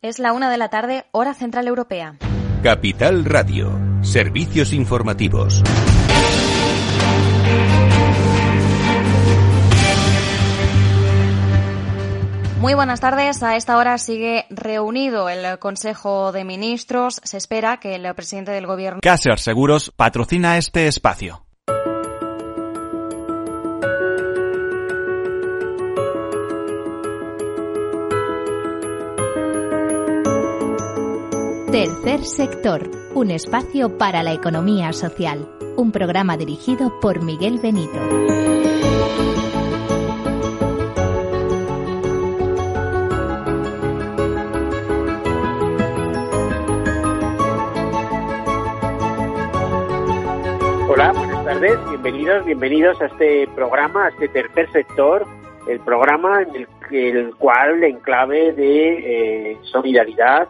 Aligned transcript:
Es 0.00 0.20
la 0.20 0.32
una 0.32 0.48
de 0.48 0.58
la 0.58 0.68
tarde, 0.68 1.06
hora 1.10 1.34
central 1.34 1.66
europea. 1.66 2.18
Capital 2.62 3.24
Radio. 3.24 3.76
Servicios 4.02 4.72
informativos. 4.72 5.60
Muy 12.60 12.74
buenas 12.74 13.00
tardes. 13.00 13.42
A 13.42 13.56
esta 13.56 13.76
hora 13.76 13.98
sigue 13.98 14.46
reunido 14.50 15.28
el 15.28 15.58
Consejo 15.58 16.30
de 16.30 16.44
Ministros. 16.44 17.20
Se 17.24 17.36
espera 17.36 17.80
que 17.80 17.96
el 17.96 18.14
presidente 18.14 18.52
del 18.52 18.68
Gobierno. 18.68 19.00
Caser 19.02 19.40
Seguros 19.40 19.90
patrocina 19.90 20.58
este 20.58 20.86
espacio. 20.86 21.47
Tercer 31.78 32.24
sector, 32.24 32.90
un 33.14 33.30
espacio 33.30 33.98
para 33.98 34.24
la 34.24 34.32
economía 34.32 34.92
social. 34.92 35.48
Un 35.76 35.92
programa 35.92 36.36
dirigido 36.36 36.98
por 36.98 37.22
Miguel 37.22 37.60
Benito. 37.62 38.00
Hola, 50.88 51.12
buenas 51.12 51.44
tardes, 51.44 51.78
bienvenidos, 51.90 52.44
bienvenidos 52.44 53.00
a 53.00 53.06
este 53.06 53.46
programa, 53.54 54.06
a 54.06 54.08
este 54.08 54.26
tercer 54.26 54.68
sector, 54.72 55.24
el 55.68 55.78
programa 55.78 56.42
en 56.42 56.56
el, 56.56 56.68
el 56.90 57.36
cual 57.36 57.84
en 57.84 58.00
clave 58.00 58.52
de 58.52 59.52
eh, 59.52 59.58
solidaridad, 59.70 60.48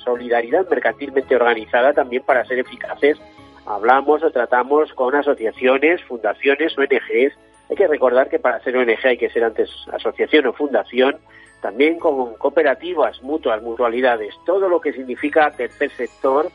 solidaridad 0.00 0.68
mercantilmente 0.68 1.36
organizada 1.36 1.92
también 1.92 2.22
para 2.22 2.44
ser 2.44 2.58
eficaces. 2.58 3.18
Hablamos 3.66 4.22
o 4.22 4.30
tratamos 4.30 4.92
con 4.94 5.14
asociaciones, 5.14 6.02
fundaciones, 6.04 6.76
ONGs. 6.76 7.36
Hay 7.68 7.76
que 7.76 7.86
recordar 7.86 8.28
que 8.28 8.38
para 8.38 8.60
ser 8.60 8.76
ONG 8.76 9.04
hay 9.04 9.18
que 9.18 9.30
ser 9.30 9.44
antes 9.44 9.70
asociación 9.92 10.46
o 10.46 10.52
fundación, 10.52 11.18
también 11.60 11.98
con 11.98 12.34
cooperativas, 12.34 13.22
mutuas, 13.22 13.62
mutualidades, 13.62 14.34
todo 14.46 14.68
lo 14.68 14.80
que 14.80 14.92
significa 14.92 15.50
tercer 15.52 15.90
sector. 15.90 16.50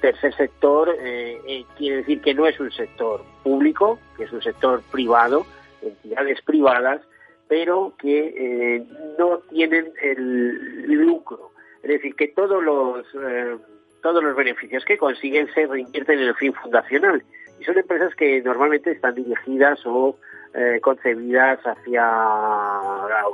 tercer 0.00 0.34
sector 0.34 0.94
eh, 1.00 1.40
eh, 1.46 1.64
quiere 1.76 1.98
decir 1.98 2.20
que 2.20 2.34
no 2.34 2.46
es 2.46 2.58
un 2.58 2.70
sector 2.72 3.22
público, 3.42 3.98
que 4.16 4.24
es 4.24 4.32
un 4.32 4.42
sector 4.42 4.82
privado, 4.90 5.46
entidades 5.82 6.40
privadas, 6.42 7.00
pero 7.48 7.94
que 7.98 8.34
eh, 8.36 8.84
no 9.18 9.38
tienen 9.50 9.92
el 10.02 10.84
lucro 10.86 11.53
es 11.84 11.88
decir, 11.88 12.16
que 12.16 12.28
todos 12.28 12.64
los, 12.64 13.04
eh, 13.14 13.56
todos 14.02 14.24
los 14.24 14.34
beneficios 14.34 14.84
que 14.86 14.96
consiguen 14.96 15.48
se 15.52 15.66
reinvierten 15.66 16.18
en 16.18 16.28
el 16.28 16.34
fin 16.34 16.54
fundacional. 16.54 17.22
Y 17.60 17.64
son 17.64 17.76
empresas 17.76 18.14
que 18.14 18.40
normalmente 18.42 18.92
están 18.92 19.14
dirigidas 19.14 19.78
o 19.84 20.16
eh, 20.54 20.80
concebidas 20.80 21.60
hacia, 21.62 22.80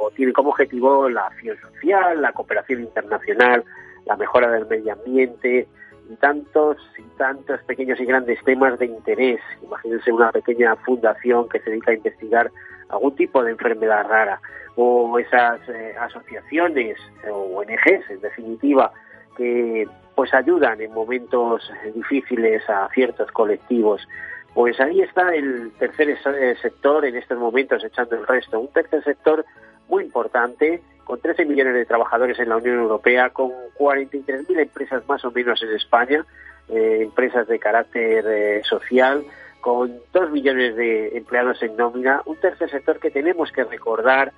o 0.00 0.10
tienen 0.16 0.32
como 0.34 0.50
objetivo 0.50 1.08
la 1.08 1.28
acción 1.28 1.56
social, 1.60 2.20
la 2.20 2.32
cooperación 2.32 2.80
internacional, 2.80 3.62
la 4.06 4.16
mejora 4.16 4.50
del 4.50 4.66
medio 4.66 4.94
ambiente 4.94 5.68
y 6.10 6.16
tantos 6.16 6.76
y 6.98 7.02
tantos 7.16 7.62
pequeños 7.62 8.00
y 8.00 8.04
grandes 8.04 8.42
temas 8.42 8.76
de 8.80 8.86
interés. 8.86 9.40
Imagínense 9.62 10.10
una 10.10 10.32
pequeña 10.32 10.74
fundación 10.74 11.48
que 11.48 11.60
se 11.60 11.70
dedica 11.70 11.92
a 11.92 11.94
investigar 11.94 12.50
algún 12.90 13.14
tipo 13.14 13.42
de 13.42 13.52
enfermedad 13.52 14.06
rara 14.06 14.40
o 14.76 15.18
esas 15.18 15.60
eh, 15.68 15.94
asociaciones 15.98 16.96
o 17.30 17.58
ONGs, 17.58 18.10
en 18.10 18.20
definitiva, 18.20 18.92
que 19.36 19.86
pues 20.14 20.32
ayudan 20.34 20.80
en 20.80 20.92
momentos 20.92 21.70
difíciles 21.94 22.68
a 22.68 22.88
ciertos 22.92 23.30
colectivos. 23.32 24.06
Pues 24.54 24.80
ahí 24.80 25.00
está 25.00 25.34
el 25.34 25.72
tercer 25.78 26.10
eh, 26.10 26.56
sector 26.60 27.04
en 27.04 27.16
estos 27.16 27.38
momentos 27.38 27.82
echando 27.84 28.16
el 28.16 28.26
resto. 28.26 28.60
Un 28.60 28.68
tercer 28.68 29.02
sector 29.04 29.44
muy 29.88 30.04
importante, 30.04 30.82
con 31.04 31.20
13 31.20 31.44
millones 31.44 31.74
de 31.74 31.86
trabajadores 31.86 32.38
en 32.38 32.48
la 32.48 32.56
Unión 32.56 32.78
Europea, 32.78 33.30
con 33.30 33.50
43.000 33.78 34.60
empresas 34.60 35.08
más 35.08 35.24
o 35.24 35.30
menos 35.30 35.62
en 35.62 35.74
España, 35.74 36.24
eh, 36.68 36.98
empresas 37.02 37.48
de 37.48 37.58
carácter 37.58 38.64
social, 38.64 39.24
con 39.60 40.00
2 40.12 40.30
millones 40.30 40.76
de 40.76 41.16
empleados 41.16 41.62
en 41.62 41.76
nómina. 41.76 42.22
Un 42.26 42.36
tercer 42.36 42.70
sector 42.70 42.98
que 42.98 43.10
tenemos 43.10 43.52
que 43.52 43.64
recordar 43.64 44.32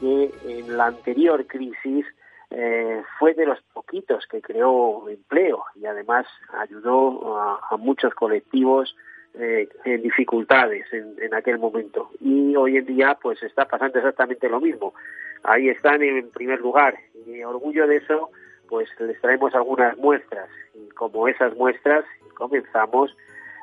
que 0.00 0.30
en 0.46 0.76
la 0.76 0.86
anterior 0.86 1.46
crisis 1.46 2.06
eh, 2.50 3.02
fue 3.18 3.34
de 3.34 3.46
los 3.46 3.60
poquitos 3.72 4.26
que 4.26 4.40
creó 4.40 5.08
empleo 5.08 5.64
y 5.74 5.86
además 5.86 6.26
ayudó 6.52 7.36
a, 7.38 7.76
muchos 7.76 8.14
colectivos 8.14 8.96
eh, 9.34 9.68
en 9.84 10.02
dificultades 10.02 10.86
en, 10.92 11.16
en, 11.20 11.34
aquel 11.34 11.58
momento. 11.58 12.10
Y 12.20 12.54
hoy 12.56 12.76
en 12.76 12.86
día 12.86 13.18
pues 13.20 13.42
está 13.42 13.64
pasando 13.66 13.98
exactamente 13.98 14.48
lo 14.48 14.60
mismo. 14.60 14.94
Ahí 15.42 15.68
están 15.68 16.02
en 16.02 16.30
primer 16.30 16.60
lugar 16.60 16.94
y 17.26 17.42
orgullo 17.42 17.86
de 17.86 17.96
eso 17.96 18.30
pues 18.68 18.88
les 18.98 19.20
traemos 19.20 19.54
algunas 19.54 19.96
muestras 19.98 20.48
y 20.74 20.88
como 20.90 21.28
esas 21.28 21.54
muestras 21.56 22.04
comenzamos 22.34 23.14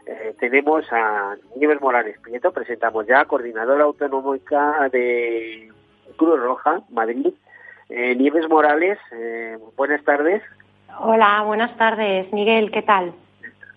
eh, 0.05 0.35
tenemos 0.39 0.85
a 0.91 1.35
Nieves 1.55 1.81
Morales 1.81 2.17
Prieto, 2.19 2.51
presentamos 2.51 3.05
ya 3.07 3.25
coordinadora 3.25 3.83
autonómica 3.83 4.89
de 4.89 5.69
Cruz 6.17 6.39
Roja, 6.39 6.81
Madrid. 6.89 7.33
Eh, 7.89 8.15
Nieves 8.15 8.47
Morales, 8.49 8.97
eh, 9.11 9.57
buenas 9.75 10.03
tardes. 10.03 10.41
Hola, 10.99 11.43
buenas 11.45 11.75
tardes, 11.77 12.31
Miguel, 12.33 12.71
¿qué 12.71 12.81
tal? 12.81 13.13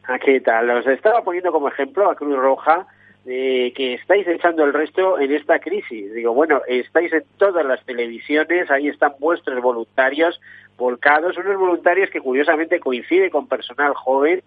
Ah, 0.07 0.19
¿Qué 0.19 0.41
tal? 0.41 0.71
Os 0.71 0.87
estaba 0.87 1.23
poniendo 1.23 1.53
como 1.53 1.69
ejemplo 1.69 2.11
a 2.11 2.15
Cruz 2.15 2.37
Roja 2.37 2.87
de 3.25 3.73
que 3.75 3.95
estáis 3.95 4.27
echando 4.29 4.65
el 4.65 4.73
resto 4.73 5.19
en 5.19 5.33
esta 5.33 5.59
crisis. 5.59 6.13
Digo, 6.13 6.35
bueno, 6.35 6.61
estáis 6.69 7.13
en 7.13 7.25
todas 7.39 7.65
las 7.65 7.83
televisiones, 7.85 8.71
ahí 8.71 8.89
están 8.89 9.15
vuestros 9.19 9.61
voluntarios 9.63 10.41
volcados, 10.77 11.37
unos 11.39 11.57
voluntarios 11.57 12.11
que 12.11 12.21
curiosamente 12.21 12.81
coinciden 12.81 13.31
con 13.31 13.49
personal 13.49 13.95
joven. 13.95 14.43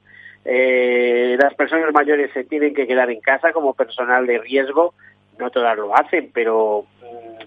Eh, 0.50 1.36
las 1.38 1.54
personas 1.56 1.94
mayores 1.94 2.32
se 2.32 2.46
tienen 2.46 2.74
que 2.74 2.88
quedar 2.88 3.12
en 3.12 3.20
casa 3.20 3.52
como 3.52 3.74
personal 3.74 4.26
de 4.26 4.38
riesgo, 4.38 4.94
no 5.38 5.50
todas 5.50 5.78
lo 5.78 5.94
hacen, 5.94 6.32
pero 6.34 6.86
mm, 7.02 7.44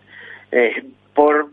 eh, 0.53 0.85
por 1.15 1.49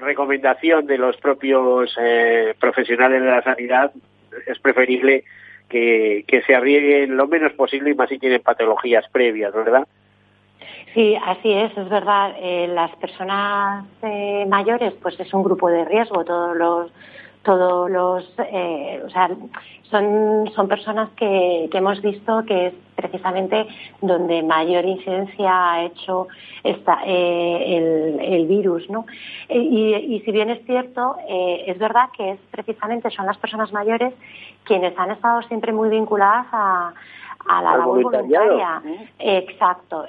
recomendación 0.00 0.86
de 0.86 0.98
los 0.98 1.16
propios 1.18 1.96
eh, 2.00 2.52
profesionales 2.58 3.22
de 3.22 3.28
la 3.28 3.42
sanidad, 3.42 3.92
es 4.44 4.58
preferible 4.58 5.22
que, 5.68 6.24
se 6.44 6.54
arriesguen 6.54 7.16
lo 7.16 7.28
menos 7.28 7.52
posible 7.52 7.90
y 7.90 7.94
más 7.94 8.08
si 8.08 8.18
tienen 8.18 8.42
patologías 8.42 9.08
previas, 9.12 9.54
¿verdad? 9.54 9.86
Sí, 10.94 11.16
así 11.24 11.52
es, 11.52 11.78
es 11.78 11.88
verdad. 11.88 12.34
Eh, 12.40 12.66
las 12.66 12.90
personas 12.96 13.86
mayores, 14.48 14.94
pues 15.00 15.18
es 15.20 15.32
un 15.32 15.44
grupo 15.44 15.70
de 15.70 15.84
riesgo. 15.84 16.24
Todos 16.24 16.56
los 16.56 16.90
todos 17.48 17.90
los, 17.90 18.30
eh, 18.52 19.02
o 19.06 19.08
sea, 19.08 19.30
son, 19.90 20.50
son 20.54 20.68
personas 20.68 21.08
que, 21.16 21.66
que, 21.72 21.78
hemos 21.78 22.02
visto 22.02 22.44
que 22.46 22.66
es 22.66 22.74
precisamente 22.94 23.66
donde 24.02 24.42
mayor 24.42 24.84
incidencia 24.84 25.72
ha 25.72 25.84
hecho 25.84 26.28
esta, 26.62 26.98
eh, 27.06 27.76
el, 27.78 28.20
el, 28.20 28.46
virus, 28.46 28.90
¿no? 28.90 29.06
Eh, 29.48 29.58
y, 29.58 29.94
y, 29.94 30.20
si 30.26 30.30
bien 30.30 30.50
es 30.50 30.62
cierto, 30.66 31.16
eh, 31.26 31.64
es 31.68 31.78
verdad 31.78 32.10
que 32.14 32.32
es 32.32 32.40
precisamente 32.50 33.08
son 33.10 33.24
las 33.24 33.38
personas 33.38 33.72
mayores 33.72 34.12
quienes 34.64 34.92
han 34.98 35.10
estado 35.12 35.40
siempre 35.44 35.72
muy 35.72 35.88
vinculadas 35.88 36.48
a, 36.52 36.92
a 37.48 37.62
la 37.62 37.78
labor 37.78 38.02
voluntaria. 38.02 38.82
Exacto. 39.18 40.04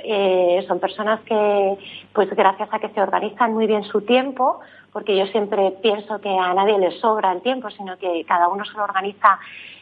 Son 0.67 0.79
personas 0.81 1.21
que, 1.21 1.77
pues 2.11 2.29
gracias 2.31 2.67
a 2.69 2.79
que 2.79 2.89
se 2.89 3.01
organizan 3.01 3.53
muy 3.53 3.65
bien 3.65 3.85
su 3.85 4.01
tiempo, 4.01 4.59
porque 4.91 5.15
yo 5.15 5.27
siempre 5.27 5.71
pienso 5.81 6.19
que 6.21 6.29
a 6.29 6.53
nadie 6.53 6.77
le 6.77 6.91
sobra 6.99 7.31
el 7.31 7.41
tiempo, 7.41 7.69
sino 7.71 7.97
que 7.97 8.23
cada 8.25 8.47
uno 8.47 8.65
se 8.65 8.73
lo 8.73 8.83
organiza 8.83 9.39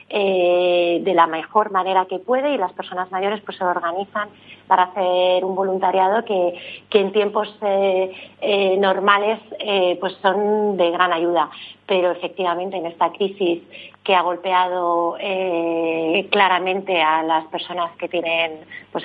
eh, 0.09 1.01
de 1.03 1.13
la 1.13 1.27
mejor 1.27 1.69
manera 1.69 2.05
que 2.05 2.19
puede 2.19 2.53
y 2.53 2.57
las 2.57 2.71
personas 2.71 3.11
mayores 3.11 3.41
pues 3.41 3.57
se 3.57 3.65
organizan 3.65 4.29
para 4.65 4.83
hacer 4.83 5.43
un 5.43 5.53
voluntariado 5.53 6.23
que, 6.23 6.57
que 6.89 7.01
en 7.01 7.11
tiempos 7.11 7.53
eh, 7.61 8.13
eh, 8.39 8.77
normales 8.77 9.39
pues 9.99 10.13
son 10.21 10.77
de 10.77 10.91
gran 10.91 11.11
ayuda. 11.11 11.49
Pero 11.85 12.11
efectivamente 12.11 12.77
en 12.77 12.85
esta 12.85 13.11
crisis 13.11 13.63
que 14.03 14.15
ha 14.15 14.21
golpeado 14.21 15.17
claramente 16.29 17.01
a 17.01 17.23
las 17.23 17.45
personas 17.45 17.91
que 17.97 18.07
tienen 18.07 18.59
pues, 18.91 19.03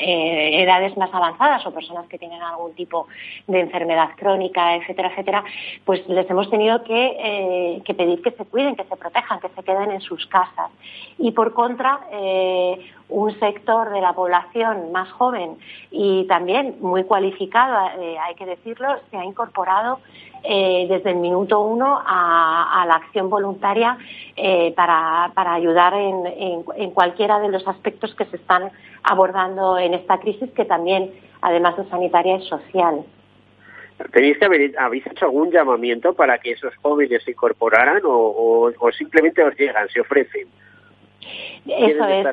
edades 0.00 0.96
más 0.96 1.12
avanzadas 1.12 1.66
o 1.66 1.72
personas 1.72 2.06
que 2.06 2.18
tienen 2.18 2.40
algún 2.42 2.74
tipo 2.74 3.08
de 3.48 3.60
enfermedad 3.60 4.10
crónica, 4.16 4.76
etcétera, 4.76 5.08
etcétera, 5.10 5.27
pues 5.84 6.06
les 6.08 6.28
hemos 6.30 6.50
tenido 6.50 6.82
que, 6.84 7.16
eh, 7.18 7.82
que 7.84 7.94
pedir 7.94 8.22
que 8.22 8.30
se 8.32 8.44
cuiden, 8.44 8.76
que 8.76 8.84
se 8.84 8.96
protejan, 8.96 9.40
que 9.40 9.48
se 9.48 9.62
queden 9.62 9.90
en 9.90 10.00
sus 10.00 10.26
casas. 10.26 10.70
Y 11.18 11.32
por 11.32 11.52
contra, 11.52 12.00
un 13.08 13.38
sector 13.38 13.90
de 13.90 14.00
la 14.00 14.12
población 14.12 14.92
más 14.92 15.10
joven 15.12 15.56
y 15.90 16.24
también 16.26 16.76
muy 16.80 17.04
cualificado, 17.04 17.90
eh, 17.98 18.16
hay 18.18 18.34
que 18.34 18.46
decirlo, 18.46 18.88
se 19.10 19.16
ha 19.16 19.24
incorporado 19.24 20.00
eh, 20.44 20.86
desde 20.88 21.10
el 21.10 21.16
minuto 21.16 21.60
uno 21.60 22.00
a, 22.04 22.84
la 22.86 22.94
acción 22.94 23.28
voluntaria 23.28 23.98
eh, 24.36 24.72
para, 24.76 25.32
ayudar 25.34 25.94
en, 25.94 26.62
en, 26.76 26.90
cualquiera 26.92 27.40
de 27.40 27.48
los 27.48 27.66
aspectos 27.66 28.14
que 28.14 28.24
se 28.26 28.36
están 28.36 28.70
abordando 29.02 29.78
en 29.78 29.94
esta 29.94 30.18
crisis, 30.18 30.50
que 30.52 30.64
también, 30.64 31.12
además 31.40 31.76
de 31.76 31.88
sanitaria, 31.88 32.36
es 32.36 32.44
social. 32.44 33.04
¿Tenéis 34.12 34.38
que 34.38 34.44
haber, 34.44 34.78
habéis 34.78 35.06
hecho 35.06 35.24
algún 35.24 35.50
llamamiento 35.50 36.14
para 36.14 36.38
que 36.38 36.52
esos 36.52 36.74
jóvenes 36.76 37.22
se 37.24 37.32
incorporaran 37.32 38.00
o, 38.04 38.72
simplemente 38.96 39.42
os 39.42 39.56
llegan, 39.56 39.88
se 39.88 40.00
ofrecen? 40.00 40.46
Eso 41.66 42.04
es. 42.06 42.24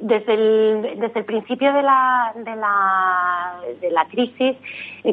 desde, 0.00 0.34
el, 0.34 0.98
desde 0.98 1.20
el 1.20 1.24
principio 1.24 1.72
de 1.72 1.82
la, 1.82 2.32
de 2.34 2.56
la, 2.56 3.60
de 3.80 3.90
la 3.90 4.04
crisis, 4.06 4.56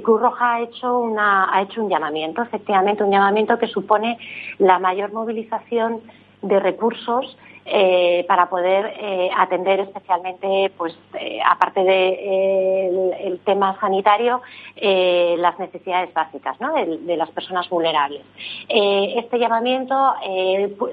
Cruz 0.02 0.22
Roja 0.22 0.56
ha 0.56 0.62
hecho, 0.62 1.00
una, 1.00 1.54
ha 1.54 1.62
hecho 1.62 1.84
un 1.84 1.90
llamamiento, 1.90 2.42
efectivamente, 2.42 3.04
un 3.04 3.12
llamamiento 3.12 3.60
que 3.60 3.68
supone 3.68 4.18
la 4.58 4.80
mayor 4.80 5.12
movilización 5.12 6.02
de 6.42 6.60
recursos 6.60 7.38
eh, 7.70 8.24
para 8.30 8.50
poder 8.50 8.94
eh, 8.98 9.30
atender 9.36 9.82
especialmente, 9.82 10.72
pues 10.78 10.98
eh, 11.20 11.40
aparte 11.46 11.82
del 11.82 11.88
de, 11.88 13.18
el 13.26 13.40
tema 13.40 13.78
sanitario, 13.82 14.42
las 14.78 15.60
necesidades 15.60 16.14
básicas 16.14 16.60
¿no? 16.62 16.74
de, 16.74 16.98
de, 17.00 17.18
las 17.18 17.30
personas 17.32 17.68
vulnerables. 17.68 18.22
este 18.70 19.38
llamamiento 19.38 20.14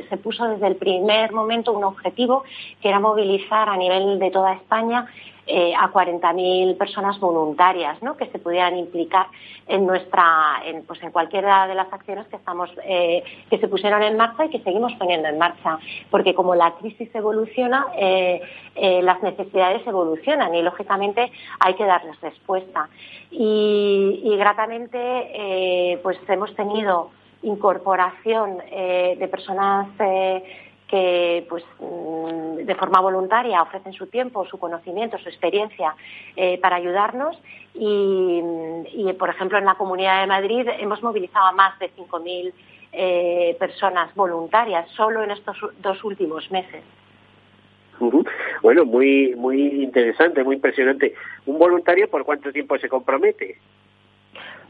se 0.09 0.17
puso 0.17 0.49
desde 0.49 0.67
el 0.67 0.77
primer 0.77 1.33
momento 1.33 1.73
un 1.73 1.85
objetivo 1.85 2.43
que 2.81 2.89
era 2.89 2.99
movilizar 2.99 3.69
a 3.69 3.77
nivel 3.77 4.19
de 4.19 4.31
toda 4.31 4.55
España 4.55 5.07
eh, 5.47 5.75
a 5.79 5.93
40.000 5.93 6.79
personas 6.79 7.21
voluntarias 7.21 8.03
¿no? 8.03 8.17
que 8.17 8.27
se 8.29 8.39
pudieran 8.39 8.79
implicar 8.79 9.27
en 9.67 9.85
nuestra 9.85 10.63
en, 10.65 10.87
pues 10.87 11.03
en 11.03 11.11
cualquiera 11.11 11.67
de 11.67 11.75
las 11.75 11.93
acciones 11.93 12.27
que 12.29 12.37
estamos 12.37 12.71
eh, 12.83 13.23
que 13.51 13.59
se 13.59 13.69
pusieron 13.69 14.03
en 14.03 14.17
marcha 14.17 14.47
y 14.47 14.49
que 14.49 14.61
seguimos 14.61 14.95
poniendo 14.95 15.29
en 15.29 15.37
marcha 15.37 15.79
porque 16.11 16.35
como 16.35 16.55
la 16.55 16.73
crisis 16.77 17.15
evoluciona 17.15 17.89
eh, 17.95 18.41
las 19.03 19.23
necesidades 19.23 19.87
evolucionan 19.87 20.55
y 20.55 20.63
lógicamente 20.63 21.31
hay 21.61 21.75
que 21.75 21.85
darles 21.85 22.19
respuesta 22.23 22.89
y, 23.31 24.23
y 24.25 24.37
gratamente 24.39 26.01
pues 26.03 26.19
hemos 26.27 26.55
tenido 26.57 27.11
incorporación 27.43 28.59
de 28.71 29.29
personas 29.31 29.89
que 30.95 31.45
pues 31.49 31.65
mm, 31.81 32.67
de 32.67 32.75
forma 32.77 33.01
voluntaria 33.01 33.61
ofrecen 33.61 33.93
su 33.95 34.07
tiempo, 34.07 34.47
su 34.47 34.59
conocimiento, 34.59 35.19
su 35.19 35.29
experiencia 35.29 35.97
eh, 36.37 36.57
para 36.61 36.77
ayudarnos 36.77 37.37
y, 37.75 38.41
por 39.19 39.29
ejemplo 39.29 39.59
en 39.59 39.65
la 39.65 39.75
Comunidad 39.75 40.21
de 40.21 40.29
Madrid 40.29 40.69
hemos 40.79 41.03
movilizado 41.03 41.47
a 41.47 41.53
más 41.53 41.77
de 41.81 41.91
5.000 41.97 42.53
eh, 42.93 43.57
personas 43.59 44.15
voluntarias 44.15 44.89
solo 44.91 45.25
en 45.25 45.33
estos 45.33 45.57
dos 45.81 46.05
últimos 46.05 46.49
meses. 46.53 46.85
Bueno, 48.63 48.85
muy 48.85 49.35
muy 49.37 49.83
interesante, 49.83 50.45
muy 50.45 50.55
impresionante. 50.57 51.13
¿Un 51.47 51.59
voluntario 51.59 52.09
por 52.09 52.25
cuánto 52.25 52.53
tiempo 52.53 52.79
se 52.79 52.89
compromete? 52.89 53.59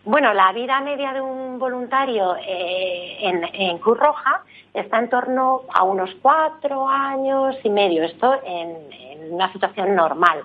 Bueno, 0.06 0.32
la 0.32 0.52
vida 0.52 0.80
media 0.80 1.12
de 1.12 1.20
un 1.20 1.58
voluntario 1.58 2.36
eh, 2.36 3.16
en, 3.52 3.78
Cruz 3.78 3.98
Roja 3.98 4.42
está 4.74 4.98
en 4.98 5.08
torno 5.08 5.62
a 5.72 5.84
unos 5.84 6.10
cuatro 6.20 6.86
años 6.88 7.56
y 7.62 7.70
medio, 7.70 8.04
esto 8.04 8.34
en, 8.44 9.32
una 9.32 9.50
situación 9.52 9.94
normal. 9.94 10.42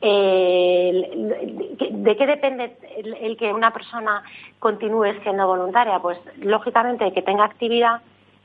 ¿De 0.00 0.98
qué 2.18 2.26
depende 2.26 2.76
el, 3.20 3.36
que 3.38 3.52
una 3.52 3.72
persona 3.72 4.22
continúe 4.58 5.14
siendo 5.22 5.46
voluntaria? 5.46 5.98
Pues 6.00 6.18
lógicamente 6.40 7.10
que 7.12 7.22
tenga 7.22 7.44
actividad, 7.44 8.02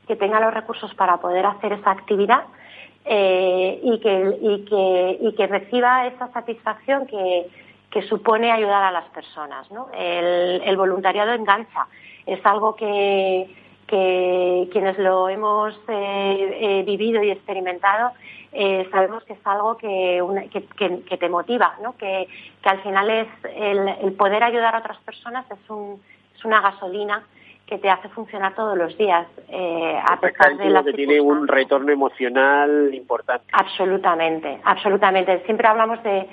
que 0.07 0.15
tenga 0.15 0.39
los 0.39 0.53
recursos 0.53 0.93
para 0.95 1.17
poder 1.17 1.45
hacer 1.45 1.73
esa 1.73 1.91
actividad 1.91 2.43
eh, 3.03 3.81
y, 3.83 3.99
que, 3.99 4.37
y, 4.41 4.65
que, 4.65 5.17
y 5.19 5.33
que 5.33 5.47
reciba 5.47 6.07
esa 6.07 6.31
satisfacción 6.31 7.07
que 7.07 7.47
que 7.89 8.01
supone 8.03 8.51
ayudar 8.51 8.83
a 8.83 8.91
las 8.91 9.05
personas. 9.09 9.69
¿no? 9.71 9.87
El, 9.93 10.77
voluntariado 10.77 11.33
engancha, 11.33 11.87
es 12.25 12.45
algo 12.45 12.75
que, 12.75 13.49
quienes 13.87 14.97
lo 14.97 15.29
hemos 15.29 15.73
eh, 15.87 16.57
eh, 16.59 16.83
vivido 16.85 17.23
y 17.23 17.31
experimentado 17.31 18.11
eh, 18.51 18.87
sabemos 18.91 19.23
que 19.23 19.33
es 19.33 19.39
algo 19.45 19.77
que, 19.77 20.21
que, 21.07 21.17
te 21.17 21.29
motiva, 21.29 21.75
¿no? 21.81 21.95
que, 21.97 22.27
al 22.63 22.81
final 22.81 23.09
es 23.09 23.27
el, 23.55 24.13
poder 24.13 24.43
ayudar 24.43 24.75
a 24.75 24.79
otras 24.79 24.97
personas 24.99 25.45
es, 25.51 25.69
un, 25.69 26.01
es 26.35 26.43
una 26.43 26.61
gasolina 26.61 27.23
que 27.65 27.77
te 27.77 27.89
hace 27.89 28.07
funcionar 28.09 28.55
todos 28.55 28.77
los 28.77 28.97
días, 28.97 29.27
a 30.09 30.19
pesar 30.21 30.55
de 30.55 30.69
la 30.69 30.83
que 30.83 30.93
tiene 30.93 31.19
un 31.19 31.49
retorno 31.49 31.91
emocional 31.91 32.93
importante. 32.93 33.45
Absolutamente, 33.51 34.61
absolutamente. 34.63 35.43
Siempre 35.45 35.67
hablamos 35.67 36.01
de, 36.01 36.27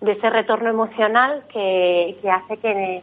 de 0.00 0.12
ese 0.12 0.30
retorno 0.30 0.70
emocional 0.70 1.44
que, 1.52 2.16
hace 2.30 2.56
que, 2.58 3.02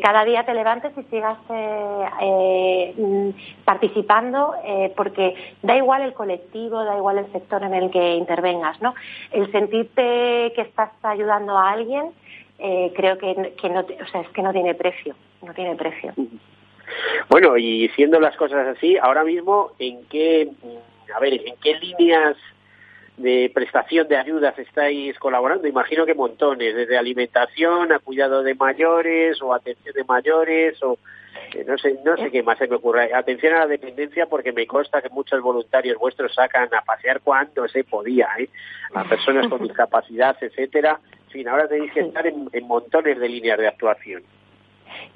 cada 0.00 0.24
día 0.24 0.44
te 0.44 0.54
levantes 0.54 0.92
y 0.96 1.02
sigas 1.04 1.38
eh, 1.50 2.04
eh, 2.20 3.32
participando, 3.64 4.54
eh, 4.64 4.92
porque 4.96 5.34
da 5.62 5.76
igual 5.76 6.02
el 6.02 6.12
colectivo, 6.12 6.84
da 6.84 6.96
igual 6.96 7.18
el 7.18 7.32
sector 7.32 7.62
en 7.62 7.74
el 7.74 7.90
que 7.90 8.14
intervengas, 8.14 8.80
¿no? 8.80 8.94
El 9.30 9.50
sentirte 9.52 10.52
que 10.54 10.62
estás 10.62 10.90
ayudando 11.02 11.56
a 11.56 11.70
alguien, 11.70 12.10
creo 12.58 13.18
que, 13.18 13.54
que 13.60 13.68
no, 13.68 13.80
o 13.80 14.06
sea, 14.10 14.22
es 14.22 14.28
que 14.28 14.42
no 14.42 14.52
tiene 14.52 14.74
precio, 14.74 15.14
no 15.42 15.52
tiene 15.52 15.74
precio. 15.74 16.14
Bueno, 17.28 17.56
y 17.56 17.88
siendo 17.90 18.20
las 18.20 18.36
cosas 18.36 18.66
así, 18.76 18.96
ahora 18.96 19.24
mismo, 19.24 19.72
¿en 19.78 20.04
qué, 20.06 20.48
a 21.14 21.20
ver, 21.20 21.34
en 21.34 21.54
qué 21.62 21.74
líneas 21.74 22.36
de 23.16 23.50
prestación 23.54 24.08
de 24.08 24.16
ayudas 24.16 24.58
estáis 24.58 25.18
colaborando? 25.18 25.68
Imagino 25.68 26.04
que 26.04 26.14
montones, 26.14 26.74
desde 26.74 26.98
alimentación 26.98 27.92
a 27.92 27.98
cuidado 27.98 28.42
de 28.42 28.54
mayores 28.54 29.40
o 29.42 29.54
atención 29.54 29.94
de 29.94 30.04
mayores 30.04 30.82
o 30.82 30.98
eh, 31.54 31.64
no 31.66 31.78
sé 31.78 31.98
no 32.04 32.16
sé 32.16 32.30
qué 32.30 32.42
más 32.42 32.58
se 32.58 32.66
me 32.66 32.76
ocurre. 32.76 33.14
Atención 33.14 33.54
a 33.54 33.60
la 33.60 33.66
dependencia 33.66 34.26
porque 34.26 34.52
me 34.52 34.66
consta 34.66 35.00
que 35.00 35.08
muchos 35.08 35.40
voluntarios 35.40 35.98
vuestros 35.98 36.34
sacan 36.34 36.68
a 36.74 36.82
pasear 36.82 37.20
cuando 37.20 37.68
se 37.68 37.84
podía, 37.84 38.28
¿eh? 38.38 38.48
a 38.94 39.04
personas 39.04 39.48
con 39.48 39.62
discapacidad, 39.66 40.36
etcétera. 40.40 40.98
En 41.26 41.30
fin, 41.30 41.48
ahora 41.48 41.68
tenéis 41.68 41.92
que 41.92 42.00
estar 42.00 42.26
en, 42.26 42.48
montones 42.62 43.18
de 43.18 43.28
líneas 43.28 43.58
de 43.58 43.68
actuación. 43.68 44.22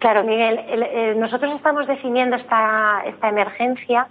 Claro, 0.01 0.25
Miguel, 0.25 0.59
nosotros 1.17 1.55
estamos 1.55 1.87
definiendo 1.87 2.35
esta, 2.35 3.03
esta 3.07 3.29
emergencia 3.29 4.09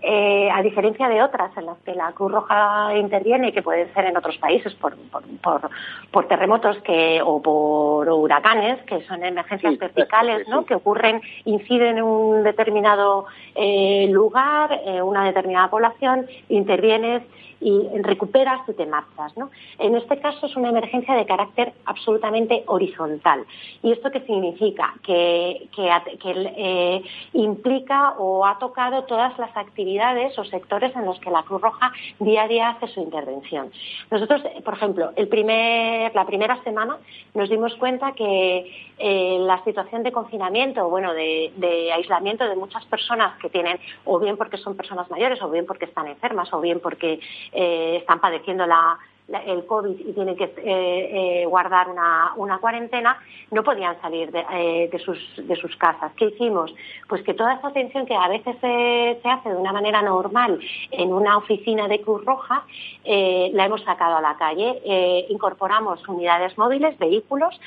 eh, 0.00 0.48
a 0.52 0.62
diferencia 0.62 1.08
de 1.08 1.20
otras 1.22 1.50
en 1.56 1.66
las 1.66 1.78
que 1.78 1.92
la 1.92 2.12
Cruz 2.12 2.30
Roja 2.30 2.96
interviene, 2.96 3.52
que 3.52 3.62
pueden 3.62 3.92
ser 3.94 4.04
en 4.04 4.16
otros 4.16 4.38
países 4.38 4.72
por, 4.74 4.96
por, 6.12 6.28
terremotos 6.28 6.78
que, 6.82 7.20
o 7.24 7.42
por 7.42 8.08
huracanes, 8.08 8.80
que 8.84 9.02
son 9.06 9.24
emergencias 9.24 9.76
verticales, 9.76 10.46
¿no? 10.48 10.64
que 10.64 10.76
ocurren, 10.76 11.20
inciden 11.44 11.98
en 11.98 12.04
un 12.04 12.44
determinado 12.44 13.26
eh, 13.56 14.06
lugar, 14.10 14.80
eh, 14.86 15.02
una 15.02 15.24
determinada 15.24 15.68
población, 15.68 16.26
intervienes 16.48 17.22
y 17.60 17.88
recuperas 18.02 18.60
y 18.68 18.72
te 18.72 18.86
marchas. 18.86 19.36
¿no? 19.36 19.50
En 19.78 19.96
este 19.96 20.18
caso 20.18 20.46
es 20.46 20.56
una 20.56 20.70
emergencia 20.70 21.14
de 21.14 21.26
carácter 21.26 21.72
absolutamente 21.84 22.64
horizontal. 22.66 23.44
¿Y 23.82 23.92
esto 23.92 24.10
qué 24.10 24.20
significa? 24.20 24.94
Que, 25.02 25.68
que, 25.74 25.88
eh, 26.56 27.02
implica 27.32 28.14
o 28.18 28.46
ha 28.46 28.58
tocado 28.58 29.04
todas 29.04 29.38
las 29.38 29.56
actividades 29.56 30.38
o 30.38 30.44
sectores 30.44 30.94
en 30.94 31.04
los 31.04 31.18
que 31.20 31.30
la 31.30 31.42
Cruz 31.42 31.60
Roja 31.60 31.92
día 32.18 32.42
a 32.42 32.48
día 32.48 32.68
hace 32.70 32.88
su 32.88 33.00
intervención. 33.00 33.70
Nosotros, 34.10 34.42
por 34.64 34.74
ejemplo, 34.74 35.10
el 35.16 35.28
primer, 35.28 36.14
la 36.14 36.26
primera 36.26 36.62
semana 36.62 36.98
nos 37.34 37.48
dimos 37.48 37.74
cuenta 37.76 38.12
que 38.12 38.88
eh, 38.98 39.38
la 39.40 39.62
situación 39.64 40.02
de 40.02 40.12
confinamiento, 40.12 40.88
bueno, 40.88 41.14
de 41.14 41.92
aislamiento 41.92 42.48
de 42.48 42.56
muchas 42.56 42.84
personas 42.86 43.38
que 43.38 43.48
tienen, 43.48 43.78
o 44.04 44.18
bien 44.18 44.36
porque 44.36 44.56
son 44.58 44.76
personas 44.76 45.10
mayores, 45.10 45.40
o 45.42 45.50
bien 45.50 45.66
porque 45.66 45.86
están 45.86 46.06
enfermas, 46.06 46.52
o 46.52 46.60
bien 46.60 46.80
porque 46.80 47.20
eh, 47.52 47.96
están 47.98 48.20
padeciendo 48.20 48.66
la, 48.66 48.98
el 49.28 49.66
COVID 49.66 50.00
y 50.00 50.12
tienen 50.14 50.36
que 50.36 50.44
eh, 50.44 50.52
eh, 50.64 51.46
guardar 51.46 51.88
una, 51.90 52.32
una, 52.36 52.58
cuarentena, 52.58 53.18
no 53.50 53.62
podían 53.62 54.00
salir 54.00 54.30
de, 54.30 54.44
eh, 54.52 54.88
de, 54.90 54.98
sus, 54.98 55.18
de 55.36 55.54
sus 55.56 55.76
casas. 55.76 56.12
¿Qué 56.16 56.26
hicimos? 56.26 56.74
Pues 57.08 57.22
que 57.22 57.34
toda 57.34 57.54
esa 57.54 57.68
atención 57.68 58.06
que 58.06 58.14
a 58.14 58.28
veces 58.28 58.56
se, 58.60 59.18
se 59.22 59.28
hace 59.28 59.50
de 59.50 59.56
una 59.56 59.72
manera 59.72 60.00
normal 60.00 60.58
en 60.90 61.12
una 61.12 61.36
oficina 61.36 61.88
de 61.88 62.00
Cruz 62.00 62.24
Roja, 62.24 62.64
la 63.04 63.64
hemos 63.64 63.82
sacado 63.84 64.16
a 64.16 64.20
la 64.20 64.36
calle. 64.36 65.26
incorporamos 65.30 66.06
unidades 66.08 66.56
móviles, 66.58 66.98
vehículos, 66.98 67.58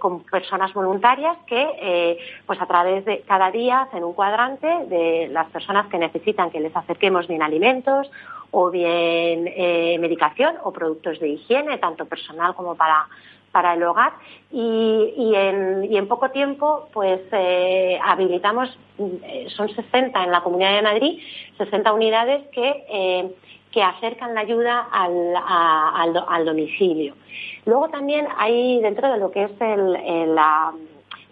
con 0.00 0.22
personas 0.24 0.72
voluntarias 0.72 1.36
que, 1.46 2.18
pues 2.46 2.60
a 2.60 2.66
través 2.66 3.04
de 3.04 3.20
cada 3.26 3.50
día 3.50 3.82
hacen 3.82 4.04
un 4.04 4.14
cuadrante 4.14 4.66
de 4.86 5.28
las 5.30 5.50
personas 5.50 5.86
que 5.88 5.98
necesitan 5.98 6.50
que 6.50 6.60
les 6.60 6.74
acerquemos 6.74 7.26
bien 7.28 7.42
alimentos 7.42 8.10
o 8.52 8.70
bien 8.70 9.48
eh, 9.48 9.98
medicación 9.98 10.56
o 10.62 10.72
productos 10.72 11.18
de 11.18 11.30
higiene, 11.30 11.78
tanto 11.78 12.04
personal 12.06 12.54
como 12.54 12.76
para, 12.76 13.08
para 13.50 13.74
el 13.74 13.82
hogar 13.82 14.12
y, 14.50 15.14
y, 15.16 15.34
en, 15.34 16.08
poco 16.08 16.30
tiempo 16.30 16.88
pues 16.92 17.20
eh, 17.32 17.98
habilitamos, 18.02 18.68
eh, 18.98 19.46
son 19.56 19.68
60 19.68 20.24
en 20.24 20.30
la 20.30 20.42
Comunidad 20.42 20.76
de 20.76 20.82
Madrid, 20.82 21.20
60 21.58 21.92
unidades 21.92 22.46
que, 22.48 22.84
eh, 22.88 23.34
que 23.70 23.82
acercan 23.82 24.34
la 24.34 24.40
ayuda 24.40 24.88
al, 24.92 25.34
al, 25.36 26.24
al, 26.28 26.44
domicilio. 26.44 27.14
Luego 27.64 27.88
también 27.88 28.26
hay 28.36 28.80
dentro 28.80 29.10
de 29.10 29.18
lo 29.18 29.30
que 29.30 29.44
es 29.44 29.60
el, 29.60 29.96
el, 29.96 30.34
la, 30.34 30.72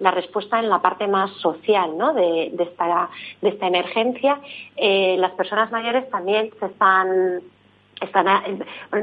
la, 0.01 0.11
respuesta 0.11 0.59
en 0.59 0.69
la 0.69 0.81
parte 0.83 1.07
más 1.07 1.31
social 1.35 1.97
¿no? 1.97 2.13
de, 2.13 2.53
esta, 2.59 3.09
de 3.41 3.49
esta 3.49 3.67
emergencia, 3.67 4.41
eh, 4.77 5.17
las 5.19 5.33
personas 5.33 5.71
mayores 5.71 6.09
también 6.11 6.51
se 6.59 6.67
están, 6.67 7.41
están 8.01 8.27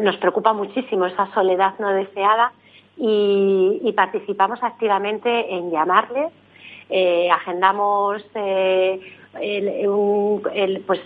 nos 0.01 0.17
preocupa 0.17 0.53
muchísimo 0.53 1.05
esa 1.05 1.31
soledad 1.33 1.73
no 1.79 1.89
deseada 1.93 2.51
y, 2.97 3.93
participamos 3.95 4.61
activamente 4.61 5.53
en 5.53 5.71
llamarles, 5.71 6.31
eh, 6.89 7.29
agendamos 7.31 8.23
eh, 8.35 8.99
pues, 10.85 10.99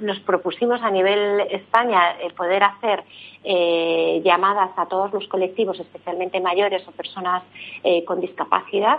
nos 0.00 0.20
propusimos 0.20 0.80
a 0.82 0.90
nivel 0.90 1.40
España 1.50 2.16
eh, 2.20 2.30
poder 2.36 2.62
hacer 2.62 3.04
eh, 3.44 4.20
llamadas 4.24 4.70
a 4.76 4.86
todos 4.86 5.12
los 5.12 5.26
colectivos, 5.28 5.78
especialmente 5.78 6.40
mayores 6.40 6.86
o 6.88 6.92
personas 6.92 7.42
eh, 7.84 8.04
con 8.04 8.20
discapacidad, 8.20 8.98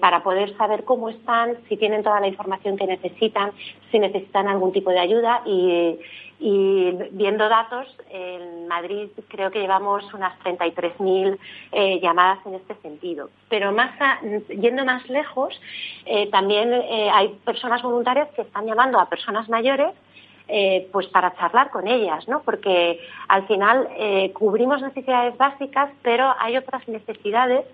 para 0.00 0.24
poder 0.24 0.56
saber 0.56 0.82
cómo 0.82 1.08
están, 1.08 1.56
si 1.68 1.76
tienen 1.76 2.02
toda 2.02 2.18
la 2.18 2.26
información 2.26 2.76
que 2.76 2.86
necesitan, 2.86 3.52
si 3.92 3.98
necesitan 4.00 4.48
algún 4.48 4.72
tipo 4.72 4.90
de 4.90 4.98
ayuda 4.98 5.42
y, 5.46 5.98
y 6.40 6.92
viendo 7.10 7.48
datos, 7.48 7.86
en 8.10 8.68
Madrid 8.68 9.08
creo 9.28 9.50
que 9.50 9.58
llevamos 9.58 10.04
unas 10.14 10.38
33.000 10.40 11.36
eh, 11.72 12.00
llamadas 12.00 12.38
en 12.46 12.54
este 12.54 12.76
sentido. 12.76 13.28
Pero 13.48 13.72
más 13.72 13.90
yendo 14.48 14.84
más 14.84 15.08
lejos, 15.08 15.60
eh, 16.06 16.30
también 16.30 16.72
eh, 16.72 17.10
hay 17.12 17.28
personas 17.44 17.82
voluntarias 17.82 18.28
que 18.36 18.42
están 18.42 18.66
llamando 18.66 19.00
a 19.00 19.08
personas 19.08 19.48
mayores 19.48 19.92
eh, 20.46 20.88
pues 20.92 21.08
para 21.08 21.34
charlar 21.34 21.70
con 21.70 21.88
ellas, 21.88 22.26
¿no? 22.28 22.40
Porque 22.42 23.00
al 23.28 23.46
final 23.46 23.88
cubrimos 24.32 24.80
necesidades 24.80 25.36
básicas, 25.36 25.90
pero 26.02 26.34
hay 26.38 26.56
otras 26.56 26.86
necesidades 26.88 27.66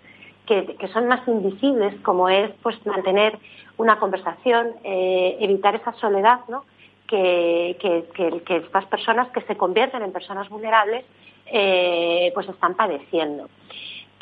que, 0.47 0.75
que, 0.77 0.89
son 0.89 1.07
más 1.07 1.27
invisibles, 1.29 1.95
como 2.03 2.29
es 2.29 2.51
pues 2.63 2.85
mantener 2.85 3.39
una 3.77 3.99
conversación, 4.01 4.73
evitar 4.83 5.77
esa 5.77 5.93
soledad, 5.95 6.41
¿no? 6.49 6.65
Que, 7.07 7.77
que, 7.81 8.05
que, 8.15 8.41
que, 8.45 8.57
estas 8.57 8.87
personas 8.87 9.29
que 9.29 9.43
se 9.43 9.57
convierten 9.57 10.03
en 10.03 10.11
personas 10.11 10.49
vulnerables 10.49 11.05
eh, 11.47 12.31
pues 12.35 12.49
están 12.49 12.75
padeciendo. 12.75 13.49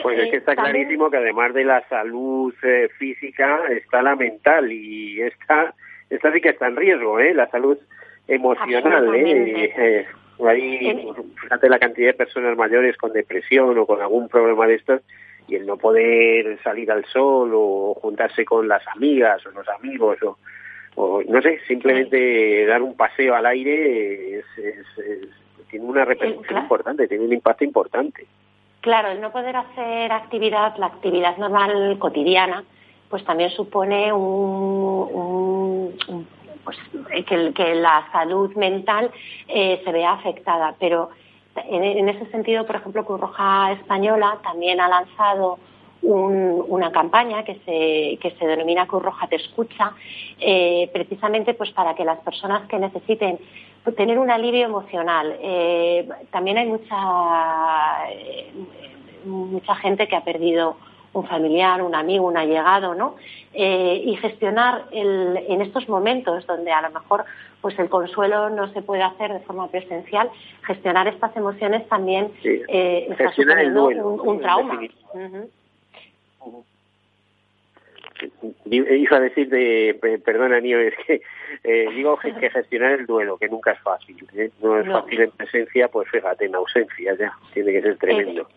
Pues 0.02 0.18
es 0.18 0.30
que 0.30 0.36
está 0.38 0.56
clarísimo 0.56 1.10
que 1.10 1.18
además 1.18 1.54
de 1.54 1.64
la 1.64 1.86
salud 1.88 2.52
eh, 2.62 2.88
física 2.98 3.60
está 3.70 4.02
la 4.02 4.16
mental 4.16 4.72
y 4.72 5.20
esta, 5.20 5.74
esta 6.10 6.32
sí 6.32 6.40
que 6.40 6.50
está 6.50 6.66
en 6.66 6.76
riesgo, 6.76 7.20
¿eh? 7.20 7.34
La 7.34 7.48
salud 7.50 7.78
emocional, 8.26 9.14
¿eh? 9.14 9.72
eh 9.76 10.06
ahí, 10.48 11.14
fíjate 11.40 11.68
la 11.68 11.78
cantidad 11.78 12.08
de 12.08 12.14
personas 12.14 12.56
mayores 12.56 12.96
con 12.96 13.12
depresión 13.12 13.78
o 13.78 13.86
con 13.86 14.00
algún 14.00 14.28
problema 14.28 14.66
de 14.66 14.74
estos 14.74 15.02
y 15.46 15.56
el 15.56 15.66
no 15.66 15.76
poder 15.76 16.60
salir 16.62 16.90
al 16.90 17.04
sol 17.06 17.52
o 17.54 17.94
juntarse 18.00 18.44
con 18.44 18.68
las 18.68 18.86
amigas 18.88 19.44
o 19.46 19.50
los 19.50 19.68
amigos 19.68 20.22
o, 20.22 20.38
o 20.94 21.22
no 21.22 21.40
sé, 21.40 21.58
simplemente 21.66 22.62
sí. 22.62 22.66
dar 22.66 22.82
un 22.82 22.96
paseo 22.96 23.34
al 23.34 23.46
aire 23.46 24.38
es, 24.38 24.44
es, 24.58 24.99
es, 24.99 25.28
tiene 25.70 25.87
una 25.87 26.04
repercusión 26.04 26.44
claro. 26.44 26.62
importante, 26.62 27.08
tiene 27.08 27.25
un 27.25 27.32
impacto 27.32 27.64
importante. 27.64 28.26
Claro, 28.82 29.11
el 29.11 29.20
no 29.20 29.30
poder 29.30 29.56
hacer 29.56 30.12
actividad, 30.12 30.76
la 30.76 30.87
actividad 30.87 31.37
normal 31.38 31.96
cotidiana, 31.99 32.64
pues 33.08 33.25
también 33.25 33.50
supone 33.50 34.12
un, 34.12 35.08
un, 35.12 35.99
un 36.08 36.26
pues, 36.64 36.76
que, 37.26 37.52
que, 37.54 37.75
la 37.75 38.08
salud 38.11 38.54
mental 38.56 39.11
eh, 39.49 39.80
se 39.84 39.92
vea 39.92 40.12
afectada. 40.12 40.75
Pero 40.80 41.11
en, 41.54 41.84
en, 41.84 42.08
ese 42.08 42.26
sentido, 42.26 42.66
por 42.66 42.76
ejemplo, 42.76 43.04
Cruz 43.04 43.20
Roja 43.20 43.72
Española 43.72 44.38
también 44.42 44.80
ha 44.80 44.88
lanzado 44.88 45.58
un, 46.02 46.64
una 46.68 46.90
campaña 46.90 47.44
que 47.44 47.54
se, 47.64 48.18
que 48.21 48.37
se 48.38 48.47
denomina 48.47 48.87
Cruz 48.87 49.02
Roja 49.02 49.26
Te 49.28 49.37
Escucha, 49.37 49.92
eh, 50.38 50.90
precisamente 50.92 51.54
pues 51.54 51.71
para 51.71 51.94
que 51.94 52.04
las 52.04 52.18
personas 52.18 52.68
que 52.68 52.78
necesiten 52.78 53.38
tener 53.90 54.18
un 54.18 54.30
alivio 54.30 54.64
emocional. 54.64 55.37
Eh, 55.40 56.09
también 56.30 56.59
hay 56.59 56.66
mucha, 56.66 58.11
eh, 58.12 58.52
mucha 59.25 59.75
gente 59.76 60.06
que 60.06 60.14
ha 60.14 60.23
perdido 60.23 60.76
un 61.14 61.26
familiar, 61.26 61.82
un 61.82 61.94
amigo, 61.94 62.26
un 62.26 62.37
allegado, 62.37 62.94
¿no? 62.94 63.16
Eh, 63.52 64.02
y 64.06 64.16
gestionar 64.16 64.85
el, 64.92 65.37
en 65.49 65.61
estos 65.61 65.88
momentos 65.88 66.47
donde 66.47 66.73
a 66.73 66.80
lo 66.80 66.90
mejor 66.90 67.25
pues 67.61 67.78
el 67.78 67.88
consuelo 67.88 68.50
no 68.50 68.73
se 68.73 68.82
puede 68.82 69.02
hacer 69.02 69.32
de 69.32 69.40
forma 69.40 69.68
presencial, 69.68 70.30
gestionar 70.62 71.06
estas 71.06 71.37
emociones 71.37 71.87
también 71.88 72.32
sí. 72.42 72.62
está 72.68 73.30
suponiendo 73.32 73.87
un, 73.87 74.28
un, 74.28 74.40
trauma. 74.40 74.80
Uh 75.14 75.18
-huh. 75.18 75.49
Iba 78.66 79.16
a 79.16 79.20
decir 79.20 79.49
de, 79.49 79.99
perdona 80.25 80.61
Nio, 80.61 80.78
es 80.78 80.94
que 81.06 81.22
eh, 81.64 81.88
digo 81.94 82.16
que 82.16 82.50
gestionar 82.50 82.92
el 82.92 83.06
duelo, 83.06 83.37
que 83.37 83.49
nunca 83.49 83.72
es 83.72 83.80
fácil. 83.80 84.16
¿eh? 84.34 84.50
No 84.62 84.78
es 84.78 84.87
no. 84.87 85.00
fácil 85.00 85.22
en 85.22 85.30
presencia, 85.32 85.88
pues 85.88 86.08
fíjate, 86.08 86.46
en 86.46 86.54
ausencia 86.54 87.16
ya, 87.18 87.32
tiene 87.52 87.72
que 87.72 87.82
ser 87.82 87.99
tremendo. 87.99 88.49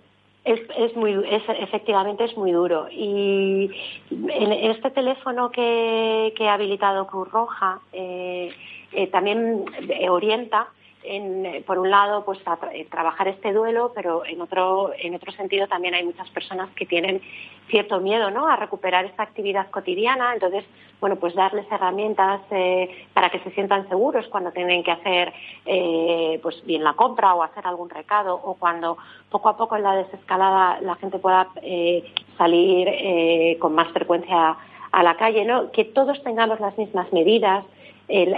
Es, 0.44 0.62
es 0.77 0.96
muy, 0.96 1.13
es, 1.27 1.42
efectivamente 1.60 2.25
es 2.25 2.38
muy 2.38 2.51
duro. 2.51 2.88
Y 2.92 3.72
en, 4.12 4.51
este 4.51 4.92
teléfono 4.92 5.50
que, 5.51 6.34
que, 6.38 6.48
ha 6.48 6.54
habilitado 6.54 7.08
Cruz 7.08 7.32
Roja 7.32 7.80
eh, 7.92 8.51
eh, 8.92 9.08
también 9.08 9.65
orienta 10.08 10.68
en, 11.08 11.64
por 11.64 11.80
un 11.80 11.90
lado, 11.90 12.26
pues 12.26 12.40
tra 12.44 12.58
trabajar 12.90 13.28
este 13.28 13.54
duelo, 13.54 13.92
pero 13.94 14.26
en 14.26 14.42
otro, 14.42 14.92
en 14.98 15.16
otro 15.16 15.32
sentido 15.32 15.68
también 15.68 15.94
hay 15.94 16.04
muchas 16.04 16.30
personas 16.30 16.70
que 16.76 16.86
tienen 16.86 17.22
cierto 17.70 18.00
miedo, 18.00 18.32
¿no? 18.32 18.48
A 18.48 18.56
recuperar 18.56 19.06
esta 19.06 19.24
actividad 19.24 19.70
cotidiana. 19.70 20.34
Entonces, 20.34 20.66
bueno, 21.00 21.18
pues 21.18 21.36
darles 21.36 21.66
herramientas 21.72 22.42
eh, 22.52 23.08
para 23.14 23.30
que 23.30 23.40
se 23.40 23.52
sientan 23.52 23.88
seguros 23.90 24.28
cuando 24.28 24.52
tienen 24.52 24.84
que 24.84 24.92
hacer, 24.92 25.34
eh, 25.66 26.40
pues 26.42 26.64
bien 26.66 26.84
la 26.84 26.94
compra 26.94 27.36
o 27.36 27.44
hacer 27.44 27.66
algún 27.68 27.90
recado 27.90 28.36
o 28.36 28.56
cuando 28.56 28.98
poco 29.30 29.50
a 29.50 29.58
poco 29.58 29.76
en 29.76 29.84
la 29.84 29.96
desescalada 29.96 30.80
la 30.82 30.96
gente 30.96 31.20
pueda 31.20 31.50
eh, 31.62 32.04
salir 32.38 32.88
eh, 32.90 33.58
con 33.60 33.74
más 33.74 33.92
frecuencia 33.92 34.58
a 34.92 35.04
la 35.04 35.16
calle, 35.18 35.44
¿no? 35.44 35.72
Que 35.72 35.84
todos 35.84 36.22
tengamos 36.24 36.60
las 36.60 36.78
mismas 36.78 37.12
medidas. 37.12 37.66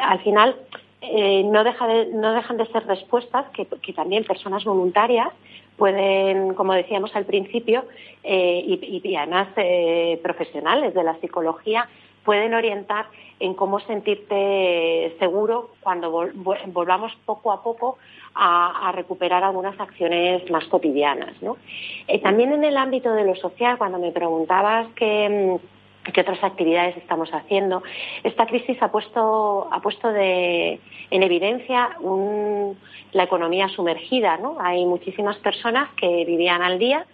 Al 0.01 0.19
final, 0.19 0.55
eh, 1.01 1.43
no, 1.43 1.63
deja 1.63 1.87
de, 1.87 2.07
no 2.07 2.33
dejan 2.33 2.57
de 2.57 2.65
ser 2.67 2.85
respuestas 2.87 3.45
que, 3.51 3.65
también 3.93 4.23
personas 4.23 4.63
voluntarias 4.63 5.29
pueden, 5.75 6.55
como 6.55 6.73
decíamos 6.73 7.15
al 7.15 7.25
principio, 7.25 7.85
eh, 8.23 8.63
y, 8.65 9.15
además 9.15 9.49
eh, 9.57 10.19
profesionales 10.23 10.95
de 10.95 11.03
la 11.03 11.15
psicología, 11.19 11.87
pueden 12.25 12.55
orientar 12.55 13.05
en 13.39 13.53
cómo 13.53 13.79
sentirte 13.81 15.15
seguro 15.19 15.69
cuando 15.81 16.09
vol 16.09 16.31
volvamos 16.65 17.15
poco 17.25 17.51
a 17.51 17.61
poco 17.61 17.99
a, 18.33 18.91
recuperar 18.93 19.43
algunas 19.43 19.79
acciones 19.79 20.49
más 20.49 20.65
cotidianas. 20.65 21.35
también 22.23 22.51
en 22.53 22.63
el 22.63 22.75
ámbito 22.75 23.13
de 23.13 23.23
lo 23.23 23.35
social, 23.35 23.77
cuando 23.77 23.99
me 23.99 24.11
preguntabas 24.11 24.87
que 24.95 25.59
qué 26.11 26.21
otras 26.21 26.43
actividades 26.43 26.97
estamos 26.97 27.29
haciendo. 27.33 27.83
Esta 28.23 28.45
crisis 28.45 28.81
ha 28.81 28.91
puesto, 28.91 29.67
ha 29.71 29.81
puesto 29.81 30.09
en 30.15 30.79
evidencia 31.23 31.97
la 33.11 33.23
economía 33.23 33.67
sumergida. 33.69 34.37
¿no? 34.37 34.57
Hay 34.59 34.85
muchísimas 34.85 35.37
personas 35.37 35.89
que 35.95 36.25
vivían 36.25 36.61
al 36.61 36.79
día 36.79 37.05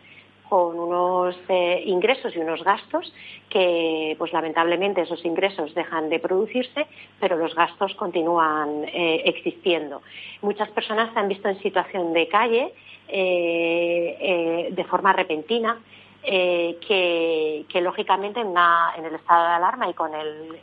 con 0.54 0.78
unos 0.78 1.36
eh, 1.50 1.82
ingresos 1.86 2.36
y 2.36 2.40
unos 2.40 2.64
gastos 2.64 3.12
que, 3.50 4.16
pues 4.20 4.32
lamentablemente, 4.34 5.02
esos 5.02 5.26
ingresos 5.26 5.74
dejan 5.74 6.10
de 6.10 6.20
producirse, 6.20 6.86
pero 7.20 7.38
los 7.38 7.56
gastos 7.56 7.96
continúan 7.96 8.84
eh, 8.86 9.24
existiendo. 9.26 10.04
Muchas 10.44 10.70
personas 10.70 11.12
se 11.12 11.20
han 11.20 11.28
visto 11.28 11.50
en 11.50 11.60
situación 11.60 12.14
de 12.14 12.28
calle 12.28 12.72
eh, 13.08 14.70
de 14.72 14.84
forma 14.84 15.12
repentina 15.12 15.80
eh, 16.24 16.77
que, 16.88 17.82
lógicamente 17.82 18.39
en, 18.39 18.53
en, 18.98 19.06
el 19.06 19.15
estado 19.15 19.48
de 19.48 19.53
alarma 19.53 19.89
y 19.89 19.94
con, 19.94 20.13
el, 20.13 20.60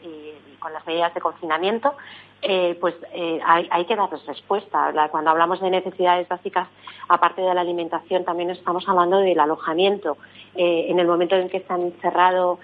con 0.59 0.73
las 0.73 0.87
medidas 0.87 1.13
de 1.15 1.21
confinamiento 1.21 1.95
eh, 2.43 2.79
pues 2.81 2.95
eh, 3.13 3.39
hay, 3.45 3.85
que 3.85 3.97
darles 3.97 4.25
respuesta. 4.25 4.93
Cuando 5.11 5.31
hablamos 5.31 5.61
de 5.61 5.71
necesidades 5.71 6.27
básicas, 6.29 6.69
aparte 7.09 7.43
de 7.43 7.55
la 7.55 7.61
alimentación, 7.61 8.25
también 8.25 8.51
estamos 8.51 8.89
hablando 8.89 9.19
del 9.19 9.39
alojamiento. 9.39 10.17
Eh, 10.55 10.87
en 10.89 10.99
el 10.99 11.07
momento 11.07 11.37
en 11.37 11.49
que 11.49 11.61
se 11.61 11.73
han 11.73 11.93
cerrado 12.01 12.59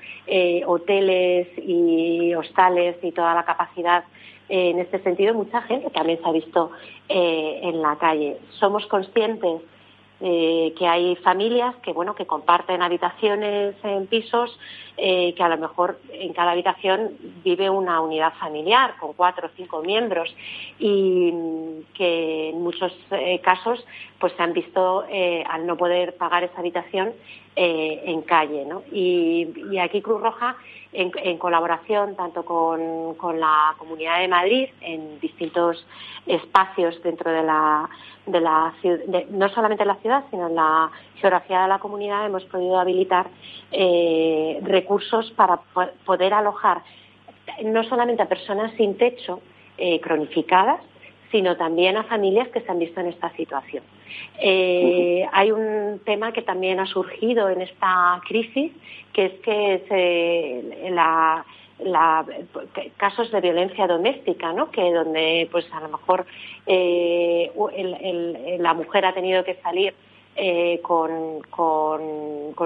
hoteles 0.66 1.48
y 1.58 2.34
hostales 2.34 2.96
y 3.02 3.12
toda 3.12 3.34
la 3.34 3.44
capacidad 3.44 4.04
en 4.48 4.78
este 4.78 5.00
sentido, 5.00 5.34
mucha 5.34 5.60
gente 5.62 5.90
también 5.90 6.20
se 6.22 6.28
ha 6.28 6.32
visto 6.32 6.70
en 7.08 7.82
la 7.82 7.96
calle. 7.96 8.38
Somos 8.58 8.86
conscientes 8.86 9.60
eh, 10.20 10.73
que 10.78 10.87
hay 10.87 11.14
familias 11.16 11.76
que 11.82 11.92
bueno 11.92 12.14
que 12.14 12.26
comparten 12.26 12.80
habitaciones 12.80 13.75
en 13.82 14.06
pisos 14.06 14.58
eh, 14.96 15.35
que 15.35 15.42
a 15.42 15.49
lo 15.50 15.58
mejor 15.58 16.00
en 16.11 16.32
cada 16.32 16.52
habitación 16.52 17.12
vive 17.44 17.68
una 17.68 18.00
unidad 18.00 18.32
familiar 18.40 18.96
con 18.99 19.12
cuatro 19.12 19.49
o 19.49 19.50
cinco 19.54 19.82
miembros 19.82 20.35
y 20.78 21.35
que 21.92 22.49
en 22.49 22.62
muchos 22.62 22.96
eh, 23.11 23.40
casos 23.40 23.85
pues 24.18 24.32
se 24.35 24.42
han 24.42 24.52
visto 24.52 25.04
al 25.49 25.66
no 25.66 25.76
poder 25.76 26.16
pagar 26.16 26.44
esa 26.44 26.58
habitación 26.58 27.12
en 27.54 28.23
calle 28.23 28.64
¿no? 28.64 28.82
y, 28.92 29.76
aquí 29.78 30.00
Cruz 30.02 30.20
Roja 30.20 30.56
en, 30.92 31.38
colaboración 31.38 32.16
tanto 32.16 32.44
con, 32.44 33.16
la 33.38 33.75
Comunidad 33.78 34.20
de 34.20 34.28
Madrid 34.28 34.68
en 34.80 35.20
distintos 35.20 35.85
espacios 36.26 37.00
dentro 37.02 37.30
de 37.30 37.42
la, 37.42 37.88
de 38.26 38.40
la 38.40 38.75
no 39.30 39.49
solamente 39.50 39.82
en 39.82 39.88
la 39.88 39.96
ciudad, 39.96 40.25
sino 40.30 40.49
en 40.49 40.54
la 40.54 40.90
geografía 41.16 41.62
de 41.62 41.68
la 41.68 41.78
comunidad, 41.78 42.26
hemos 42.26 42.44
podido 42.44 42.78
habilitar 42.78 43.28
eh, 43.73 44.58
recursos 44.62 45.30
para 45.32 45.61
poder 46.04 46.35
alojar 46.35 46.82
no 47.64 47.85
solamente 47.85 48.23
a 48.23 48.28
personas 48.28 48.73
sin 48.76 48.96
techo 48.96 49.40
eh, 49.78 50.00
cronificadas, 50.00 50.80
sino 51.30 51.56
también 51.56 51.97
a 51.97 52.04
familias 52.04 52.49
que 52.49 52.61
se 52.61 52.71
han 52.71 52.78
visto 52.78 53.00
en 53.00 53.09
esta 53.09 53.30
situación. 53.35 53.83
Eh, 54.40 55.26
hay 55.33 55.50
un 55.50 56.00
tema 56.04 56.33
que 56.33 56.42
también 56.42 56.80
ha 56.80 56.87
surgido 56.87 57.49
en 57.49 57.62
esta 57.62 58.21
crisis, 58.26 58.73
que 59.12 59.26
es 59.26 59.33
que 59.40 60.90
la, 60.90 61.45
casos 62.97 63.30
de 63.30 63.40
violencia 63.40 63.87
doméstica, 63.87 64.52
¿no? 64.52 64.71
Que 64.71 64.92
donde, 64.92 65.49
pues, 65.50 65.66
a 65.73 65.80
lo 65.80 65.88
mejor 65.88 66.26
eh, 66.66 67.50
la 68.59 68.75
mujer 68.75 69.04
ha 69.04 69.14
tenido 69.14 69.45
que 69.45 69.54
salir 69.56 69.95
eh, 70.38 70.80
con, 70.82 71.42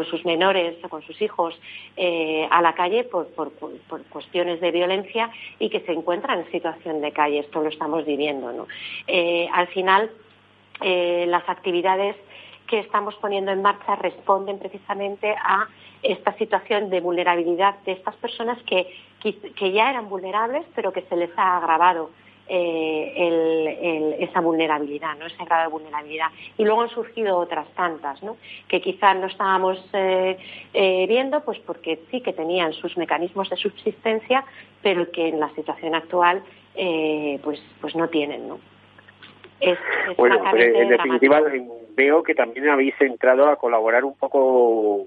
sus 0.05 0.25
menores 0.25 0.77
o 0.83 0.89
con 0.89 1.03
sus 1.03 1.23
hijos 1.23 1.55
eh, 1.97 2.49
a 2.51 2.61
la 2.63 2.75
calle 2.75 3.05
por, 3.05 3.29
cuestiones 4.11 4.61
de 4.61 4.73
violencia 4.73 5.31
y 5.59 5.71
que 5.71 5.81
se 5.81 5.93
encuentran 5.93 6.41
en 6.41 6.51
situación 6.51 7.01
de 7.01 7.13
calle. 7.13 7.39
Esto 7.39 7.61
lo 7.61 7.69
estamos 7.69 8.05
viviendo. 8.05 8.67
Eh, 9.07 9.49
al 9.53 9.69
final, 9.69 10.11
las 10.81 11.49
actividades 11.49 12.17
que 12.67 12.81
estamos 12.81 13.15
poniendo 13.17 13.53
en 13.53 13.63
marcha 13.63 13.95
responden 13.97 14.59
precisamente 14.59 15.35
a 15.39 15.69
esta 16.03 16.33
situación 16.39 16.89
de 16.91 17.01
vulnerabilidad 17.01 17.77
de 17.85 17.93
estas 17.93 18.17
personas 18.17 18.59
que 18.65 19.73
ya 19.73 19.91
eran 19.91 20.09
vulnerables, 20.09 20.65
pero 20.75 20.93
que 20.93 21.03
se 21.03 21.17
les 21.17 21.31
ha 21.37 21.59
agravado 21.59 22.11
eh, 22.53 24.17
esa 24.19 24.41
vulnerabilidad, 24.41 25.17
¿no? 25.17 25.27
ese 25.27 25.45
grado 25.45 25.63
de 25.63 25.69
vulnerabilidad. 25.69 26.27
Y 26.59 26.65
luego 26.65 26.83
han 26.83 26.89
surgido 26.89 27.39
otras 27.39 27.69
tantas, 27.75 28.21
¿no? 28.25 28.37
que 28.67 28.81
quizás 28.81 29.17
no 29.17 29.27
estábamos 29.29 29.79
eh, 29.93 30.37
eh, 30.75 31.07
viendo, 31.07 31.45
pues 31.45 31.61
porque 31.61 32.01
sí 32.11 32.21
que 32.21 32.33
tenían 32.33 32.73
sus 32.73 32.97
mecanismos 32.97 33.49
de 33.51 33.57
subsistencia, 33.57 34.45
pero 34.83 35.13
que 35.13 35.29
en 35.29 35.39
la 35.39 35.49
situación 35.55 35.95
actual 35.95 36.43
pues, 36.75 37.63
pues 37.81 37.95
no 37.95 38.09
tienen. 38.09 38.49
¿no? 38.49 38.59
bueno, 40.17 40.43
en 40.55 40.89
definitiva 40.89 41.43
veo 41.95 42.23
que 42.23 42.35
también 42.35 42.69
habéis 42.69 42.95
entrado 43.01 43.47
a 43.49 43.57
colaborar 43.57 44.05
un 44.05 44.15
poco 44.15 45.07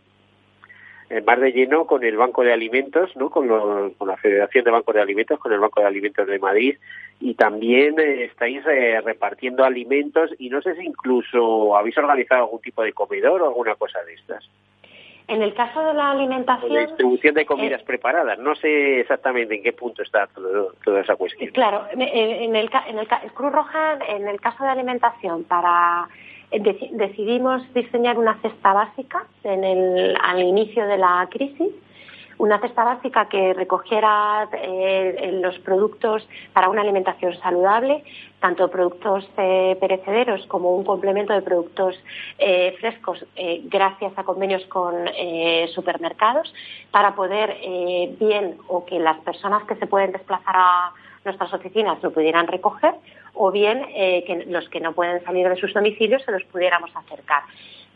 más 1.25 1.39
de 1.39 1.51
lleno 1.51 1.85
con 1.85 2.03
el 2.03 2.15
Banco 2.15 2.43
de 2.43 2.53
Alimentos, 2.53 3.15
¿no? 3.15 3.29
Con, 3.29 3.47
con, 3.47 4.07
la 4.07 4.17
Federación 4.17 4.63
de 4.63 4.71
Bancos 4.71 4.95
de 4.95 5.01
Alimentos, 5.01 5.39
con 5.39 5.51
el 5.51 5.59
Banco 5.59 5.81
de 5.81 5.87
Alimentos 5.87 6.27
de 6.27 6.39
Madrid, 6.39 6.75
y 7.23 7.35
también 7.35 7.97
eh, 8.01 8.25
estáis 8.25 8.61
eh, 8.67 8.99
repartiendo 8.99 9.63
alimentos 9.63 10.29
y 10.39 10.49
no 10.49 10.61
sé 10.61 10.75
si 10.75 10.83
incluso 10.83 11.77
habéis 11.77 11.97
organizado 11.97 12.43
algún 12.43 12.59
tipo 12.59 12.83
de 12.83 12.91
comedor 12.91 13.41
o 13.41 13.47
alguna 13.47 13.75
cosa 13.75 14.03
de 14.03 14.15
estas. 14.15 14.43
En 15.29 15.41
el 15.41 15.53
caso 15.53 15.81
de 15.85 15.93
la 15.93 16.11
alimentación... 16.11 16.73
La 16.73 16.81
distribución 16.81 17.33
de 17.33 17.45
comidas 17.45 17.79
eh, 17.79 17.85
preparadas. 17.87 18.37
No 18.39 18.55
sé 18.55 18.99
exactamente 18.99 19.55
en 19.55 19.63
qué 19.63 19.71
punto 19.71 20.03
está 20.03 20.27
toda 20.83 20.99
esa 20.99 21.15
cuestión. 21.15 21.49
Claro, 21.51 21.85
en 21.91 22.01
el, 22.01 22.69
en 22.87 22.99
el 22.99 23.07
Cruz 23.33 23.53
Roja, 23.53 23.99
en 24.09 24.27
el 24.27 24.41
caso 24.41 24.65
de 24.65 24.71
alimentación, 24.71 25.45
para 25.45 26.09
decidimos 26.51 27.73
diseñar 27.73 28.17
una 28.19 28.37
cesta 28.41 28.73
básica 28.73 29.25
en 29.45 29.63
el, 29.63 30.17
al 30.21 30.43
inicio 30.43 30.85
de 30.85 30.97
la 30.97 31.25
crisis, 31.31 31.73
una 32.37 32.59
cesta 32.59 32.83
básica 32.83 33.27
que 33.29 33.53
recogiera 33.53 34.47
eh, 34.53 35.39
los 35.41 35.57
productos 35.59 36.27
para 36.53 36.69
una 36.69 36.81
alimentación 36.81 37.37
saludable, 37.39 38.03
tanto 38.39 38.69
productos 38.69 39.29
eh, 39.37 39.77
perecederos 39.79 40.45
como 40.47 40.75
un 40.75 40.83
complemento 40.83 41.33
de 41.33 41.41
productos 41.41 41.95
eh, 42.37 42.75
frescos, 42.79 43.25
gracias 43.65 44.13
a 44.17 44.23
convenios 44.23 44.65
con 44.65 44.93
supermercados, 45.73 46.53
para 46.91 47.15
poder 47.15 47.57
bien 48.19 48.57
o 48.67 48.85
que 48.85 48.99
las 48.99 49.17
personas 49.19 49.63
que 49.63 49.75
se 49.75 49.87
pueden 49.87 50.11
desplazar 50.11 50.55
a 50.55 50.91
nuestras 51.23 51.53
oficinas 51.53 52.01
lo 52.03 52.11
pudieran 52.11 52.47
recoger 52.47 52.95
o 53.33 53.51
bien 53.51 53.85
que 53.93 54.45
los 54.47 54.67
que 54.69 54.79
no 54.79 54.93
pueden 54.93 55.23
salir 55.23 55.47
de 55.47 55.55
sus 55.55 55.73
domicilios 55.73 56.21
se 56.23 56.31
los 56.31 56.43
pudiéramos 56.45 56.91
acercar. 56.95 57.43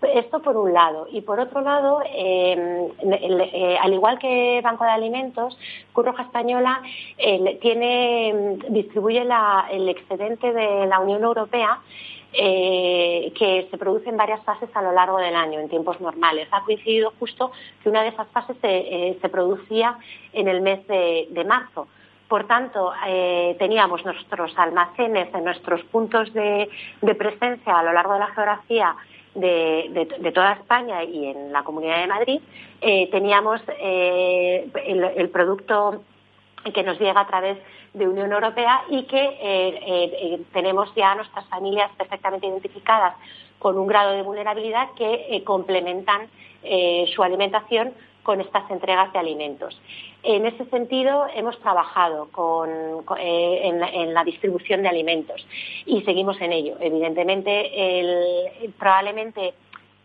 Esto 0.01 0.41
por 0.41 0.55
un 0.57 0.73
lado. 0.73 1.07
Y 1.12 1.21
por 1.21 1.39
otro 1.39 1.62
lado, 1.62 2.01
em, 2.05 2.89
eh, 3.01 3.77
al 3.81 3.93
igual 3.93 4.19
que 4.19 4.62
Banco 4.63 4.83
de 4.83 4.91
Alimentos, 4.91 5.57
Curroja 5.91 6.23
Española 6.23 6.81
tiene, 7.62 8.29
em, 8.29 8.60
distribuye 8.69 9.25
el 9.71 9.89
excedente 9.89 10.53
de 10.53 10.86
la 10.86 10.99
Unión 10.99 11.23
Europea 11.23 11.79
eh, 12.33 13.31
que 13.36 13.67
se 13.71 13.77
produce 13.77 14.10
en 14.10 14.17
varias 14.17 14.43
fases 14.43 14.69
a 14.75 14.81
lo 14.81 14.91
largo 14.91 15.17
del 15.17 15.36
año, 15.36 15.60
en 15.60 15.69
tiempos 15.69 15.99
normales. 15.99 16.47
Ha 16.51 16.62
coincidido 16.63 17.13
justo 17.19 17.51
que 17.81 17.89
una 17.89 18.03
de 18.03 18.10
esas 18.10 18.27
fases 18.27 18.57
se, 18.62 19.29
producía 19.29 19.97
en 20.33 20.47
el 20.47 20.62
mes 20.62 20.86
de 20.88 21.43
marzo. 21.47 21.88
Por 22.27 22.45
tanto, 22.45 22.91
eh, 23.07 23.55
teníamos 23.57 24.03
nuestros 24.03 24.51
almacenes 24.57 25.33
en 25.33 25.45
nuestros 25.45 25.81
puntos 25.86 26.33
de, 26.33 26.69
presencia 27.17 27.79
a 27.79 27.83
lo 27.83 27.93
largo 27.93 28.13
de 28.13 28.19
la 28.19 28.27
geografía 28.27 28.95
de, 29.39 30.32
toda 30.34 30.54
España 30.54 31.04
y 31.04 31.28
en 31.28 31.52
la 31.52 31.63
Comunidad 31.63 32.00
de 32.02 32.08
Madrid. 32.08 32.41
Eh, 32.82 33.10
teníamos 33.12 33.62
eh, 33.80 34.67
el, 34.86 35.30
producto 35.30 36.04
que 36.73 36.84
nos 36.84 37.00
llega 37.00 37.21
a 37.21 37.28
través 37.28 37.58
de 37.93 38.08
Unión 38.08 38.32
Europea 38.32 38.82
y 38.89 39.04
que 39.04 40.43
tenemos 40.54 40.93
ya 40.95 41.15
nuestras 41.15 41.45
familias 41.47 41.89
perfectamente 41.97 42.47
identificadas 42.47 43.15
con 43.60 43.78
un 43.78 43.88
grado 43.88 44.12
de 44.13 44.21
vulnerabilidad 44.21 44.89
que 44.95 45.41
complementan 45.45 46.28
su 47.15 47.23
alimentación 47.23 47.93
con 48.28 48.42
estas 48.42 48.70
entregas 48.70 49.13
de 49.13 49.20
alimentos. 49.20 49.80
En 50.22 50.46
ese 50.46 50.66
sentido, 50.66 51.28
hemos 51.34 51.58
trabajado 51.62 52.28
eh, 53.18 53.62
en, 53.63 54.13
la 54.13 54.26
distribución 54.26 54.82
de 54.82 54.90
alimentos 54.90 55.48
y 55.86 56.02
seguimos 56.02 56.36
en 56.42 56.52
ello. 56.52 56.76
Evidentemente, 56.82 57.72
probablemente 58.78 59.54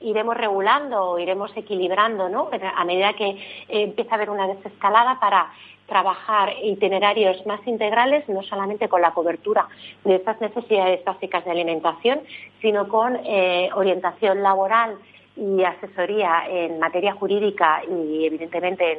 iremos 0.02 0.36
regulando 0.36 1.02
o 1.02 1.18
iremos 1.18 1.50
equilibrando 1.56 2.28
¿no? 2.28 2.48
a 2.76 2.84
medida 2.84 3.12
que 3.14 3.30
eh, 3.30 3.38
empieza 3.68 4.12
a 4.12 4.14
haber 4.14 4.30
una 4.30 4.46
desescalada 4.46 5.18
para 5.18 5.52
trabajar 5.86 6.54
itinerarios 6.62 7.44
más 7.44 7.60
integrales, 7.66 8.28
no 8.28 8.44
solamente 8.44 8.88
con 8.88 9.02
la 9.02 9.10
cobertura 9.10 9.66
de 10.04 10.14
estas 10.14 10.40
necesidades 10.40 11.04
básicas 11.04 11.44
de 11.44 11.50
alimentación, 11.50 12.20
sino 12.60 12.86
con 12.86 13.18
eh, 13.24 13.68
orientación 13.74 14.44
laboral 14.44 14.96
y 15.36 15.64
asesoría 15.64 16.44
en 16.48 16.78
materia 16.78 17.14
jurídica 17.14 17.82
y 17.84 18.26
evidentemente 18.26 18.92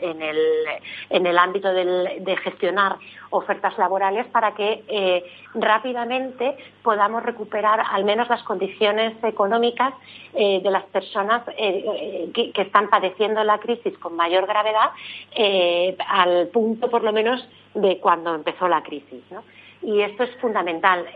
en, 0.00 1.26
el, 1.26 1.38
ámbito 1.38 1.72
de 1.72 2.36
gestionar 2.42 2.96
ofertas 3.30 3.76
laborales 3.78 4.26
para 4.26 4.54
que 4.54 4.84
eh, 4.88 5.24
rápidamente 5.54 6.56
podamos 6.82 7.22
recuperar 7.22 7.82
al 7.90 8.04
menos 8.04 8.28
las 8.28 8.42
condiciones 8.42 9.14
económicas 9.22 9.94
eh, 10.34 10.60
de 10.62 10.70
las 10.70 10.84
personas 10.84 11.42
eh, 11.56 12.30
que, 12.34 12.52
están 12.62 12.88
padeciendo 12.88 13.42
la 13.44 13.58
crisis 13.58 13.96
con 13.98 14.16
mayor 14.16 14.46
gravedad 14.46 14.90
al 16.08 16.48
punto 16.48 16.88
por 16.90 17.02
lo 17.02 17.12
menos 17.12 17.46
de 17.74 17.98
cuando 17.98 18.34
empezó 18.34 18.68
la 18.68 18.82
crisis. 18.82 19.22
Y 19.84 20.00
esto 20.00 20.24
es 20.24 20.30
fundamental. 20.36 21.06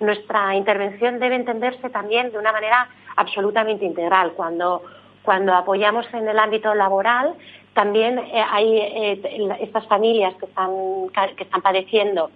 nuestra 0.00 0.54
intervención 0.54 1.18
debe 1.18 1.36
entenderse 1.36 1.88
también 1.90 2.30
de 2.30 2.38
una 2.38 2.52
manera 2.52 2.88
absolutamente 3.16 3.84
integral. 3.84 4.32
Cuando 4.32 4.82
Cuando 5.22 5.54
apoyamos 5.54 6.06
en 6.14 6.28
el 6.28 6.38
ámbito 6.38 6.72
laboral, 6.74 7.34
también 7.76 8.18
eh, 8.18 8.42
hay 8.50 8.78
eh, 8.78 9.58
estas 9.60 9.86
familias 9.86 10.34
que 10.36 10.46
están, 10.46 10.70
que 11.36 11.42
están 11.42 11.60
padeciendo 11.60 12.30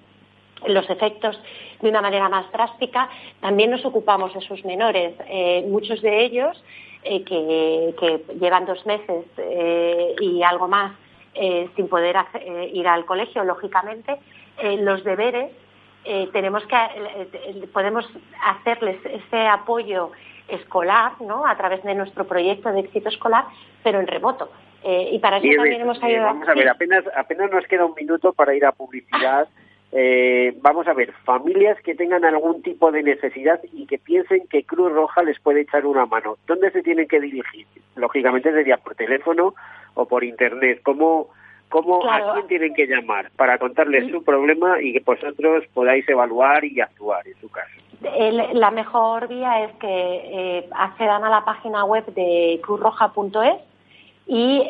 los 0.66 0.88
efectos 0.90 1.40
de 1.81 1.88
una 1.88 2.03
manera 2.03 2.29
más 2.29 2.53
drástica, 2.53 3.09
también 3.40 3.70
nos 3.70 3.83
ocupamos 3.87 4.35
de 4.35 4.42
sus 4.42 4.62
menores. 4.66 5.14
Eh, 5.29 5.64
muchos 5.66 6.03
de 6.03 6.25
ellos, 6.25 6.62
que, 7.03 8.23
llevan 8.38 8.66
dos 8.66 8.85
meses 8.85 9.25
y 10.20 10.42
algo 10.42 10.68
más 10.68 10.92
sin 11.35 11.88
poder 11.88 12.16
ir 12.73 12.88
al 12.88 13.05
colegio, 13.05 13.45
lógicamente, 13.45 14.16
los 14.79 15.05
deberes 15.05 15.53
tenemos 16.33 16.64
que 16.66 17.66
podemos 17.73 18.09
hacerles 18.43 18.99
ese 19.05 19.47
apoyo 19.47 20.11
escolar, 20.51 21.12
¿no? 21.21 21.47
A 21.47 21.57
través 21.57 21.83
de 21.83 21.95
nuestro 21.95 22.27
proyecto 22.27 22.73
de 22.73 22.81
éxito 22.81 23.09
escolar, 23.09 23.45
pero 23.83 24.01
en 24.01 24.07
remoto. 24.07 24.51
Eh, 24.83 25.11
y 25.12 25.19
para 25.19 25.38
eso 25.38 25.49
también 25.57 25.83
hemos 25.83 26.03
ayudado. 26.03 26.27
vamos 26.29 26.49
a 26.49 26.55
ver, 26.55 26.69
apenas, 26.69 27.05
apenas 27.14 27.51
nos 27.51 27.66
queda 27.66 27.85
un 27.85 27.95
minuto 27.95 28.33
para 28.33 28.55
ir 28.55 28.64
a 28.64 28.73
publicidad. 28.73 29.49
Eh, 29.92 30.57
vamos 30.62 30.87
a 30.87 30.92
ver, 30.92 31.12
familias 31.24 31.76
que 31.83 31.96
tengan 31.96 32.24
algún 32.24 32.62
tipo 32.62 32.92
de 32.92 33.03
necesidad 33.03 33.61
y 33.72 33.87
que 33.87 33.98
piensen 33.98 34.46
que 34.48 34.62
Cruz 34.62 34.92
Roja 34.92 35.22
les 35.22 35.40
puede 35.40 35.62
echar 35.62 35.85
una 35.85 36.07
mano. 36.07 36.37
¿Dónde 36.46 36.70
se 36.70 36.83
tienen 36.83 37.09
que 37.09 37.20
dirigir? 37.20 37.66
Lógicamente 37.96 38.53
sería 38.53 38.76
por 38.76 38.94
teléfono 38.94 39.55
o 39.94 40.07
por 40.07 40.22
internet. 40.22 40.81
¿Cómo, 40.85 41.29
cómo 41.68 42.09
a 42.09 42.35
quién 42.35 42.46
tienen 42.46 42.74
que 42.74 42.87
llamar 42.87 43.31
para 43.37 43.59
contarles 43.59 44.11
su 44.12 44.22
problema 44.22 44.81
y 44.81 44.92
que 44.92 45.00
vosotros 45.00 45.64
podáis 45.74 46.09
evaluar 46.09 46.64
y 46.64 46.81
actuar 46.81 47.26
en 47.26 47.40
su 47.40 47.50
caso? 47.50 47.70
la 48.00 48.70
mejor 48.70 49.29
vía 49.29 49.64
es 49.64 49.72
que 49.72 49.87
eh, 49.87 50.68
accedan 50.70 51.22
a 51.22 51.29
la 51.29 51.44
página 51.44 51.85
web 51.85 52.07
de 52.14 52.59
cruzroja.es 52.62 53.57
y 54.26 54.62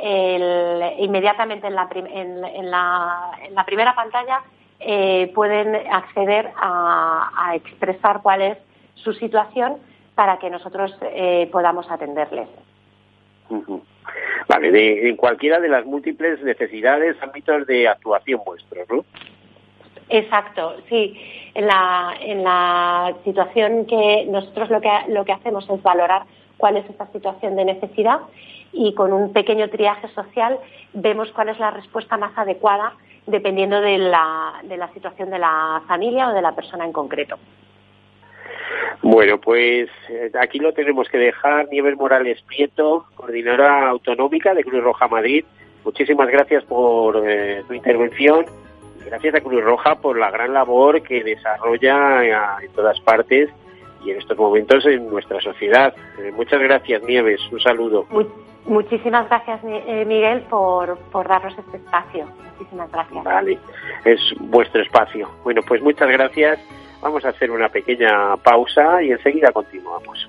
inmediatamente 0.99 1.69
en 1.69 1.75
la, 1.77 1.89
en, 1.93 2.71
la, 2.71 3.65
primera 3.65 3.95
pantalla 3.95 4.43
eh, 4.81 5.31
pueden 5.35 5.75
acceder 5.91 6.51
a, 6.57 7.53
expresar 7.55 8.23
cuál 8.23 8.43
es 8.43 8.59
su 8.95 9.13
situación 9.13 9.77
para 10.15 10.39
que 10.39 10.49
nosotros 10.51 10.97
eh, 11.03 11.49
podamos 11.53 11.91
atenderles. 11.91 12.49
Vale, 14.49 14.71
de, 14.71 15.09
en 15.09 15.17
cualquiera 15.17 15.61
de 15.61 15.69
las 15.69 15.85
múltiples 15.85 16.43
necesidades, 16.43 17.17
ámbitos 17.23 17.67
de 17.67 17.89
actuación 17.89 18.41
vuestros, 18.45 18.89
¿no? 18.89 19.05
Exacto, 20.09 20.77
sí. 20.89 21.21
En 21.55 21.67
la, 21.67 22.15
en 22.21 22.43
la 22.43 23.15
situación 23.25 23.87
que 23.87 24.27
nosotros 24.29 24.71
lo 24.71 24.81
que, 24.81 24.91
lo 25.09 25.25
que 25.25 25.33
hacemos 25.33 25.69
es 25.69 25.83
valorar 25.83 26.23
cuál 26.57 26.77
es 26.77 26.89
esta 26.89 27.07
situación 27.13 27.57
de 27.57 27.65
necesidad 27.65 28.21
y 28.73 28.95
con 28.95 29.13
un 29.13 29.33
pequeño 29.33 29.69
triaje 29.71 30.09
social 30.09 30.59
vemos 30.93 31.31
cuál 31.33 31.49
es 31.49 31.59
la 31.59 31.71
respuesta 31.71 32.17
más 32.17 32.37
adecuada 32.37 32.95
dependiendo 33.27 33.81
de 33.81 33.99
la, 33.99 34.61
de 34.65 34.77
la 34.77 34.93
situación 34.93 35.31
de 35.31 35.39
la 35.39 35.83
familia 35.87 36.29
o 36.29 36.35
de 36.35 36.43
la 36.43 36.55
persona 36.55 36.85
en 36.85 36.93
concreto. 36.93 37.39
Bueno, 39.03 39.41
pues 39.41 39.89
eh, 40.09 40.31
aquí 40.41 40.59
lo 40.59 40.73
tenemos 40.73 41.09
que 41.09 41.19
dejar. 41.19 41.69
Nieves 41.69 41.97
Morales 41.97 42.43
Prieto, 42.43 43.07
coordinadora 43.15 43.89
autonómica 43.89 44.55
de 44.55 44.63
Cruz 44.63 44.83
Roja 44.83 45.09
Madrid. 45.09 45.45
Muchísimas 45.85 46.29
gracias 46.29 46.65
por 46.65 47.23
eh, 47.27 47.63
tu 47.67 47.75
intervención. 47.75 48.45
Gracias 49.07 49.35
a 49.35 49.41
Cruz 49.41 49.65
Roja 49.65 49.95
por 49.97 50.19
la 50.19 50.31
gran 50.31 50.53
labor 50.53 51.03
que 51.03 51.25
desarrolla 51.25 52.25
eh, 52.25 52.67
en 52.67 52.73
todas 52.73 53.01
partes 53.01 53.49
y 54.05 54.11
en 54.11 54.19
estos 54.19 54.37
momentos 54.37 54.85
en 54.87 55.09
nuestra 55.09 55.41
sociedad. 55.41 55.95
muchas 56.35 56.61
gracias, 56.61 57.03
Nieves. 57.03 57.41
Un 57.51 57.61
saludo. 57.61 58.07
Muchísimas 58.67 59.29
gracias, 59.29 59.61
eh, 59.65 60.05
Miguel, 60.07 60.43
por, 60.43 60.99
por 61.11 61.27
darnos 61.27 61.57
este 61.59 61.79
espacio. 61.79 62.27
Muchísimas 62.53 62.91
gracias. 62.93 63.25
Vale, 63.25 63.59
es 64.05 64.21
vuestro 64.39 64.83
espacio. 64.83 65.29
Bueno, 65.45 65.63
pues 65.67 65.83
muchas 65.83 66.09
gracias. 66.09 66.59
Vamos 67.01 67.25
a 67.25 67.31
hacer 67.31 67.51
una 67.51 67.69
pequeña 67.69 68.37
pausa 68.37 69.03
y 69.03 69.13
enseguida 69.13 69.53
continuamos. 69.53 70.29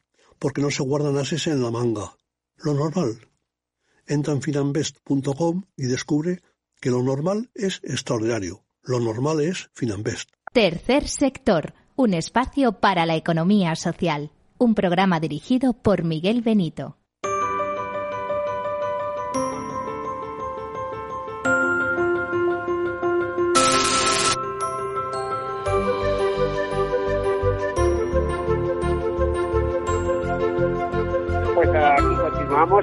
porque 0.41 0.61
no 0.61 0.71
se 0.71 0.81
guardan 0.81 1.17
ases 1.17 1.45
en 1.45 1.61
la 1.61 1.69
manga. 1.69 2.17
Lo 2.57 2.73
normal. 2.73 3.29
Entra 4.07 4.33
en 4.33 4.41
finambest.com 4.41 5.65
y 5.77 5.83
descubre 5.83 6.41
que 6.81 6.89
lo 6.89 7.03
normal 7.03 7.51
es 7.53 7.79
extraordinario. 7.83 8.63
Lo 8.81 8.99
normal 8.99 9.41
es 9.41 9.69
Finambest. 9.73 10.31
Tercer 10.51 11.07
sector, 11.07 11.75
un 11.95 12.15
espacio 12.15 12.79
para 12.79 13.05
la 13.05 13.15
economía 13.15 13.75
social. 13.75 14.31
Un 14.57 14.73
programa 14.73 15.19
dirigido 15.19 15.73
por 15.73 16.03
Miguel 16.03 16.41
Benito. 16.41 16.97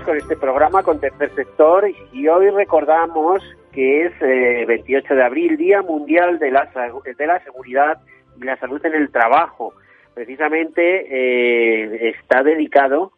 Con 0.09 0.17
este 0.17 0.37
programa 0.39 0.83
con 0.83 1.01
Tercer 1.01 1.35
Sector 1.35 1.85
y 2.15 2.29
hoy 2.29 2.49
recordamos 2.49 3.43
que 3.73 4.07
es 4.07 4.67
28 4.67 5.13
eh, 5.13 5.17
de 5.17 5.23
abril, 5.23 5.59
Día 5.59 5.83
Mundial 5.83 6.39
de 6.39 6.51
la, 6.51 6.67
de 7.05 7.27
la 7.27 7.45
Seguridad 7.45 8.01
y 8.41 8.45
la 8.45 8.57
Salud 8.57 8.81
en 8.87 8.95
el 8.95 9.11
Trabajo. 9.11 9.75
Precisamente 10.15 10.81
eh, 11.11 12.09
está 12.09 12.43
dedicado 12.43 13.13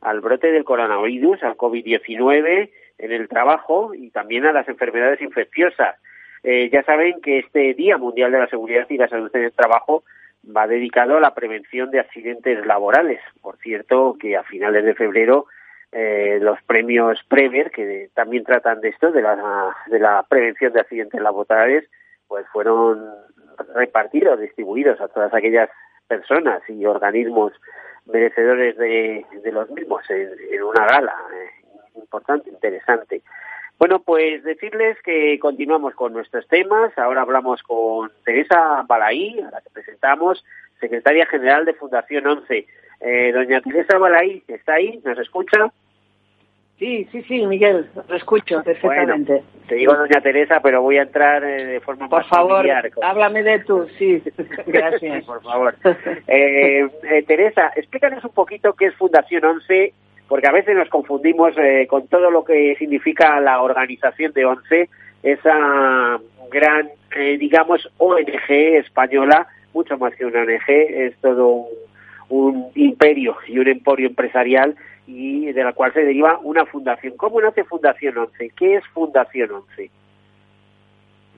al 0.00 0.20
brote 0.20 0.52
del 0.52 0.62
coronavirus, 0.62 1.42
al 1.42 1.56
COVID-19 1.56 2.70
en 2.98 3.12
el 3.12 3.28
trabajo 3.28 3.92
y 3.92 4.10
también 4.10 4.46
a 4.46 4.52
las 4.52 4.68
enfermedades 4.68 5.20
infecciosas. 5.22 5.96
Eh, 6.44 6.70
ya 6.72 6.84
saben 6.84 7.20
que 7.22 7.40
este 7.40 7.74
Día 7.74 7.98
Mundial 7.98 8.30
de 8.30 8.38
la 8.38 8.46
Seguridad 8.46 8.86
y 8.88 8.98
la 8.98 9.08
Salud 9.08 9.34
en 9.34 9.42
el 9.42 9.52
Trabajo 9.52 10.04
va 10.56 10.68
dedicado 10.68 11.16
a 11.16 11.20
la 11.20 11.34
prevención 11.34 11.90
de 11.90 11.98
accidentes 11.98 12.64
laborales. 12.64 13.18
Por 13.42 13.56
cierto, 13.56 14.16
que 14.20 14.36
a 14.36 14.44
finales 14.44 14.84
de 14.84 14.94
febrero 14.94 15.46
eh, 15.98 16.38
los 16.42 16.62
premios 16.64 17.18
Premier, 17.26 17.70
que 17.70 18.10
también 18.12 18.44
tratan 18.44 18.82
de 18.82 18.90
esto, 18.90 19.12
de 19.12 19.22
la, 19.22 19.74
de 19.86 19.98
la 19.98 20.22
prevención 20.28 20.74
de 20.74 20.80
accidentes 20.80 21.22
laborales, 21.22 21.88
pues 22.28 22.46
fueron 22.52 23.14
repartidos, 23.74 24.38
distribuidos 24.38 25.00
a 25.00 25.08
todas 25.08 25.32
aquellas 25.32 25.70
personas 26.06 26.60
y 26.68 26.84
organismos 26.84 27.54
merecedores 28.04 28.76
de, 28.76 29.24
de 29.42 29.52
los 29.52 29.70
mismos 29.70 30.02
en, 30.10 30.62
una 30.62 30.86
gala 30.86 31.16
eh, 31.32 31.70
importante, 31.94 32.50
interesante. 32.50 33.22
Bueno, 33.78 34.00
pues 34.00 34.44
decirles 34.44 34.98
que 35.02 35.38
continuamos 35.38 35.94
con 35.94 36.12
nuestros 36.12 36.46
temas. 36.48 36.92
Ahora 36.98 37.22
hablamos 37.22 37.62
con 37.62 38.12
Teresa 38.22 38.84
Balaí, 38.86 39.40
a 39.40 39.50
la 39.50 39.62
que 39.62 39.70
presentamos, 39.70 40.44
secretaria 40.78 41.24
general 41.24 41.64
de 41.64 41.72
Fundación 41.72 42.26
11. 42.26 42.66
Eh, 43.00 43.32
doña 43.32 43.62
Teresa 43.62 43.96
Balaí, 43.96 44.42
¿está 44.46 44.74
ahí? 44.74 45.00
¿Nos 45.02 45.18
escucha? 45.18 45.72
Sí, 46.78 47.08
sí, 47.10 47.22
sí, 47.22 47.46
Miguel, 47.46 47.88
lo 48.06 48.16
escucho 48.16 48.62
perfectamente. 48.62 49.32
Bueno, 49.32 49.46
te 49.66 49.74
digo 49.76 49.94
doña 49.94 50.20
Teresa, 50.20 50.60
pero 50.62 50.82
voy 50.82 50.98
a 50.98 51.02
entrar 51.02 51.42
eh, 51.42 51.64
de 51.64 51.80
forma 51.80 52.06
por 52.06 52.18
más 52.20 52.28
favor, 52.28 52.56
familiar. 52.56 52.90
háblame 53.02 53.42
de 53.42 53.60
tú, 53.60 53.86
sí, 53.98 54.22
gracias. 54.66 55.24
Por 55.24 55.42
favor. 55.42 55.74
Eh, 56.26 56.86
eh, 57.10 57.22
Teresa, 57.26 57.72
explícanos 57.76 58.22
un 58.24 58.32
poquito 58.32 58.74
qué 58.74 58.86
es 58.86 58.94
Fundación 58.94 59.44
11, 59.46 59.94
porque 60.28 60.48
a 60.48 60.52
veces 60.52 60.76
nos 60.76 60.90
confundimos 60.90 61.54
eh, 61.56 61.86
con 61.88 62.08
todo 62.08 62.30
lo 62.30 62.44
que 62.44 62.76
significa 62.78 63.40
la 63.40 63.62
organización 63.62 64.32
de 64.34 64.44
11, 64.44 64.90
esa 65.22 66.20
gran, 66.50 66.90
eh, 67.16 67.38
digamos, 67.38 67.90
ONG 67.96 68.50
española, 68.50 69.46
mucho 69.72 69.96
más 69.96 70.14
que 70.14 70.26
una 70.26 70.42
ONG, 70.42 70.68
es 70.68 71.16
todo 71.22 71.48
un, 71.48 71.66
un 72.28 72.70
imperio 72.74 73.36
y 73.48 73.58
un 73.58 73.68
emporio 73.68 74.08
empresarial 74.08 74.76
y 75.06 75.52
de 75.52 75.64
la 75.64 75.72
cual 75.72 75.92
se 75.92 76.00
deriva 76.00 76.38
una 76.42 76.66
fundación. 76.66 77.16
¿Cómo 77.16 77.40
nace 77.40 77.64
Fundación 77.64 78.18
11? 78.18 78.50
¿Qué 78.56 78.76
es 78.76 78.84
Fundación 78.88 79.50
11? 79.52 79.90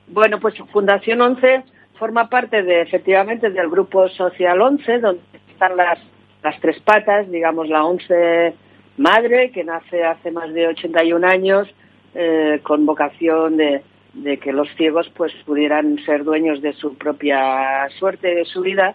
Bueno, 0.08 0.40
pues 0.40 0.54
Fundación 0.72 1.20
11 1.20 1.64
forma 1.98 2.28
parte 2.28 2.62
de, 2.62 2.80
efectivamente, 2.80 3.50
del 3.50 3.68
grupo 3.68 4.08
Social 4.08 4.60
11, 4.60 4.98
donde 5.00 5.22
están 5.50 5.76
las, 5.76 5.98
las 6.42 6.58
tres 6.60 6.80
patas, 6.80 7.30
digamos, 7.30 7.68
la 7.68 7.84
11 7.84 8.54
madre, 8.96 9.50
que 9.50 9.64
nace 9.64 10.04
hace 10.04 10.30
más 10.30 10.52
de 10.54 10.68
81 10.68 11.26
años, 11.26 11.68
eh, 12.14 12.60
con 12.62 12.86
vocación 12.86 13.56
de, 13.56 13.82
de 14.14 14.38
que 14.38 14.52
los 14.52 14.68
ciegos 14.76 15.10
pues 15.14 15.32
pudieran 15.44 15.98
ser 16.04 16.24
dueños 16.24 16.62
de 16.62 16.72
su 16.72 16.96
propia 16.96 17.88
suerte, 17.98 18.34
de 18.34 18.44
su 18.44 18.62
vida, 18.62 18.94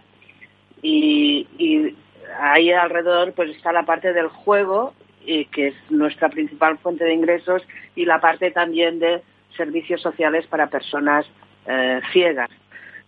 y, 0.82 1.48
y 1.58 1.96
ahí 2.40 2.72
alrededor 2.72 3.34
pues 3.34 3.50
está 3.52 3.72
la 3.72 3.84
parte 3.84 4.14
del 4.14 4.28
juego, 4.28 4.94
que 5.26 5.68
es 5.68 5.76
nuestra 5.90 6.30
principal 6.30 6.78
fuente 6.80 7.06
de 7.06 7.14
ingresos, 7.14 7.62
y 7.96 8.06
la 8.06 8.20
parte 8.20 8.52
también 8.52 9.00
de 9.00 9.22
servicios 9.56 10.02
sociales 10.02 10.46
para 10.48 10.68
personas 10.68 11.26
eh, 11.66 12.02
ciegas. 12.12 12.50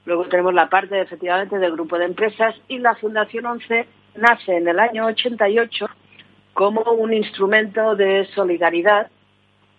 Luego 0.05 0.25
tenemos 0.25 0.53
la 0.53 0.69
parte, 0.69 1.01
efectivamente, 1.01 1.57
del 1.57 1.71
grupo 1.73 1.97
de 1.97 2.05
empresas 2.05 2.55
y 2.67 2.77
la 2.77 2.95
Fundación 2.95 3.45
11 3.45 3.87
nace 4.15 4.57
en 4.57 4.67
el 4.67 4.79
año 4.79 5.05
88 5.07 5.87
como 6.53 6.81
un 6.81 7.13
instrumento 7.13 7.95
de 7.95 8.25
solidaridad 8.33 9.09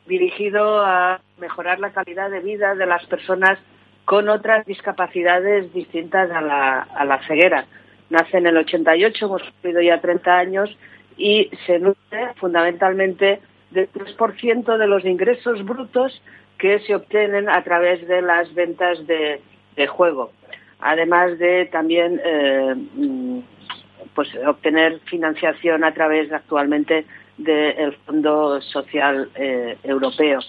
dirigido 0.06 0.84
a 0.84 1.20
mejorar 1.38 1.80
la 1.80 1.90
calidad 1.90 2.30
de 2.30 2.40
vida 2.40 2.74
de 2.74 2.86
las 2.86 3.04
personas 3.06 3.58
con 4.04 4.28
otras 4.28 4.66
discapacidades 4.66 5.72
distintas 5.72 6.30
a 6.30 6.40
la, 6.40 6.80
a 6.82 7.04
la 7.04 7.18
ceguera. 7.26 7.64
Nace 8.10 8.38
en 8.38 8.46
el 8.46 8.56
88, 8.56 9.26
hemos 9.26 9.42
cumplido 9.42 9.80
ya 9.82 10.00
30 10.00 10.38
años 10.38 10.76
y 11.16 11.50
se 11.66 11.78
nutre 11.78 12.34
fundamentalmente 12.36 13.40
del 13.70 13.90
3% 13.92 14.76
de 14.76 14.86
los 14.86 15.04
ingresos 15.04 15.64
brutos 15.64 16.22
que 16.58 16.78
se 16.80 16.94
obtienen 16.94 17.48
a 17.48 17.62
través 17.64 18.06
de 18.06 18.22
las 18.22 18.52
ventas 18.54 18.98
de, 19.06 19.40
juego, 19.88 20.32
además 20.80 21.38
de 21.38 21.66
también 21.66 22.20
eh, 22.24 22.74
pues 24.14 24.28
obtener 24.46 25.00
financiación 25.00 25.84
a 25.84 25.92
través 25.92 26.32
actualmente 26.32 27.04
del 27.36 27.92
Fondo 28.06 28.60
Social 28.62 29.28
eh, 29.34 29.76
Europeo. 29.82 30.40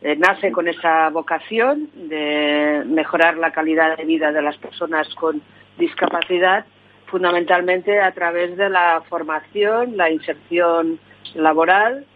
Eh, 0.00 0.16
nace 0.16 0.52
con 0.52 0.68
esa 0.68 1.08
vocación 1.10 1.88
de 1.94 2.82
mejorar 2.86 3.36
la 3.36 3.52
calidad 3.52 3.96
de 3.96 4.04
vida 4.04 4.32
de 4.32 4.42
las 4.42 4.56
personas 4.56 5.08
con 5.14 5.40
discapacidad, 5.76 6.66
fundamentalmente 7.08 8.00
a 8.00 8.12
través 8.12 8.56
de 8.56 8.68
la 8.70 9.02
formación, 9.08 9.96
la 9.96 10.10
inserción 10.10 10.98
laboral, 11.34 12.06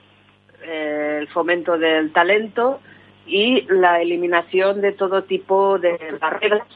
eh, 0.63 1.19
el 1.21 1.29
fomento 1.29 1.79
del 1.79 2.13
talento 2.13 2.81
y 3.27 3.63
la 3.69 4.01
eliminación 4.01 4.81
de 4.81 4.93
todo 4.93 5.25
tipo 5.25 5.79
de 5.79 5.99
barreras, 6.21 6.67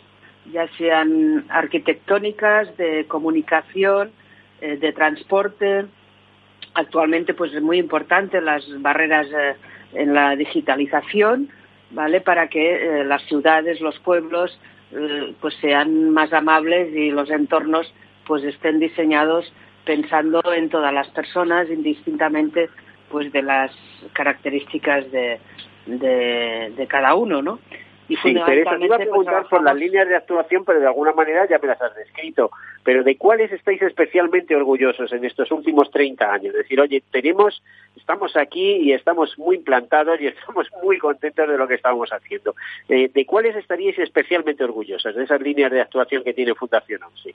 ya 0.53 0.67
sean 0.79 1.45
arquitectónicas, 1.49 2.77
de 2.77 3.07
comunicación, 3.07 4.13
eh, 4.61 4.77
de 4.77 4.93
transporte. 4.93 5.87
Actualmente, 6.75 7.35
pues 7.35 7.53
es 7.53 7.63
muy 7.63 7.79
importante 7.79 8.41
las 8.41 8.65
barreras 8.81 9.27
eh, 9.33 9.57
en 9.95 10.15
la 10.15 10.37
digitalización, 10.37 11.51
¿vale? 11.91 12.21
Para 12.21 12.49
que 12.49 13.05
las 13.05 13.23
ciudades, 13.23 13.81
los 13.81 13.99
pueblos, 14.01 14.59
pues 15.41 15.55
sean 15.61 16.11
más 16.11 16.33
amables 16.33 16.95
y 16.95 17.11
los 17.11 17.31
entornos, 17.31 17.93
pues 18.27 18.45
estén 18.45 18.79
diseñados 18.79 19.53
pensando 19.85 20.43
en 20.53 20.69
todas 20.69 20.93
las 20.93 21.09
personas, 21.09 21.71
indistintamente, 21.71 22.69
pues 23.11 23.33
de 23.33 23.43
las 23.43 23.71
características 24.13 25.11
de, 25.13 25.39
de, 25.87 26.73
de 26.77 26.87
cada 26.87 27.15
uno, 27.15 27.41
¿no? 27.41 27.61
Y 28.09 28.17
sí, 28.17 28.35
Teresa, 28.47 28.79
te 28.79 28.85
iba 28.85 28.95
a 28.95 28.99
preguntar 28.99 29.41
pues, 29.41 29.49
por 29.49 29.63
las 29.65 29.75
líneas 29.75 30.09
de 30.09 30.15
actuación, 30.15 30.65
pero 30.65 30.79
de 30.79 30.87
alguna 30.87 31.13
manera 31.13 31.47
ya 31.49 31.59
me 31.59 31.67
las 31.67 31.81
has 31.83 31.95
descrito. 31.97 32.51
Pero 32.85 33.03
¿de 33.03 33.17
cuáles 33.17 33.51
estáis 33.51 33.83
especialmente 33.83 34.55
orgullosos 34.55 35.13
en 35.13 35.25
estos 35.25 35.51
últimos 35.51 35.91
30 35.91 36.33
años? 36.33 36.55
Es 36.55 36.63
decir, 36.63 36.81
oye, 36.81 37.03
tenemos, 37.11 37.63
estamos 37.97 38.37
aquí 38.37 38.77
y 38.77 38.93
estamos 38.93 39.37
muy 39.39 39.57
implantados 39.57 40.21
y 40.21 40.27
estamos 40.29 40.69
muy 40.83 40.99
contentos 40.99 41.49
de 41.49 41.59
lo 41.59 41.67
que 41.67 41.75
estamos 41.75 42.11
haciendo. 42.13 42.55
Eh, 42.89 43.11
¿De 43.13 43.27
cuáles 43.27 43.57
estaríais 43.57 43.99
especialmente 43.99 44.63
orgullosos 44.63 45.15
de 45.17 45.25
esas 45.25 45.41
líneas 45.41 45.73
de 45.73 45.81
actuación 45.81 46.23
que 46.23 46.33
tiene 46.33 46.55
Fundación 46.55 47.03
ONCE? 47.03 47.35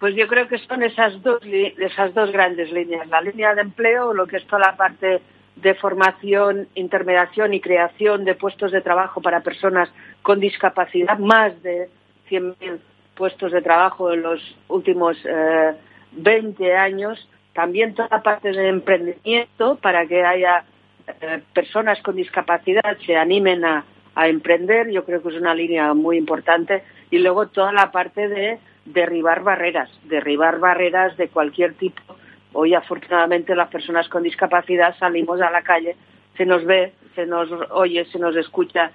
Pues 0.00 0.16
yo 0.16 0.26
creo 0.28 0.48
que 0.48 0.56
son 0.56 0.82
esas 0.82 1.22
dos, 1.22 1.42
esas 1.44 2.14
dos 2.14 2.32
grandes 2.32 2.72
líneas. 2.72 3.06
La 3.08 3.20
línea 3.20 3.54
de 3.54 3.60
empleo, 3.60 4.14
lo 4.14 4.26
que 4.26 4.38
es 4.38 4.46
toda 4.46 4.70
la 4.70 4.76
parte 4.76 5.20
de 5.56 5.74
formación, 5.74 6.68
intermediación 6.74 7.52
y 7.52 7.60
creación 7.60 8.24
de 8.24 8.34
puestos 8.34 8.72
de 8.72 8.80
trabajo 8.80 9.20
para 9.20 9.42
personas 9.42 9.90
con 10.22 10.40
discapacidad, 10.40 11.18
más 11.18 11.62
de 11.62 11.90
100.000 12.30 12.78
puestos 13.14 13.52
de 13.52 13.60
trabajo 13.60 14.10
en 14.10 14.22
los 14.22 14.56
últimos 14.68 15.18
eh, 15.26 15.74
20 16.12 16.74
años. 16.74 17.28
También 17.52 17.94
toda 17.94 18.08
la 18.10 18.22
parte 18.22 18.52
de 18.52 18.68
emprendimiento 18.68 19.76
para 19.82 20.06
que 20.06 20.24
haya 20.24 20.64
eh, 21.20 21.42
personas 21.52 22.00
con 22.00 22.16
discapacidad 22.16 22.96
se 23.04 23.18
animen 23.18 23.66
a, 23.66 23.84
a 24.14 24.28
emprender. 24.28 24.90
Yo 24.90 25.04
creo 25.04 25.20
que 25.20 25.28
es 25.28 25.34
una 25.34 25.54
línea 25.54 25.92
muy 25.92 26.16
importante. 26.16 26.84
Y 27.10 27.18
luego 27.18 27.48
toda 27.48 27.70
la 27.70 27.90
parte 27.92 28.28
de 28.28 28.58
derribar 28.92 29.42
barreras, 29.42 29.90
derribar 30.04 30.58
barreras 30.58 31.16
de 31.16 31.28
cualquier 31.28 31.74
tipo 31.74 32.16
Hoy, 32.52 32.74
afortunadamente, 32.74 33.54
las 33.54 33.68
personas 33.68 34.08
con 34.08 34.22
discapacidad 34.22 34.96
salimos 34.98 35.40
a 35.40 35.50
la 35.50 35.62
calle, 35.62 35.94
se 36.36 36.44
nos 36.44 36.64
ve, 36.64 36.92
se 37.14 37.26
nos 37.26 37.48
oye, 37.70 38.04
se 38.06 38.18
nos 38.18 38.34
escucha, 38.36 38.90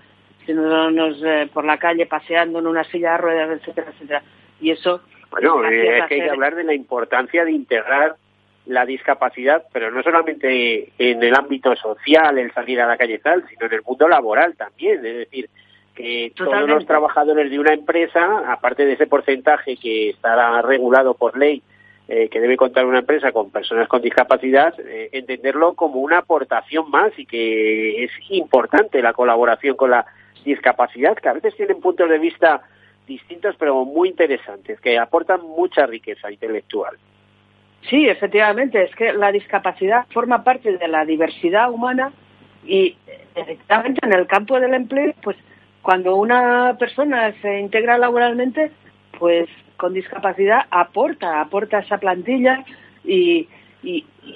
se 0.46 0.54
nos, 0.54 0.92
nos 0.92 1.24
eh, 1.24 1.50
por 1.54 1.64
la 1.64 1.78
calle 1.78 2.06
paseando 2.06 2.60
en 2.60 2.68
una 2.68 2.84
silla 2.84 3.14
de 3.14 3.18
ruedas, 3.18 3.60
etcétera, 3.60 3.92
etcétera. 3.92 4.24
Y 4.60 4.72
eso. 4.72 5.02
Bueno, 5.32 5.64
eh, 5.66 6.00
es 6.00 6.06
que 6.08 6.16
hay 6.16 6.22
que 6.22 6.30
hablar 6.30 6.56
de 6.56 6.66
la 6.66 6.74
importancia 6.74 7.46
de 7.46 7.52
integrar 7.52 8.16
la 8.66 8.86
discapacidad, 8.86 9.64
pero 9.72 9.92
no 9.92 10.02
solamente 10.04 10.92
en 10.98 11.24
el 11.24 11.36
ámbito 11.36 11.76
social, 11.76 12.38
el 12.38 12.52
salir 12.52 12.82
a 12.82 12.88
la 12.88 12.98
calle 12.98 13.20
tal, 13.20 13.48
sino 13.48 13.68
en 13.68 13.74
el 13.74 13.82
mundo 13.84 14.08
laboral 14.08 14.56
también. 14.56 15.06
Es 15.06 15.18
decir, 15.18 15.50
que 15.96 16.32
Totalmente. 16.36 16.66
todos 16.66 16.70
los 16.70 16.86
trabajadores 16.86 17.50
de 17.50 17.60
una 17.60 17.74
empresa, 17.74 18.52
aparte 18.52 18.86
de 18.86 18.94
ese 18.94 19.08
porcentaje 19.08 19.78
que 19.78 20.10
estará 20.10 20.62
regulado 20.62 21.14
por 21.16 21.38
ley, 21.38 21.64
eh, 22.08 22.30
que 22.30 22.40
debe 22.40 22.58
contar 22.58 22.86
una 22.86 23.00
empresa 23.00 23.32
con 23.32 23.50
personas 23.50 23.88
con 23.88 24.02
discapacidad, 24.02 24.80
eh, 24.80 25.10
entenderlo 25.14 25.74
como 25.74 26.02
una 26.02 26.20
aportación 26.20 26.92
más 26.92 27.18
y 27.18 27.26
que 27.26 28.04
es 28.04 28.12
importante 28.30 29.02
la 29.02 29.14
colaboración 29.14 29.76
con 29.76 29.90
la 29.90 30.06
discapacidad, 30.44 31.16
que 31.16 31.30
a 31.30 31.34
veces 31.34 31.56
tienen 31.56 31.80
puntos 31.80 32.08
de 32.08 32.20
vista 32.20 32.62
distintos 33.08 33.56
pero 33.58 33.86
muy 33.86 34.10
interesantes, 34.10 34.80
que 34.82 35.00
aportan 35.00 35.42
mucha 35.42 35.88
riqueza 35.88 36.32
intelectual. 36.32 36.96
Sí, 37.90 38.08
efectivamente, 38.08 38.84
es 38.84 38.96
que 38.96 39.14
la 39.14 39.32
discapacidad 39.32 40.06
forma 40.12 40.44
parte 40.44 40.78
de 40.78 40.88
la 40.88 41.06
diversidad 41.06 41.72
humana 41.72 42.12
y 42.66 42.98
efectivamente 43.36 44.02
en 44.04 44.14
el 44.14 44.28
campo 44.28 44.60
del 44.60 44.74
empleo, 44.74 45.14
pues 45.22 45.38
cuando 45.86 46.16
una 46.16 46.76
persona 46.80 47.32
se 47.44 47.60
integra 47.60 48.00
laboralmente, 48.00 48.72
pues 49.20 49.48
con 49.78 49.94
discapacidad 49.94 50.62
aporta, 50.72 51.40
aporta 51.40 51.78
esa 51.78 52.00
plantilla 52.00 52.66
y, 53.04 53.48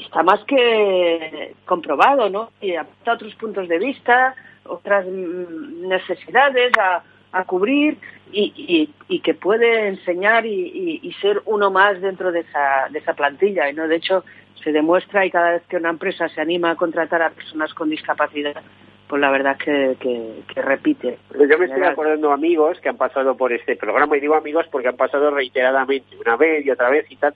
está 0.06 0.22
más 0.22 0.42
que 0.44 1.56
comprobado, 1.66 2.30
¿no? 2.30 2.52
Y 2.62 2.76
aporta 2.76 3.14
otros 3.14 3.34
puntos 3.34 3.68
de 3.68 3.80
vista, 3.80 4.36
otras 4.64 5.08
necesidades 5.08 6.72
a, 6.78 7.44
cubrir 7.46 7.98
y, 8.32 9.22
que 9.24 9.34
puede 9.34 9.88
enseñar 9.88 10.46
y, 10.46 11.12
ser 11.20 11.42
uno 11.46 11.72
más 11.72 12.00
dentro 12.00 12.32
de 12.32 12.42
esa, 12.42 12.90
de 12.92 13.00
esa 13.00 13.16
plantilla. 13.16 13.74
No, 13.74 13.88
de 13.88 13.96
hecho, 13.96 14.24
se 14.64 14.72
demuestra 14.72 15.26
y 15.26 15.32
cada 15.32 15.54
vez 15.54 15.64
que 15.68 15.78
una 15.78 15.90
empresa 15.90 16.30
se 16.30 16.42
anima 16.42 16.70
a 16.70 16.76
contratar 16.76 17.24
a 17.24 17.32
personas 17.32 17.74
con 17.74 17.90
discapacidad, 17.90 18.62
pues 19.10 19.20
la 19.20 19.32
verdad 19.32 19.58
que, 19.58 19.98
que, 20.00 20.44
que 20.54 20.62
repite. 20.62 21.18
Yo 21.34 21.58
me 21.58 21.66
estoy 21.66 21.84
acordando 21.84 22.32
amigos 22.32 22.80
que 22.80 22.90
han 22.90 22.98
pasado 22.98 23.36
por 23.36 23.52
este 23.52 23.76
programa, 23.76 24.16
y 24.16 24.20
digo 24.20 24.36
amigos 24.36 24.68
porque 24.72 24.88
han 24.88 24.98
pasado 24.98 25.32
reiteradamente, 25.32 26.16
una 26.16 26.38
vez 26.38 26.64
y 26.64 26.70
otra 26.70 26.90
vez 26.92 27.10
y 27.10 27.16
tal, 27.16 27.34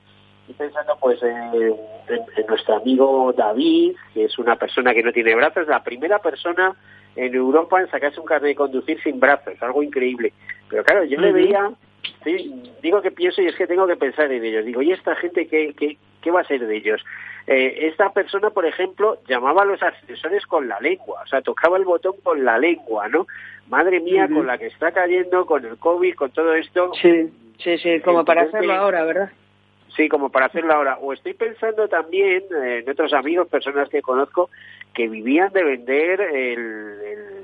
Estoy 0.47 0.67
pensando 0.67 0.97
pues 0.99 1.23
en, 1.23 1.75
nuestro 2.49 2.75
amigo 2.75 3.33
David, 3.35 3.95
que 4.13 4.25
es 4.25 4.37
una 4.37 4.57
persona 4.57 4.93
que 4.93 5.01
no 5.01 5.13
tiene 5.13 5.35
brazos, 5.35 5.67
la 5.67 5.81
primera 5.81 6.19
persona 6.19 6.75
en 7.15 7.33
Europa 7.33 7.79
en 7.79 7.89
sacarse 7.89 8.19
un 8.19 8.25
carnet 8.25 8.49
de 8.49 8.55
conducir 8.55 9.01
sin 9.01 9.21
brazos, 9.21 9.53
algo 9.61 9.81
increíble. 9.81 10.33
Pero 10.69 10.83
claro, 10.83 11.05
yo 11.05 11.17
le 11.21 11.31
veía, 11.31 11.71
digo 12.81 13.01
que 13.01 13.11
pienso 13.11 13.41
y 13.41 13.47
es 13.47 13.55
que 13.55 13.67
tengo 13.67 13.87
que 13.87 13.95
pensar 13.95 14.29
en 14.33 14.43
ellos. 14.43 14.65
Digo, 14.65 14.81
¿y 14.81 14.91
esta 14.91 15.15
gente 15.15 15.47
qué, 15.47 15.73
qué, 15.77 15.97
qué 16.23 16.31
va 16.31 16.41
a 16.41 16.45
ser 16.45 16.65
de 16.65 16.75
ellos? 16.75 17.03
Eh, 17.45 17.87
esta 17.87 18.11
persona, 18.13 18.51
por 18.51 18.65
ejemplo, 18.65 19.17
llamaba 19.27 19.63
a 19.63 19.65
los 19.65 19.83
ascensores 19.83 20.45
con 20.45 20.67
la 20.67 20.79
lengua, 20.79 21.21
o 21.23 21.27
sea, 21.27 21.41
tocaba 21.41 21.77
el 21.77 21.83
botón 21.83 22.15
con 22.23 22.45
la 22.45 22.57
lengua, 22.57 23.09
¿no? 23.09 23.27
Madre 23.67 23.99
mía, 23.99 24.27
con 24.27 24.47
la 24.47 24.57
que 24.57 24.67
está 24.67 24.91
cayendo, 24.91 25.45
con 25.45 25.65
el 25.65 25.77
COVID, 25.77 26.15
con 26.15 26.31
todo 26.31 26.53
esto. 26.53 26.91
Sí, 27.01 27.29
sí, 27.59 27.77
sí, 27.77 27.99
como 27.99 28.23
para 28.25 28.43
hacerlo 28.43 28.73
ahora, 28.73 29.03
¿verdad? 29.03 29.31
Sí, 29.95 30.09
como 30.09 30.29
para 30.29 30.47
hacerlo 30.47 30.73
ahora. 30.73 30.97
O 31.01 31.13
estoy 31.13 31.33
pensando 31.33 31.87
también 31.87 32.43
eh, 32.63 32.79
en 32.83 32.89
otros 32.89 33.13
amigos, 33.13 33.47
personas 33.47 33.89
que 33.89 34.01
conozco, 34.01 34.49
que 34.93 35.07
vivían 35.07 35.51
de 35.53 35.63
vender 35.63 36.21
el, 36.21 36.99
el, 37.05 37.42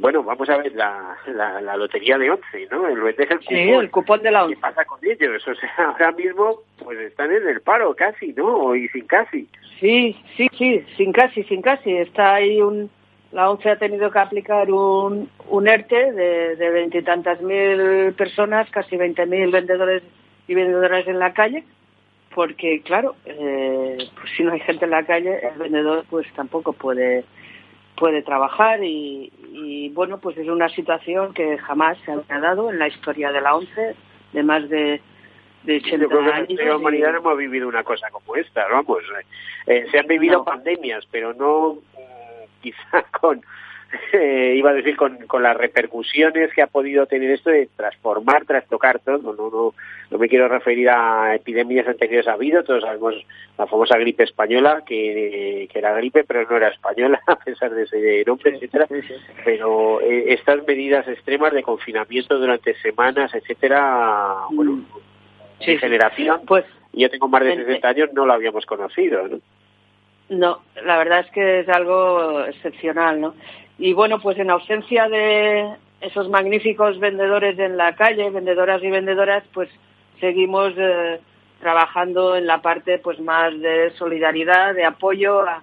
bueno, 0.00 0.24
vamos 0.24 0.48
a 0.50 0.56
ver, 0.56 0.74
la, 0.74 1.16
la, 1.26 1.76
lotería 1.76 2.18
de 2.18 2.30
once, 2.30 2.66
¿no? 2.70 2.88
El 2.88 3.00
vender 3.00 3.28
el 3.30 3.38
cupón. 3.38 3.56
Sí, 3.56 3.70
el 3.70 3.90
cupón 3.90 4.22
de 4.22 4.30
la 4.32 4.44
once. 4.44 4.56
¿Qué 4.56 4.60
pasa 4.60 4.84
con 4.84 4.98
ellos? 5.02 5.46
O 5.46 5.54
sea, 5.54 5.70
ahora 5.78 6.12
mismo 6.12 6.62
pues 6.82 6.98
están 6.98 7.30
en 7.30 7.46
el 7.46 7.60
paro 7.60 7.94
casi, 7.94 8.32
¿no? 8.32 8.74
Y 8.74 8.88
sin 8.88 9.06
casi. 9.06 9.48
Sí, 9.78 10.16
sí, 10.36 10.48
sí, 10.58 10.84
sin 10.96 11.12
casi, 11.12 11.44
sin 11.44 11.62
casi. 11.62 11.96
Está 11.96 12.34
ahí 12.34 12.60
un 12.60 12.90
la 13.30 13.50
ONCE 13.50 13.70
ha 13.70 13.76
tenido 13.76 14.10
que 14.10 14.18
aplicar 14.18 14.70
un, 14.70 15.30
un 15.48 15.68
ERTE 15.68 16.12
de 16.12 16.70
veintitantas 16.70 17.40
mil 17.40 18.12
personas, 18.12 18.68
casi 18.70 18.96
veinte 18.98 19.24
mil 19.24 19.50
vendedores 19.50 20.02
y 20.46 20.54
vendedoras 20.54 21.06
en 21.06 21.18
la 21.18 21.32
calle, 21.32 21.64
porque 22.34 22.82
claro, 22.82 23.16
eh, 23.24 23.96
pues 24.14 24.32
si 24.36 24.42
no 24.42 24.52
hay 24.52 24.60
gente 24.60 24.84
en 24.84 24.90
la 24.90 25.04
calle, 25.04 25.38
el 25.48 25.58
vendedor 25.58 26.04
pues 26.10 26.26
tampoco 26.34 26.72
puede 26.72 27.24
puede 28.02 28.22
trabajar 28.22 28.80
y, 28.82 29.88
bueno, 29.94 30.18
pues 30.18 30.36
es 30.36 30.48
una 30.48 30.68
situación 30.68 31.32
que 31.32 31.56
jamás 31.58 31.96
se 32.04 32.10
ha 32.10 32.40
dado 32.40 32.68
en 32.68 32.80
la 32.80 32.88
historia 32.88 33.30
de 33.30 33.40
la 33.40 33.54
ONCE, 33.54 33.94
de 34.32 34.42
más 34.42 34.68
de, 34.68 35.00
de 35.62 35.76
80 35.76 36.16
años. 36.34 36.50
En 36.58 36.68
la 36.68 36.78
humanidad 36.78 37.12
no 37.12 37.18
hemos 37.18 37.38
vivido 37.38 37.68
una 37.68 37.84
cosa 37.84 38.10
como 38.10 38.34
esta, 38.34 38.66
vamos. 38.66 39.04
Eh, 39.68 39.86
se 39.88 40.00
han 40.00 40.08
vivido 40.08 40.44
pandemias, 40.44 41.06
pero 41.12 41.32
no 41.32 41.78
quizá 42.60 43.04
con, 43.20 43.40
eh, 44.12 44.54
iba 44.56 44.70
a 44.70 44.74
decir, 44.74 44.96
con, 44.96 45.16
con 45.26 45.42
las 45.42 45.56
repercusiones 45.56 46.52
que 46.52 46.62
ha 46.62 46.66
podido 46.66 47.06
tener 47.06 47.30
esto 47.30 47.50
de 47.50 47.68
transformar, 47.76 48.44
trastocar 48.44 49.00
todo. 49.00 49.18
No, 49.18 49.50
no, 49.50 49.74
no 50.10 50.18
me 50.18 50.28
quiero 50.28 50.48
referir 50.48 50.88
a 50.90 51.34
epidemias 51.34 51.86
anteriores 51.86 52.28
ha 52.28 52.32
habido. 52.32 52.64
Todos 52.64 52.82
sabemos 52.82 53.14
la 53.58 53.66
famosa 53.66 53.98
gripe 53.98 54.24
española, 54.24 54.82
que, 54.86 55.68
que 55.70 55.78
era 55.78 55.94
gripe, 55.94 56.24
pero 56.24 56.48
no 56.48 56.56
era 56.56 56.68
española, 56.68 57.20
a 57.26 57.36
pesar 57.36 57.70
de 57.72 57.84
ese 57.84 58.24
nombre, 58.26 58.54
etcétera. 58.54 58.86
Pero 59.44 60.00
eh, 60.00 60.32
estas 60.32 60.66
medidas 60.66 61.06
extremas 61.08 61.52
de 61.52 61.62
confinamiento 61.62 62.38
durante 62.38 62.74
semanas, 62.80 63.34
etcétera, 63.34 64.46
bueno, 64.50 64.72
mm. 64.72 64.86
sí, 65.60 65.78
generación, 65.78 66.42
pues 66.46 66.64
yo 66.92 67.08
tengo 67.10 67.28
más 67.28 67.42
de 67.42 67.56
60 67.56 67.88
años, 67.88 68.10
no 68.12 68.26
lo 68.26 68.32
habíamos 68.32 68.66
conocido, 68.66 69.26
¿no? 69.28 69.40
No, 70.28 70.62
la 70.84 70.96
verdad 70.96 71.20
es 71.20 71.30
que 71.30 71.60
es 71.60 71.68
algo 71.68 72.44
excepcional, 72.44 73.20
¿no? 73.20 73.34
Y 73.78 73.92
bueno, 73.92 74.20
pues 74.20 74.38
en 74.38 74.50
ausencia 74.50 75.08
de 75.08 75.76
esos 76.00 76.28
magníficos 76.28 76.98
vendedores 76.98 77.58
en 77.58 77.76
la 77.76 77.94
calle, 77.94 78.30
vendedoras 78.30 78.82
y 78.82 78.90
vendedoras, 78.90 79.44
pues 79.52 79.68
seguimos 80.20 80.72
eh, 80.76 81.20
trabajando 81.60 82.36
en 82.36 82.46
la 82.46 82.60
parte 82.60 82.98
pues 82.98 83.20
más 83.20 83.58
de 83.60 83.92
solidaridad, 83.96 84.74
de 84.74 84.84
apoyo 84.84 85.42
a, 85.42 85.62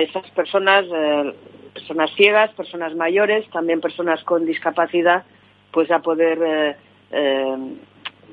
esas 0.00 0.28
personas, 0.32 0.84
eh, 0.92 1.34
personas 1.72 2.10
ciegas, 2.16 2.52
personas 2.54 2.94
mayores, 2.96 3.48
también 3.50 3.80
personas 3.80 4.22
con 4.24 4.44
discapacidad, 4.44 5.24
pues 5.70 5.90
a 5.92 6.00
poder 6.00 6.76
eh, 7.12 7.56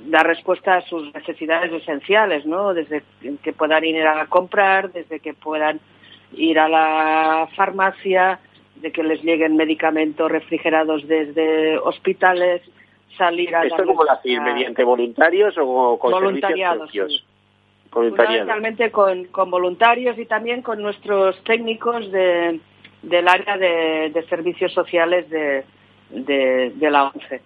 dar 0.08 0.26
respuesta 0.26 0.78
a 0.78 0.82
sus 0.82 1.14
necesidades 1.14 1.72
esenciales, 1.72 2.46
¿no? 2.46 2.74
Desde 2.74 3.04
que 3.44 3.54
puedan 3.54 3.84
ir 3.84 4.06
a 4.06 4.26
comprar, 4.26 4.92
desde 4.92 5.20
que 5.20 5.34
puedan 5.34 5.80
ir 6.34 6.60
a 6.60 6.68
la 6.68 7.48
farmacia, 7.56 8.40
de 8.82 8.92
que 8.92 9.04
les 9.04 9.24
lleguen 9.24 9.56
medicamentos 9.56 10.32
refrigerados 10.32 11.08
desde 11.08 11.78
hospitales, 11.78 12.62
salir 13.18 13.56
a... 13.56 13.64
¿Esto 13.64 13.86
cómo 13.86 14.04
lo 14.04 14.12
hacéis? 14.12 14.42
¿Mediante 14.42 14.84
voluntarios 14.84 15.56
o 15.58 15.98
con 16.00 16.12
voluntariados? 16.12 16.90
Sí. 16.92 17.24
Fundamentalmente 17.90 18.92
con, 18.92 19.26
con 19.26 19.50
voluntarios 19.50 20.18
y 20.20 20.26
también 20.26 20.62
con 20.62 20.82
nuestros 20.82 21.42
técnicos 21.44 22.12
de, 22.12 22.60
del 23.02 23.28
área 23.28 23.58
de, 23.58 24.26
servicios 24.30 24.74
sociales 24.74 25.30
de, 25.30 25.64
de, 26.10 26.72
de 26.76 26.92
la 26.92 27.06
ONCE 27.06 27.42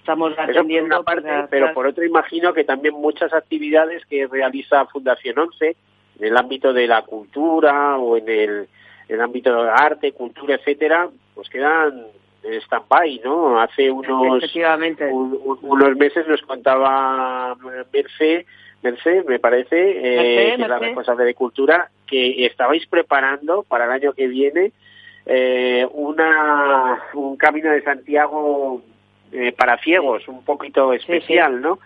estamos 0.00 0.32
atendiendo. 0.36 0.96
una 0.96 1.02
parte, 1.02 1.28
pero 1.50 1.72
por 1.72 1.86
otro 1.86 2.04
imagino 2.04 2.52
que 2.52 2.64
también 2.64 2.94
muchas 2.94 3.32
actividades 3.32 4.04
que 4.06 4.26
realiza 4.26 4.86
Fundación 4.86 5.38
11 5.38 5.76
en 6.18 6.26
el 6.26 6.36
ámbito 6.36 6.72
de 6.72 6.86
la 6.86 7.02
cultura 7.02 7.96
o 7.98 8.16
en 8.16 8.28
el, 8.28 8.68
ámbito 9.18 9.62
de 9.64 9.70
arte, 9.70 10.12
cultura, 10.12 10.56
etcétera, 10.56 11.08
pues 11.34 11.48
quedan 11.48 12.06
en 12.42 12.54
stand-by, 12.62 13.20
¿no? 13.24 13.60
Hace 13.60 13.90
unos, 13.90 14.42
unos 15.62 15.96
meses 15.96 16.26
nos 16.28 16.42
contaba 16.42 17.56
Merce, 17.92 18.44
Merce 18.82 19.24
me 19.26 19.38
parece, 19.38 19.90
eh, 19.90 19.94
que 20.02 20.52
es 20.54 20.58
la 20.58 20.78
responsable 20.78 21.24
de 21.24 21.34
cultura, 21.34 21.90
que 22.06 22.46
estabais 22.46 22.86
preparando 22.86 23.62
para 23.62 23.84
el 23.84 23.90
año 23.92 24.12
que 24.12 24.26
viene 24.26 24.72
eh, 25.26 25.86
una, 25.92 27.02
un 27.14 27.36
camino 27.36 27.70
de 27.70 27.82
Santiago 27.82 28.82
eh, 29.32 29.52
para 29.52 29.78
ciegos, 29.78 30.26
un 30.28 30.44
poquito 30.44 30.92
especial, 30.92 31.60
¿no? 31.60 31.78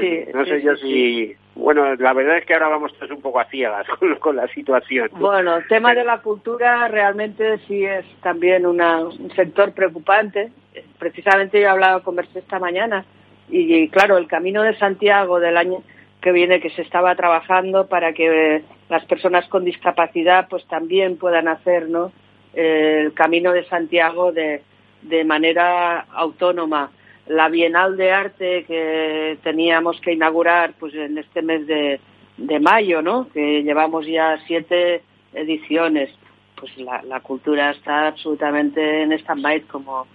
Pues 0.00 0.34
no 0.34 0.44
sé 0.44 0.62
yo 0.62 0.76
si... 0.76 1.34
Bueno, 1.54 1.94
la 1.94 2.12
verdad 2.12 2.38
es 2.38 2.46
que 2.46 2.54
ahora 2.54 2.68
vamos 2.68 2.92
todos 2.94 3.10
un 3.12 3.20
poco 3.20 3.40
a 3.40 3.44
ciegas 3.44 3.86
con, 4.20 4.36
la 4.36 4.48
situación. 4.48 5.08
Bueno, 5.12 5.56
el 5.56 5.66
tema 5.68 5.94
de 5.94 6.04
la 6.04 6.20
cultura 6.20 6.88
realmente 6.88 7.58
sí 7.68 7.84
es 7.84 8.04
también 8.22 8.66
una, 8.66 9.00
un 9.00 9.30
sector 9.34 9.72
preocupante. 9.72 10.50
Precisamente 10.98 11.60
yo 11.60 11.66
he 11.66 11.70
hablado 11.70 12.02
con 12.02 12.16
Mercedes 12.16 12.44
esta 12.44 12.58
mañana 12.58 13.04
y, 13.48 13.88
claro, 13.88 14.16
el 14.18 14.26
Camino 14.26 14.62
de 14.62 14.76
Santiago 14.76 15.38
del 15.38 15.56
año 15.56 15.82
que 16.20 16.32
viene 16.32 16.60
que 16.60 16.70
se 16.70 16.82
estaba 16.82 17.14
trabajando 17.14 17.86
para 17.86 18.14
que 18.14 18.62
las 18.88 19.04
personas 19.04 19.46
con 19.48 19.64
discapacidad 19.64 20.48
pues 20.48 20.66
también 20.66 21.18
puedan 21.18 21.48
hacer, 21.48 21.88
¿no? 21.88 22.12
el 22.54 23.12
Camino 23.14 23.52
de 23.52 23.64
Santiago 23.64 24.32
de, 24.32 24.62
de 25.02 25.24
manera 25.24 26.00
autónoma. 26.12 26.90
La 27.26 27.48
Bienal 27.48 27.96
de 27.96 28.12
Arte 28.12 28.64
que 28.64 29.38
teníamos 29.42 30.00
que 30.00 30.12
inaugurar 30.12 30.74
pues 30.78 30.94
en 30.94 31.16
este 31.16 31.40
mes 31.42 31.66
de, 31.66 32.00
de 32.36 32.60
mayo, 32.60 33.00
¿no? 33.00 33.28
Que 33.32 33.62
llevamos 33.62 34.06
ya 34.06 34.38
siete 34.46 35.02
ediciones. 35.32 36.10
Pues 36.56 36.76
la, 36.78 37.02
la 37.02 37.20
cultura 37.20 37.70
está 37.70 38.08
absolutamente 38.08 39.02
en 39.02 39.12
stand-by, 39.12 39.62
como, 39.62 40.06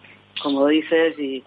como 0.42 0.68
dices, 0.68 1.18
y, 1.20 1.44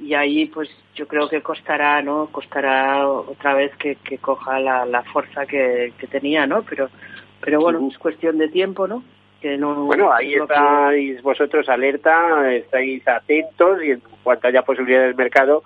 y 0.00 0.14
ahí 0.14 0.46
pues 0.46 0.68
yo 0.94 1.06
creo 1.08 1.28
que 1.28 1.42
costará, 1.42 2.02
¿no? 2.02 2.26
Costará 2.32 3.08
otra 3.08 3.54
vez 3.54 3.74
que, 3.76 3.96
que 3.96 4.18
coja 4.18 4.60
la, 4.60 4.84
la 4.86 5.02
fuerza 5.04 5.46
que, 5.46 5.92
que 5.98 6.06
tenía, 6.06 6.46
¿no? 6.46 6.62
Pero, 6.62 6.90
pero 7.40 7.60
bueno, 7.60 7.86
es 7.90 7.98
cuestión 7.98 8.38
de 8.38 8.48
tiempo, 8.48 8.86
¿no? 8.86 9.02
Bueno, 9.42 10.12
ahí 10.12 10.34
estáis 10.34 11.22
vosotros 11.22 11.68
alerta, 11.68 12.52
estáis 12.52 13.06
atentos 13.06 13.82
y 13.82 13.92
en 13.92 14.02
cuanto 14.22 14.48
haya 14.48 14.62
posibilidades 14.62 15.08
del 15.08 15.16
mercado, 15.16 15.62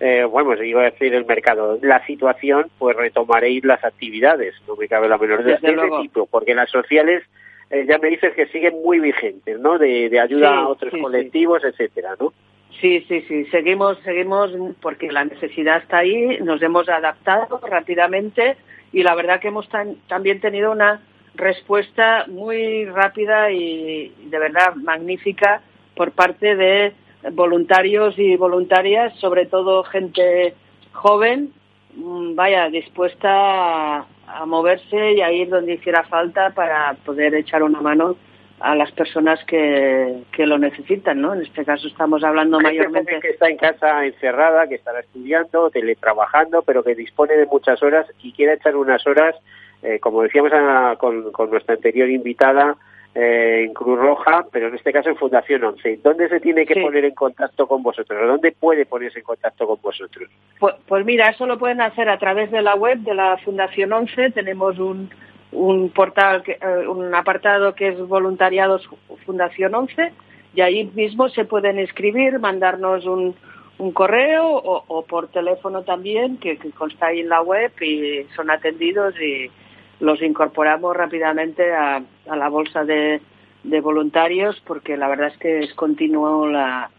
eh, 0.00 0.24
bueno, 0.24 0.48
pues 0.48 0.62
iba 0.62 0.82
a 0.82 0.90
decir 0.90 1.14
el 1.14 1.24
mercado, 1.24 1.78
la 1.80 2.04
situación, 2.06 2.66
pues 2.78 2.96
retomaréis 2.96 3.64
las 3.64 3.82
actividades, 3.84 4.54
no 4.66 4.76
me 4.76 4.88
cabe 4.88 5.08
la 5.08 5.18
menor 5.18 5.44
de 5.44 5.54
ese 5.54 5.74
tipo, 6.02 6.26
porque 6.26 6.54
las 6.54 6.70
sociales 6.70 7.22
eh, 7.70 7.86
ya 7.88 7.98
me 7.98 8.10
dices 8.10 8.34
que 8.34 8.46
siguen 8.46 8.82
muy 8.82 8.98
vigentes, 8.98 9.58
¿no? 9.60 9.78
De, 9.78 10.10
de 10.10 10.20
ayuda 10.20 10.56
a 10.56 10.68
otros 10.68 10.92
colectivos, 11.00 11.62
etcétera, 11.64 12.16
¿no? 12.20 12.32
Sí, 12.80 13.04
sí, 13.06 13.24
sí, 13.28 13.44
seguimos, 13.46 13.98
seguimos, 14.00 14.50
porque 14.80 15.12
la 15.12 15.24
necesidad 15.24 15.78
está 15.78 15.98
ahí, 15.98 16.38
nos 16.40 16.60
hemos 16.62 16.88
adaptado 16.88 17.60
rápidamente 17.64 18.56
y 18.92 19.04
la 19.04 19.14
verdad 19.14 19.40
que 19.40 19.48
hemos 19.48 19.68
también 20.08 20.40
tenido 20.40 20.72
una 20.72 21.00
respuesta 21.34 22.26
muy 22.28 22.84
rápida 22.86 23.50
y 23.50 24.12
de 24.26 24.38
verdad 24.38 24.74
magnífica 24.74 25.62
por 25.94 26.12
parte 26.12 26.56
de 26.56 26.92
voluntarios 27.30 28.18
y 28.18 28.36
voluntarias, 28.36 29.14
sobre 29.18 29.46
todo 29.46 29.84
gente 29.84 30.54
joven, 30.92 31.52
mm, 31.94 32.34
vaya, 32.34 32.68
dispuesta 32.68 33.98
a, 33.98 34.46
moverse 34.46 35.12
y 35.12 35.20
a 35.20 35.30
ir 35.30 35.48
donde 35.48 35.74
hiciera 35.74 36.04
falta 36.04 36.50
para 36.50 36.94
poder 37.04 37.34
echar 37.34 37.62
una 37.62 37.80
mano 37.80 38.16
a 38.60 38.74
las 38.74 38.90
personas 38.92 39.44
que, 39.44 40.22
que 40.32 40.46
lo 40.46 40.56
necesitan, 40.56 41.20
¿no? 41.20 41.34
En 41.34 41.42
este 41.42 41.64
caso 41.64 41.88
estamos 41.88 42.22
hablando 42.22 42.60
mayormente... 42.60 43.18
que 43.20 43.30
está 43.30 43.48
en 43.48 43.56
casa 43.56 44.06
encerrada, 44.06 44.68
que 44.68 44.76
estará 44.76 45.00
estudiando, 45.00 45.68
teletrabajando, 45.70 46.62
pero 46.62 46.82
que 46.82 46.94
dispone 46.94 47.36
de 47.36 47.46
muchas 47.46 47.82
horas 47.82 48.06
y 48.22 48.32
quiere 48.32 48.54
echar 48.54 48.76
unas 48.76 49.04
horas, 49.06 49.34
eh, 49.82 49.98
como 49.98 50.22
decíamos 50.22 50.52
con, 50.98 51.32
con 51.32 51.50
nuestra 51.50 51.74
anterior 51.74 52.08
invitada, 52.08 52.76
eh, 53.14 53.64
en 53.66 53.74
Cruz 53.74 53.98
Roja, 53.98 54.46
pero 54.50 54.68
en 54.68 54.74
este 54.74 54.90
caso 54.90 55.10
en 55.10 55.16
Fundación 55.16 55.62
11. 55.62 56.00
¿Dónde 56.02 56.30
se 56.30 56.40
tiene 56.40 56.64
que 56.64 56.80
poner 56.80 57.04
en 57.04 57.14
contacto 57.14 57.66
con 57.66 57.82
vosotros? 57.82 58.18
¿Dónde 58.26 58.52
puede 58.52 58.86
ponerse 58.86 59.18
en 59.18 59.24
contacto 59.26 59.66
con 59.66 59.78
vosotros? 59.82 60.30
Pues, 60.58 60.76
pues, 60.86 61.04
mira, 61.04 61.28
eso 61.28 61.46
lo 61.46 61.58
pueden 61.58 61.82
hacer 61.82 62.08
a 62.08 62.18
través 62.18 62.50
de 62.50 62.62
la 62.62 62.74
web 62.74 62.98
de 63.00 63.14
la 63.14 63.36
Fundación 63.44 63.92
11. 63.92 64.30
Tenemos 64.30 64.78
un, 64.78 65.10
un 65.52 65.90
portal, 65.90 66.42
que, 66.42 66.52
eh, 66.52 66.88
un 66.88 67.14
apartado 67.14 67.74
que 67.74 67.88
es 67.88 67.98
Voluntariados 67.98 68.88
Fundación 69.26 69.74
11 69.74 70.10
y 70.54 70.62
ahí 70.62 70.90
mismo 70.94 71.28
se 71.28 71.44
pueden 71.44 71.78
inscribir, 71.78 72.38
mandarnos 72.38 73.04
un, 73.04 73.34
un 73.76 73.92
correo 73.92 74.46
o, 74.54 75.04
por 75.04 75.28
teléfono 75.28 75.82
también, 75.82 76.38
que, 76.38 76.56
que 76.56 76.70
consta 76.70 77.08
ahí 77.08 77.20
en 77.20 77.28
la 77.28 77.42
web 77.42 77.72
y 77.82 78.24
son 78.34 78.50
atendidos 78.50 79.14
y 79.20 79.50
los 80.02 80.20
incorporamos 80.20 80.96
rápidamente 80.96 81.72
a, 81.72 82.02
la 82.26 82.48
bolsa 82.48 82.84
de, 82.84 83.20
voluntarios 83.62 84.60
porque 84.66 84.96
la 84.96 85.06
verdad 85.06 85.28
es 85.28 85.38
que 85.38 85.60
es 85.60 85.72
continuo 85.74 86.48
la, 86.48 86.90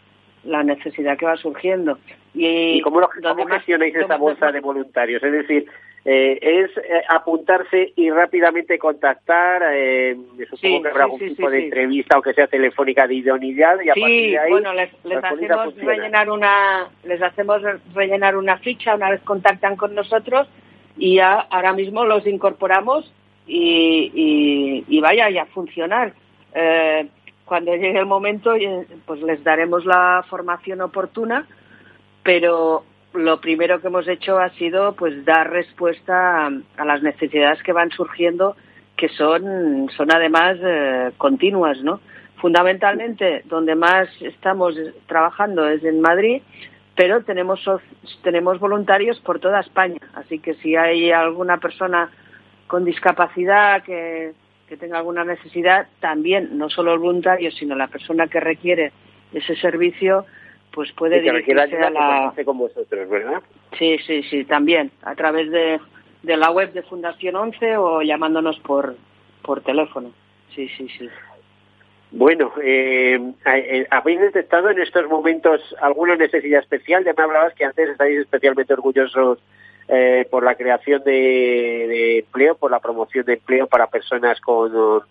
necesidad 0.63 1.17
que 1.17 1.25
va 1.25 1.35
surgiendo. 1.35 1.99
¿Y, 2.33 2.81
cómo, 2.81 3.01
lo, 3.01 3.09
gestionáis 3.09 3.93
esa 3.95 4.15
bolsa 4.15 4.51
de 4.53 4.61
voluntarios? 4.61 5.21
Es 5.21 5.31
decir, 5.33 5.65
eh, 6.05 6.39
es 6.41 6.77
eh, 6.77 7.03
apuntarse 7.09 7.91
y 7.95 8.09
rápidamente 8.09 8.79
contactar, 8.79 9.63
eh, 9.73 10.17
supongo 10.49 10.83
que 10.83 10.89
habrá 10.89 11.03
algún 11.03 11.19
tipo 11.19 11.49
de 11.49 11.65
entrevista, 11.65 12.15
aunque 12.15 12.33
sea 12.33 12.47
telefónica 12.47 13.05
de 13.05 13.15
idoneidad, 13.15 13.81
y 13.81 13.89
a 13.89 13.93
partir 13.93 14.31
de 14.31 14.39
ahí 14.39 14.51
bueno, 14.51 14.73
les, 14.73 14.89
hacemos 15.23 15.75
rellenar 15.75 16.29
una, 16.29 16.89
les 17.03 17.21
hacemos 17.21 17.61
rellenar 17.93 18.37
una 18.37 18.57
ficha 18.57 18.95
una 18.95 19.11
vez 19.11 19.21
contactan 19.21 19.75
con 19.75 19.93
nosotros 19.93 20.47
y 20.97 21.15
ya 21.15 21.39
ahora 21.39 21.73
mismo 21.73 22.05
los 22.05 22.25
incorporamos 22.27 23.11
y, 23.47 24.83
y, 24.87 25.01
vaya 25.01 25.27
a 25.41 25.45
funcionar. 25.47 26.13
Eh, 26.53 27.07
cuando 27.45 27.75
llegue 27.75 27.99
el 27.99 28.05
momento, 28.05 28.55
eh, 28.55 28.87
pues 29.05 29.21
les 29.21 29.43
daremos 29.43 29.85
la 29.85 30.23
formación 30.29 30.81
oportuna, 30.81 31.45
pero 32.23 32.83
lo 33.13 33.41
primero 33.41 33.79
que 33.79 33.87
hemos 33.87 34.07
hecho 34.07 34.39
ha 34.39 34.49
sido 34.51 34.93
pues 34.95 35.25
dar 35.25 35.51
respuesta 35.51 36.47
a, 36.47 36.85
las 36.85 37.03
necesidades 37.03 37.61
que 37.63 37.73
van 37.73 37.91
surgiendo, 37.91 38.55
que 38.95 39.09
son, 39.09 39.89
son 39.95 40.11
además 40.11 40.57
eh, 40.63 41.11
continuas, 41.17 41.81
¿no? 41.83 41.99
Fundamentalmente, 42.37 43.43
donde 43.45 43.75
más 43.75 44.09
estamos 44.21 44.75
trabajando 45.07 45.67
es 45.67 45.83
en 45.83 46.01
Madrid, 46.01 46.41
pero 46.95 47.23
tenemos, 47.23 47.59
tenemos 48.21 48.59
voluntarios 48.59 49.19
por 49.19 49.39
toda 49.39 49.61
España. 49.61 49.99
Así 50.13 50.39
que 50.39 50.53
si 50.55 50.75
hay 50.75 51.11
alguna 51.11 51.57
persona 51.57 52.11
con 52.67 52.85
discapacidad 52.85 53.83
que, 53.83 54.33
tenga 54.79 54.97
alguna 54.97 55.23
necesidad, 55.23 55.87
también, 55.99 56.57
no 56.57 56.67
solo 56.67 56.93
el 56.93 56.99
voluntario, 56.99 57.51
sino 57.51 57.75
la 57.75 57.89
persona 57.89 58.25
que 58.25 58.39
requiere 58.39 58.91
ese 59.31 59.55
servicio, 59.55 60.25
pues 60.71 60.91
puede 60.93 61.21
dirigirse 61.21 61.77
a 61.77 61.91
la... 61.91 62.33
con 62.43 62.57
vosotros, 62.57 63.07
¿verdad? 63.07 63.43
Sí, 63.77 63.99
sí, 63.99 64.23
sí, 64.23 64.45
también, 64.45 64.89
a 65.03 65.13
través 65.13 65.51
de, 65.51 65.79
de 66.23 66.37
la 66.37 66.49
web 66.49 66.73
de 66.73 66.81
Fundación 66.81 67.35
11 67.35 67.77
o 67.77 68.01
llamándonos 68.01 68.59
por, 68.61 68.95
por 69.43 69.61
teléfono. 69.61 70.11
Sí, 70.55 70.67
sí, 70.69 70.87
sí. 70.97 71.07
Bueno, 72.15 72.53
eh, 72.61 73.19
eh, 73.43 73.87
¿habéis 73.89 74.19
detectado 74.19 74.69
en 74.69 74.79
estos 74.79 75.09
momentos 75.09 75.75
alguna 75.81 76.15
necesidad 76.15 76.61
especial? 76.61 77.03
Ya 77.03 77.13
me 77.17 77.23
hablabas 77.23 77.55
que 77.55 77.65
antes 77.65 77.89
estáis 77.89 78.19
especialmente 78.19 78.71
orgullosos 78.71 79.39
eh, 79.87 80.27
por 80.29 80.43
la 80.43 80.53
creación 80.53 81.03
de, 81.03 82.19
empleo, 82.19 82.53
por 82.53 82.69
la 82.69 82.79
promoción 82.79 83.25
de 83.25 83.33
empleo 83.33 83.65
para 83.65 83.87
personas 83.87 84.39
con, 84.41 85.01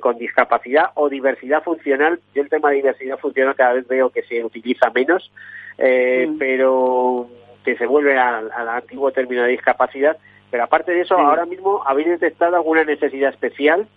con 0.00 0.18
discapacidad 0.18 0.90
o 0.94 1.08
diversidad 1.08 1.62
funcional. 1.62 2.20
Yo 2.34 2.42
el 2.42 2.50
tema 2.50 2.68
de 2.68 2.76
diversidad 2.76 3.18
funcional 3.18 3.54
cada 3.54 3.72
vez 3.72 3.88
veo 3.88 4.10
que 4.10 4.22
se 4.24 4.44
utiliza 4.44 4.90
menos, 4.90 5.32
mm. 5.78 6.36
pero 6.38 7.30
que 7.64 7.76
se 7.76 7.86
vuelve 7.86 8.18
al, 8.18 8.50
antiguo 8.68 9.10
término 9.10 9.42
de 9.42 9.52
discapacidad. 9.52 10.18
Pero 10.50 10.64
aparte 10.64 10.92
de 10.92 11.00
eso, 11.00 11.16
ahora 11.16 11.46
mismo, 11.46 11.82
¿habéis 11.86 12.08
detectado 12.08 12.56
alguna 12.56 12.84
necesidad 12.84 13.30
especial? 13.30 13.88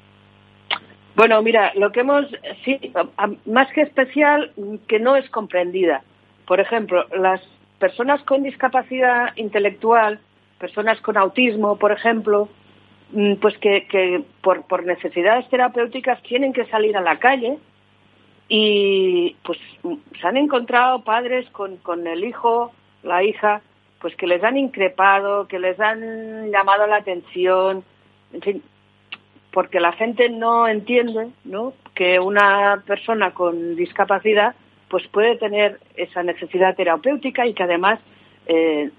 Bueno, 1.19 1.41
mira, 1.41 1.73
lo 1.75 1.91
que 1.91 1.99
hemos, 1.99 2.27
sí, 2.63 2.79
más 3.45 3.69
que 3.73 3.81
especial, 3.81 4.53
que 4.87 5.01
no 5.01 5.17
es 5.17 5.29
comprendida. 5.29 6.01
Por 6.47 6.61
ejemplo, 6.61 7.05
las 7.09 7.41
personas 7.77 8.23
con 8.23 8.41
discapacidad 8.41 9.35
intelectual, 9.35 10.21
personas 10.59 11.01
con 11.01 11.17
autismo, 11.17 11.75
por 11.75 11.91
ejemplo, 11.91 12.47
mm, 13.11 13.33
pues 13.33 13.57
que, 13.57 14.23
por, 14.41 14.63
por, 14.65 14.85
necesidades 14.85 15.49
terapéuticas 15.49 16.23
tienen 16.23 16.53
que 16.53 16.67
salir 16.67 16.95
a 16.95 17.01
la 17.01 17.19
calle 17.19 17.57
y 18.47 19.35
pues 19.43 19.59
se 20.21 20.25
han 20.25 20.37
encontrado 20.37 21.03
padres 21.03 21.49
con, 21.49 21.75
con 21.75 22.07
el 22.07 22.23
hijo, 22.23 22.71
la 23.03 23.25
hija, 23.25 23.61
pues 23.99 24.15
que 24.15 24.25
les 24.25 24.41
han 24.41 24.55
increpado, 24.55 25.49
que 25.49 25.59
les 25.59 25.77
han 25.81 26.49
llamado 26.49 26.87
la 26.87 26.95
atención, 26.95 27.83
en 28.31 28.41
fin, 28.41 28.63
porque 29.51 29.79
la 29.79 29.93
gente 29.93 30.29
no 30.29 30.67
entiende 30.67 31.29
¿no? 31.43 31.73
que 31.95 32.19
una 32.19 32.83
persona 32.85 33.31
con 33.31 33.75
discapacidad 33.75 34.55
pues 34.89 35.07
puede 35.07 35.37
tener 35.37 35.79
esa 35.95 36.23
necesidad 36.23 36.75
terapéutica 36.75 37.45
y 37.45 37.53
que 37.53 37.63
además 37.63 37.99
eh, 38.47 38.89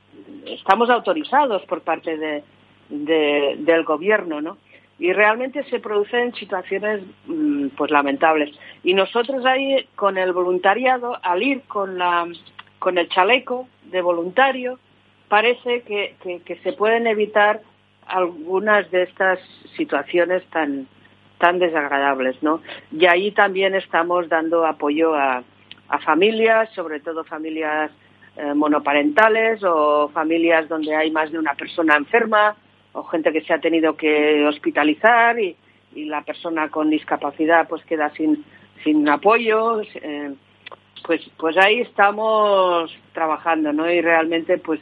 estamos 0.47 0.89
autorizados 0.89 1.63
por 1.63 1.83
parte 1.83 2.17
de, 2.17 2.45
del 2.89 3.85
gobierno, 3.85 4.41
¿no? 4.41 4.59
Y 4.99 5.13
realmente 5.13 5.65
se 5.65 5.81
producen 5.81 6.35
situaciones 6.35 7.03
mm, 7.27 7.69
pues 7.69 7.91
lamentables. 7.91 8.51
Y 8.85 8.95
nosotros 8.95 9.45
ahí 9.47 9.89
con 9.97 10.19
el 10.19 10.33
voluntariado, 10.33 11.19
al 11.23 11.43
ir 11.43 11.63
con 11.63 11.99
la 11.99 12.29
con 12.79 12.97
el 12.97 13.09
chaleco 13.09 13.69
de 13.85 14.01
voluntario, 14.01 14.79
parece 15.29 15.83
que, 15.83 16.15
que 16.45 16.57
se 16.57 16.73
pueden 16.73 17.07
evitar 17.07 17.61
algunas 18.11 18.91
de 18.91 19.05
estas 19.05 19.39
situaciones 19.77 20.45
tan 20.51 20.87
tan 21.39 21.59
desagradables, 21.59 22.37
¿no? 22.43 22.61
Y 22.93 23.07
ahí 23.07 23.31
también 23.33 23.75
estamos 23.75 24.29
dando 24.29 24.67
apoyo 24.67 25.15
a, 25.15 25.43
familias, 26.05 26.71
sobre 26.75 27.01
todo 27.01 27.25
familias 27.25 27.91
eh, 28.37 28.55
monoparentales 28.55 29.61
o 29.65 30.09
familias 30.11 30.69
donde 30.69 30.95
hay 30.95 31.11
más 31.11 31.33
de 31.33 31.39
una 31.39 31.55
persona 31.55 31.97
enferma 31.97 32.55
o 32.93 33.03
gente 33.05 33.33
que 33.33 33.41
se 33.41 33.53
ha 33.53 33.59
tenido 33.59 33.97
que 33.97 34.47
hospitalizar 34.47 35.39
y, 35.41 35.57
la 35.93 36.23
persona 36.23 36.69
con 36.69 36.89
discapacidad 36.89 37.67
pues 37.69 37.85
queda 37.85 38.11
sin 38.11 38.45
sin 38.85 39.09
apoyo. 39.09 39.81
Eh, 39.81 40.33
pues 41.05 41.29
pues 41.37 41.57
ahí 41.57 41.81
estamos 41.81 42.97
trabajando, 43.13 43.73
¿no? 43.73 43.91
Y 43.91 44.01
realmente 44.01 44.59
pues 44.59 44.79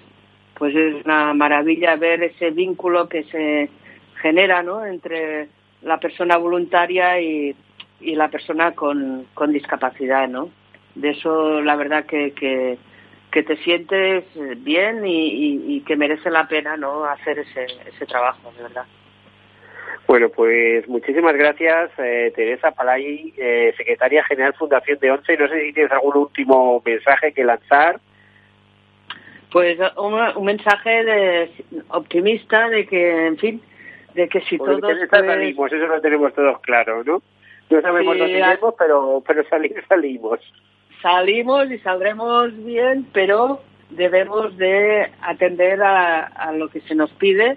pues 0.59 0.74
es 0.74 1.04
una 1.04 1.32
maravilla 1.34 1.96
ver 1.96 2.22
ese 2.22 2.50
vínculo 2.50 3.09
que 3.09 3.22
se 3.24 3.70
genera 4.20 4.62
¿no? 4.62 4.84
entre 4.84 5.48
la 5.82 5.98
persona 5.98 6.36
voluntaria 6.36 7.20
y, 7.20 7.54
la 8.00 8.28
persona 8.28 8.72
con, 8.72 9.26
discapacidad, 9.48 10.28
¿no? 10.28 10.50
De 10.94 11.11
eso 11.11 11.61
la 11.62 11.76
verdad 11.76 12.06
que, 12.06 12.32
que, 12.32 12.78
te 13.42 13.56
sientes 13.59 14.24
bien 14.59 15.02
y, 15.04 15.80
que 15.86 15.96
merece 15.96 16.30
la 16.30 16.48
pena 16.48 16.76
¿no? 16.76 17.04
hacer 17.04 17.38
ese, 17.38 17.66
ese 17.86 18.06
trabajo, 18.06 18.52
de 18.56 18.64
verdad. 18.64 18.84
Bueno, 20.09 20.30
pues 20.30 20.88
muchísimas 20.88 21.34
gracias, 21.34 21.90
eh, 21.98 22.32
Teresa 22.34 22.70
Palay, 22.70 23.32
eh, 23.36 23.74
secretaria 23.76 24.24
general 24.24 24.54
Fundación 24.54 24.98
de 25.00 25.11
ONCE. 25.11 25.36
No 25.36 25.48
sé 25.48 25.66
si 25.66 25.72
tienes 25.74 25.92
algún 25.92 26.16
último 26.16 26.82
mensaje 26.84 27.32
que 27.32 27.44
lanzar. 27.44 28.00
Pues 29.51 29.78
un, 29.96 30.44
mensaje 30.44 31.05
de, 31.05 31.51
optimista 31.88 32.68
de 32.68 32.86
que, 32.86 33.26
en 33.26 33.38
fin, 33.38 33.62
de 34.14 34.28
que 34.28 34.40
si 34.42 34.59
todos... 34.59 34.80
Pues... 34.80 35.09
salimos, 35.09 35.72
eso 35.72 35.86
lo 35.86 36.01
tenemos 36.01 36.34
todos 36.34 36.61
claro, 36.61 37.03
¿no? 37.05 37.22
No 37.70 37.80
sabemos 37.82 38.14
sí, 38.14 38.20
dónde 38.20 38.38
iremos, 38.38 38.74
pero, 38.78 39.22
pero 39.26 39.49
salir 39.49 39.84
salimos. 39.88 40.40
Salimos 41.01 41.70
y 41.70 41.78
saldremos 41.78 42.53
bien, 42.64 43.07
pero 43.12 43.61
debemos 43.90 44.57
de 44.59 45.11
atender 45.22 45.82
a, 45.82 46.26
a 46.26 46.53
lo 46.53 46.68
que 46.68 46.80
se 46.82 46.94
nos 46.94 47.11
pide 47.12 47.57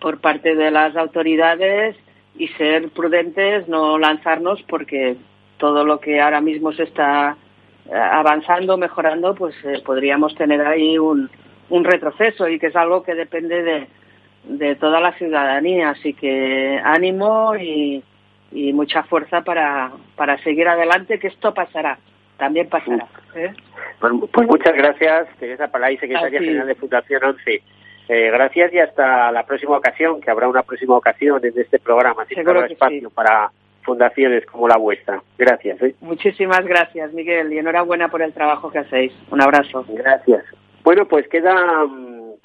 por 0.00 0.20
parte 0.20 0.54
de 0.54 0.70
las 0.70 0.96
autoridades 0.96 1.96
y 2.36 2.48
ser 2.48 2.88
prudentes, 2.90 3.68
no 3.68 3.98
lanzarnos 3.98 4.62
porque 4.62 5.16
todo 5.58 5.84
lo 5.84 5.98
que 6.00 6.20
ahora 6.20 6.40
mismo 6.40 6.72
se 6.72 6.84
está 6.84 7.36
avanzando, 7.92 8.76
mejorando, 8.76 9.34
pues 9.34 9.54
eh, 9.64 9.82
podríamos 9.84 10.34
tener 10.34 10.60
ahí 10.60 10.98
un, 10.98 11.30
un 11.70 11.84
retroceso 11.84 12.48
y 12.48 12.58
que 12.58 12.68
es 12.68 12.76
algo 12.76 13.02
que 13.02 13.14
depende 13.14 13.62
de, 13.62 13.86
de 14.44 14.74
toda 14.76 15.00
la 15.00 15.12
ciudadanía. 15.12 15.90
Así 15.90 16.14
que 16.14 16.80
ánimo 16.82 17.56
y, 17.56 18.02
y 18.52 18.72
mucha 18.72 19.02
fuerza 19.04 19.42
para, 19.42 19.92
para 20.16 20.38
seguir 20.42 20.68
adelante, 20.68 21.18
que 21.18 21.28
esto 21.28 21.54
pasará, 21.54 21.98
también 22.36 22.68
pasará. 22.68 23.06
¿eh? 23.34 23.52
Pues, 24.00 24.12
pues, 24.32 24.48
muchas 24.48 24.74
gracias, 24.74 25.28
Teresa 25.38 25.68
Palay, 25.68 25.96
secretaria 25.98 26.40
general 26.40 26.66
de 26.66 26.74
Fundación 26.74 27.24
11. 27.24 27.62
Eh, 28.10 28.30
gracias 28.30 28.72
y 28.72 28.78
hasta 28.78 29.30
la 29.32 29.44
próxima 29.44 29.76
ocasión, 29.76 30.20
que 30.20 30.30
habrá 30.30 30.48
una 30.48 30.62
próxima 30.62 30.96
ocasión 30.96 31.44
en 31.44 31.52
este 31.58 31.78
programa, 31.78 32.24
Seguro 32.26 32.64
espacio 32.64 33.10
para 33.10 33.50
fundaciones 33.88 34.44
como 34.44 34.68
la 34.68 34.76
vuestra. 34.76 35.22
Gracias. 35.38 35.80
¿eh? 35.82 35.94
Muchísimas 36.02 36.62
gracias, 36.66 37.10
Miguel, 37.14 37.50
y 37.54 37.58
enhorabuena 37.58 38.08
por 38.08 38.20
el 38.20 38.34
trabajo 38.34 38.70
que 38.70 38.80
hacéis. 38.80 39.14
Un 39.30 39.40
abrazo. 39.40 39.82
Gracias. 39.88 40.44
Bueno, 40.84 41.08
pues 41.08 41.26
queda 41.28 41.86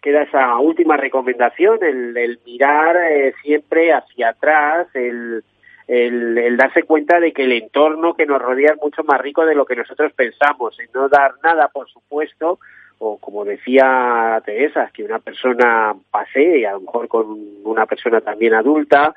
queda 0.02 0.24
esa 0.24 0.58
última 0.58 0.98
recomendación, 0.98 1.80
el, 1.82 2.40
mirar 2.46 2.96
eh, 2.98 3.34
siempre 3.42 3.94
hacia 3.94 4.30
atrás, 4.30 4.88
el, 4.94 5.44
el, 5.88 6.58
darse 6.58 6.84
cuenta 6.84 7.20
de 7.22 7.32
que 7.32 7.44
el 7.44 7.54
entorno 7.54 8.14
que 8.14 8.26
nos 8.26 8.42
rodea 8.42 8.74
es 8.74 8.82
mucho 8.82 9.04
más 9.04 9.22
rico 9.22 9.46
de 9.46 9.56
lo 9.56 9.66
que 9.66 9.78
nosotros 9.78 10.12
pensamos, 10.14 10.78
en 10.80 10.90
no 10.94 11.08
dar 11.08 11.36
nada, 11.42 11.70
por 11.70 11.90
supuesto, 11.90 12.60
o 13.00 13.18
como 13.18 13.46
decía 13.46 14.42
Teresa, 14.46 14.92
que 14.94 15.04
una 15.04 15.20
persona 15.20 15.94
pasee, 16.12 16.68
a 16.68 16.74
lo 16.74 16.82
mejor 16.82 17.08
con 17.08 17.38
una 17.64 17.86
persona 17.86 18.20
también 18.20 18.54
adulta, 18.54 19.16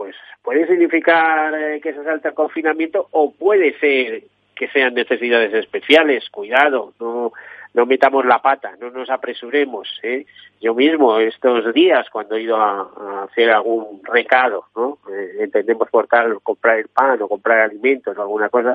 pues 0.00 0.16
puede 0.42 0.66
significar 0.66 1.54
eh, 1.54 1.78
que 1.78 1.92
se 1.92 2.02
salta 2.02 2.30
el 2.30 2.34
confinamiento 2.34 3.08
o 3.10 3.34
puede 3.34 3.78
ser 3.80 4.22
que 4.56 4.66
sean 4.68 4.94
necesidades 4.94 5.52
especiales, 5.52 6.30
cuidado, 6.30 6.94
no 6.98 7.32
no 7.74 7.84
metamos 7.84 8.24
la 8.24 8.40
pata, 8.40 8.72
no 8.80 8.90
nos 8.90 9.10
apresuremos. 9.10 9.86
¿eh? 10.02 10.24
Yo 10.58 10.74
mismo 10.74 11.18
estos 11.18 11.74
días, 11.74 12.08
cuando 12.10 12.36
he 12.36 12.42
ido 12.42 12.56
a, 12.56 13.24
hacer 13.24 13.50
algún 13.50 14.00
recado, 14.04 14.64
¿no? 14.74 14.96
Eh, 15.12 15.36
entendemos 15.40 15.88
por 15.90 16.06
tal, 16.06 16.40
comprar 16.40 16.78
el 16.78 16.88
pan 16.88 17.20
o 17.20 17.28
comprar 17.28 17.60
alimentos 17.60 18.16
o 18.16 18.22
alguna 18.22 18.48
cosa, 18.48 18.74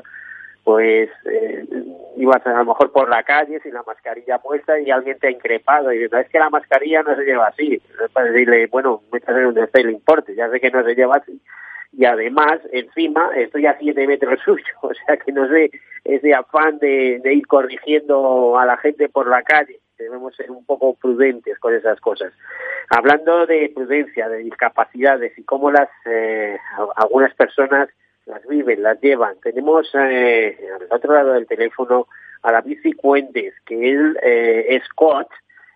pues 0.66 1.08
eh, 1.26 1.64
ibas 2.16 2.44
a 2.44 2.58
lo 2.58 2.64
mejor 2.64 2.90
por 2.90 3.08
la 3.08 3.22
calle 3.22 3.60
sin 3.60 3.72
la 3.72 3.84
mascarilla 3.84 4.38
puesta 4.38 4.80
y 4.80 4.90
alguien 4.90 5.16
te 5.16 5.28
ha 5.28 5.30
increpado 5.30 5.92
y 5.92 6.02
es 6.02 6.28
que 6.28 6.40
la 6.40 6.50
mascarilla 6.50 7.04
no 7.04 7.14
se 7.14 7.22
lleva 7.22 7.46
así. 7.46 7.80
Para 8.12 8.32
decirle, 8.32 8.66
bueno, 8.66 9.00
métase 9.12 9.42
donde 9.42 9.62
esté 9.62 9.82
el 9.82 9.90
importe, 9.90 10.34
ya 10.34 10.50
sé 10.50 10.58
que 10.58 10.72
no 10.72 10.82
se 10.82 10.96
lleva 10.96 11.18
así 11.18 11.40
y 11.92 12.04
además 12.04 12.58
encima 12.72 13.30
estoy 13.36 13.66
a 13.66 13.78
siete 13.78 14.08
metros 14.08 14.40
suyo, 14.44 14.74
o 14.82 14.92
sea 14.92 15.16
que 15.18 15.30
no 15.30 15.46
sé 15.46 15.70
ese 16.02 16.34
afán 16.34 16.78
de, 16.78 17.20
ir 17.24 17.46
corrigiendo 17.46 18.58
a 18.58 18.66
la 18.66 18.76
gente 18.78 19.08
por 19.08 19.28
la 19.28 19.42
calle, 19.42 19.78
debemos 19.98 20.34
ser 20.34 20.50
un 20.50 20.66
poco 20.66 20.94
prudentes 20.94 21.60
con 21.60 21.74
esas 21.74 22.00
cosas. 22.00 22.32
Hablando 22.90 23.46
de 23.46 23.70
prudencia, 23.72 24.28
de 24.28 24.38
discapacidades 24.38 25.38
y 25.38 25.44
cómo 25.44 25.70
las 25.70 25.88
eh, 26.06 26.58
algunas 26.96 27.32
personas 27.34 27.88
las 28.26 28.46
viven, 28.46 28.82
las 28.82 29.00
llevan, 29.00 29.36
tenemos 29.40 29.88
eh, 29.94 30.58
al 30.74 30.88
otro 30.90 31.14
lado 31.14 31.32
del 31.32 31.46
teléfono 31.46 32.06
a 32.42 32.52
David 32.52 32.80
Cicuentes, 32.82 33.54
que 33.64 33.90
él 33.90 34.18
eh, 34.22 34.66
es 34.70 34.88
coach 34.90 35.30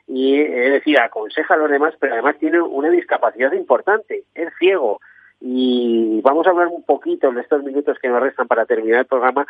y 0.06 0.40
es 0.40 0.72
decir, 0.72 0.98
aconseja 0.98 1.54
a 1.54 1.56
los 1.56 1.70
demás, 1.70 1.94
pero 2.00 2.14
además 2.14 2.36
tiene 2.38 2.60
una 2.60 2.90
discapacidad 2.90 3.52
importante, 3.52 4.24
es 4.34 4.52
ciego 4.58 5.00
y 5.40 6.20
vamos 6.22 6.46
a 6.46 6.50
hablar 6.50 6.68
un 6.68 6.82
poquito 6.82 7.28
en 7.28 7.38
estos 7.38 7.62
minutos 7.64 7.98
que 7.98 8.08
nos 8.08 8.20
restan 8.20 8.46
para 8.46 8.66
terminar 8.66 9.00
el 9.00 9.06
programa 9.06 9.46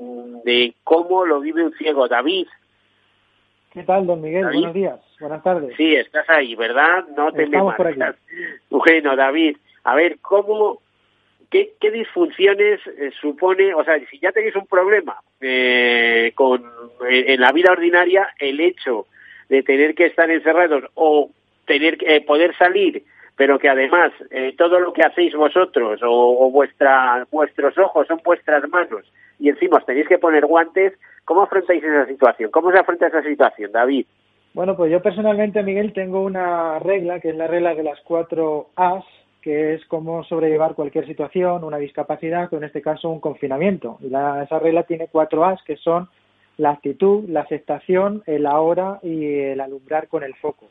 mm, 0.00 0.42
de 0.44 0.74
cómo 0.84 1.26
lo 1.26 1.40
vive 1.40 1.64
un 1.64 1.72
ciego. 1.72 2.06
David. 2.06 2.46
¿Qué 3.72 3.82
tal, 3.82 4.06
don 4.06 4.20
Miguel? 4.20 4.44
Buenos 4.44 4.74
días, 4.74 5.00
buenas 5.18 5.42
tardes. 5.42 5.74
Sí, 5.76 5.96
estás 5.96 6.28
ahí, 6.28 6.54
¿verdad? 6.54 7.06
No 7.16 7.32
te 7.32 7.44
Estamos 7.44 7.74
por 7.74 7.88
aquí. 7.88 8.00
Bueno, 8.70 9.16
David, 9.16 9.56
a 9.84 9.94
ver, 9.94 10.18
¿cómo, 10.20 10.80
qué, 11.52 11.90
disfunciones 11.90 12.80
eh, 12.86 13.10
supone, 13.20 13.74
o 13.74 13.84
sea, 13.84 14.00
si 14.10 14.18
ya 14.18 14.32
tenéis 14.32 14.56
un 14.56 14.66
problema 14.66 15.16
eh, 15.40 16.32
con 16.34 16.64
en 17.08 17.40
la 17.40 17.52
vida 17.52 17.72
ordinaria, 17.72 18.28
el 18.38 18.60
hecho 18.60 19.06
de 19.48 19.62
tener 19.62 19.94
que 19.94 20.06
estar 20.06 20.30
encerrados 20.30 20.84
o 20.94 21.30
tener 21.66 21.98
que 21.98 22.16
eh, 22.16 22.20
poder 22.22 22.56
salir 22.56 23.04
pero 23.34 23.58
que 23.58 23.68
además 23.68 24.12
eh, 24.30 24.54
todo 24.56 24.78
lo 24.78 24.92
que 24.92 25.02
hacéis 25.02 25.34
vosotros 25.34 26.00
o, 26.04 26.50
vuestra, 26.50 27.26
vuestros 27.30 27.76
ojos 27.78 28.06
son 28.06 28.20
vuestras 28.22 28.68
manos 28.68 29.10
y 29.38 29.48
encima 29.48 29.78
os 29.78 29.86
tenéis 29.86 30.06
que 30.06 30.18
poner 30.18 30.46
guantes, 30.46 30.92
¿cómo 31.24 31.42
afrontáis 31.42 31.82
esa 31.82 32.06
situación? 32.06 32.50
¿Cómo 32.50 32.70
se 32.70 32.78
afronta 32.78 33.06
esa 33.06 33.22
situación, 33.22 33.72
David? 33.72 34.06
Bueno, 34.54 34.76
pues 34.76 34.92
yo 34.92 35.00
personalmente, 35.00 35.62
Miguel, 35.62 35.94
tengo 35.94 36.22
una 36.22 36.78
regla, 36.78 37.20
que 37.20 37.30
es 37.30 37.36
la 37.36 37.46
regla 37.46 37.74
de 37.74 37.82
las 37.82 37.98
cuatro 38.02 38.68
As, 38.76 39.04
que 39.42 39.74
es 39.74 39.84
cómo 39.86 40.24
sobrellevar 40.24 40.74
cualquier 40.74 41.06
situación, 41.06 41.64
una 41.64 41.78
discapacidad 41.78 42.52
o 42.52 42.56
en 42.56 42.64
este 42.64 42.80
caso 42.80 43.10
un 43.10 43.20
confinamiento. 43.20 43.98
Y 44.00 44.06
esa 44.06 44.58
regla 44.58 44.84
tiene 44.84 45.08
cuatro 45.08 45.44
As, 45.44 45.62
que 45.64 45.76
son 45.76 46.08
la 46.56 46.70
actitud, 46.70 47.28
la 47.28 47.40
aceptación, 47.40 48.22
el 48.26 48.46
ahora 48.46 49.00
y 49.02 49.26
el 49.26 49.60
alumbrar 49.60 50.08
con 50.08 50.22
el 50.22 50.34
foco. 50.36 50.68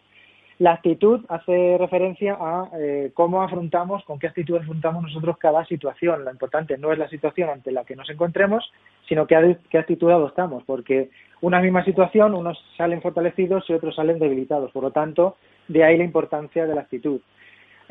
La 0.59 0.73
actitud 0.73 1.25
hace 1.27 1.75
referencia 1.79 2.37
a 2.39 2.69
eh, 2.77 3.09
cómo 3.15 3.41
afrontamos, 3.41 4.03
con 4.05 4.19
qué 4.19 4.27
actitud 4.27 4.57
afrontamos 4.57 5.01
nosotros 5.01 5.37
cada 5.39 5.65
situación. 5.65 6.23
Lo 6.23 6.31
importante 6.31 6.77
no 6.77 6.91
es 6.93 6.99
la 6.99 7.09
situación 7.09 7.49
ante 7.49 7.71
la 7.71 7.83
que 7.83 7.95
nos 7.95 8.07
encontremos, 8.11 8.71
sino 9.09 9.25
qué, 9.25 9.57
qué 9.71 9.79
actitud 9.79 10.11
adoptamos, 10.11 10.63
porque 10.63 11.09
una 11.41 11.59
misma 11.59 11.83
situación, 11.83 12.35
unos 12.35 12.63
salen 12.77 13.01
fortalecidos 13.01 13.67
y 13.69 13.73
otros 13.73 13.95
salen 13.95 14.19
debilitados. 14.19 14.71
Por 14.71 14.83
lo 14.83 14.91
tanto, 14.91 15.35
de 15.67 15.83
ahí 15.83 15.97
la 15.97 16.03
importancia 16.03 16.67
de 16.67 16.75
la 16.75 16.81
actitud. 16.81 17.21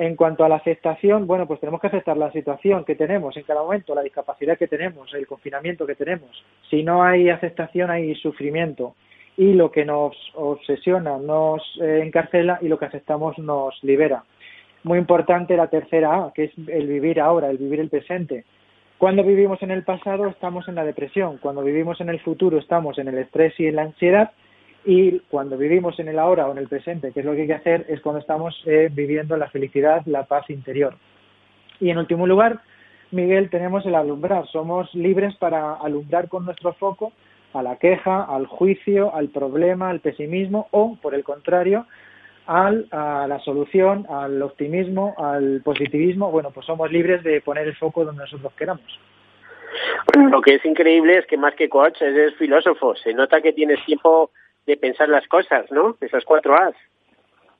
En 0.01 0.17
cuanto 0.17 0.47
a 0.47 0.49
la 0.49 0.57
aceptación, 0.57 1.27
bueno, 1.27 1.47
pues 1.47 1.61
tenemos 1.61 1.79
que 1.79 1.89
aceptar 1.89 2.17
la 2.17 2.33
situación 2.33 2.87
que 2.87 2.95
tenemos 2.95 3.37
en 3.37 3.43
cada 3.43 3.61
momento, 3.61 3.95
la 3.95 4.01
discapacidad 4.01 4.57
que 4.57 4.67
tenemos, 4.67 5.13
el 5.13 5.27
confinamiento 5.27 5.87
que 5.87 5.95
tenemos. 5.95 6.43
Si 6.71 6.83
no 6.83 7.03
hay 7.03 7.29
aceptación, 7.29 7.91
hay 7.91 8.15
sufrimiento 8.15 8.95
y 9.37 9.53
lo 9.53 9.71
que 9.71 9.85
nos 9.85 10.17
obsesiona 10.37 11.19
nos 11.19 11.61
eh, 11.83 12.01
encarcela 12.03 12.59
y 12.63 12.69
lo 12.69 12.79
que 12.79 12.87
aceptamos 12.87 13.39
nos 13.39 13.75
libera. 13.85 14.25
Muy 14.85 14.97
importante 14.97 15.55
la 15.55 15.67
tercera 15.67 16.15
A, 16.15 16.33
que 16.35 16.45
es 16.45 16.53
el 16.69 16.87
vivir 16.87 17.21
ahora, 17.21 17.51
el 17.51 17.59
vivir 17.59 17.81
el 17.81 17.91
presente. 17.91 18.47
Cuando 18.97 19.23
vivimos 19.23 19.63
en 19.63 19.71
el 19.71 19.85
pasado 19.85 20.29
estamos 20.29 20.67
en 20.67 20.77
la 20.77 20.85
depresión, 20.87 21.37
cuando 21.43 21.63
vivimos 21.63 22.01
en 22.01 22.09
el 22.09 22.21
futuro 22.21 22.57
estamos 22.57 22.97
en 22.97 23.09
el 23.09 23.19
estrés 23.19 23.53
y 23.61 23.67
en 23.67 23.77
la 23.77 23.83
ansiedad 23.83 24.31
y 24.85 25.21
cuando 25.31 25.59
vivimos 25.59 25.99
en 25.99 26.09
el 26.09 26.19
ahora 26.19 26.47
o 26.47 26.53
en 26.53 26.59
el 26.59 26.69
presente, 26.69 27.13
que 27.13 27.21
es 27.21 27.27
lo 27.27 27.35
que 27.35 27.43
hay 27.43 27.47
que 27.47 27.55
hacer, 27.55 27.87
es 27.89 28.01
cuando 28.01 28.21
estamos 28.21 28.61
eh, 28.67 28.89
viviendo 28.91 29.37
la 29.37 29.51
felicidad, 29.51 30.03
la 30.07 30.25
paz 30.25 30.49
interior. 30.49 30.95
Y 31.81 31.91
en 31.91 31.99
último 31.99 32.27
lugar, 32.27 32.61
Miguel, 33.11 33.51
tenemos 33.51 33.85
el 33.87 33.95
alumbrar. 33.95 34.47
Somos 34.49 34.95
libres 34.95 35.35
para 35.37 35.75
alumbrar 35.75 36.29
con 36.29 36.45
nuestro 36.45 36.73
foco 36.75 37.13
a 37.53 37.63
la 37.63 37.77
queja, 37.77 38.23
al 38.25 38.47
juicio, 38.47 39.15
al 39.15 39.29
problema, 39.29 39.91
al 39.91 40.01
pesimismo 40.01 40.69
o, 40.71 40.97
por 41.01 41.15
el 41.15 41.25
contrario, 41.25 41.87
al, 42.47 42.87
a 42.91 43.27
la 43.29 43.39
solución, 43.41 44.07
al 44.09 44.41
optimismo, 44.41 45.15
al 45.19 45.61
positivismo. 45.63 46.31
Bueno, 46.31 46.51
pues 46.53 46.67
somos 46.67 46.91
libres 46.91 47.23
de 47.23 47.41
poner 47.41 47.67
el 47.67 47.77
foco 47.77 48.05
donde 48.05 48.23
nosotros 48.23 48.53
queramos. 48.55 48.99
Lo 50.31 50.41
que 50.41 50.55
es 50.55 50.65
increíble 50.65 51.19
es 51.19 51.27
que 51.27 51.37
más 51.37 51.55
que 51.55 51.69
coach 51.69 52.01
es 52.03 52.35
filósofo. 52.37 52.95
Se 52.97 53.13
nota 53.15 53.41
que 53.41 53.53
tienes 53.53 53.85
tiempo 53.85 54.31
de 54.71 54.77
pensar 54.77 55.09
las 55.09 55.27
cosas, 55.29 55.71
¿no? 55.71 55.97
Esas 56.01 56.25
cuatro 56.25 56.55
A's. 56.57 56.75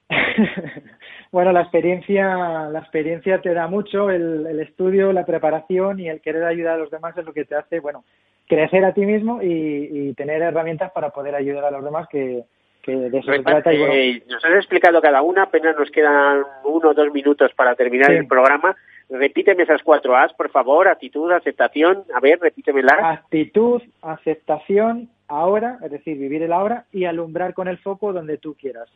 bueno, 1.31 1.53
la 1.53 1.63
experiencia, 1.63 2.69
la 2.69 2.81
experiencia 2.81 3.41
te 3.41 3.55
da 3.55 3.69
mucho, 3.69 4.11
el, 4.11 4.47
el, 4.47 4.61
estudio, 4.61 5.13
la 5.13 5.25
preparación 5.25 6.01
y 6.01 6.09
el 6.09 6.21
querer 6.21 6.45
ayudar 6.45 6.75
a 6.75 6.79
los 6.79 6.91
demás 6.91 7.17
es 7.17 7.25
lo 7.25 7.33
que 7.33 7.45
te 7.45 7.55
hace, 7.55 7.81
bueno, 7.81 8.05
crecer 8.51 8.85
a 8.85 8.93
ti 8.93 9.07
mismo 9.07 9.41
y, 9.41 10.13
tener 10.15 10.43
herramientas 10.43 10.91
para 10.91 11.11
poder 11.11 11.35
ayudar 11.37 11.65
a 11.65 11.71
los 11.71 11.85
demás 11.85 12.09
que, 12.09 12.43
de 12.85 13.19
eso 13.19 13.33
se 13.33 13.43
trata. 13.45 13.73
Y 13.73 14.23
Nos 14.29 14.45
has 14.45 14.57
explicado 14.57 15.01
cada 15.01 15.23
una, 15.23 15.45
apenas 15.45 15.77
nos 15.79 15.91
quedan 15.91 16.43
uno 16.65 16.91
o 16.91 16.95
dos 16.95 17.13
minutos 17.13 17.53
para 17.55 17.77
terminar 17.77 18.11
el 18.11 18.27
programa. 18.27 18.77
Repíteme 19.09 19.63
esas 19.63 19.83
cuatro 19.83 20.17
A's, 20.17 20.33
por 20.35 20.51
favor. 20.51 20.89
Actitud, 20.89 21.31
aceptación. 21.31 22.05
A 22.13 22.21
ver, 22.21 22.41
repítemelas. 22.41 22.99
Actitud, 23.01 23.83
aceptación, 24.03 25.09
ahora, 25.31 25.79
es 25.83 25.91
decir, 25.91 26.19
vivir 26.19 26.43
el 26.43 26.53
ahora 26.53 26.85
y 26.93 27.05
alumbrar 27.05 27.55
con 27.55 27.69
el 27.69 27.79
foco 27.79 28.13
donde 28.13 28.37
tú 28.37 28.55
quieras. 28.55 28.89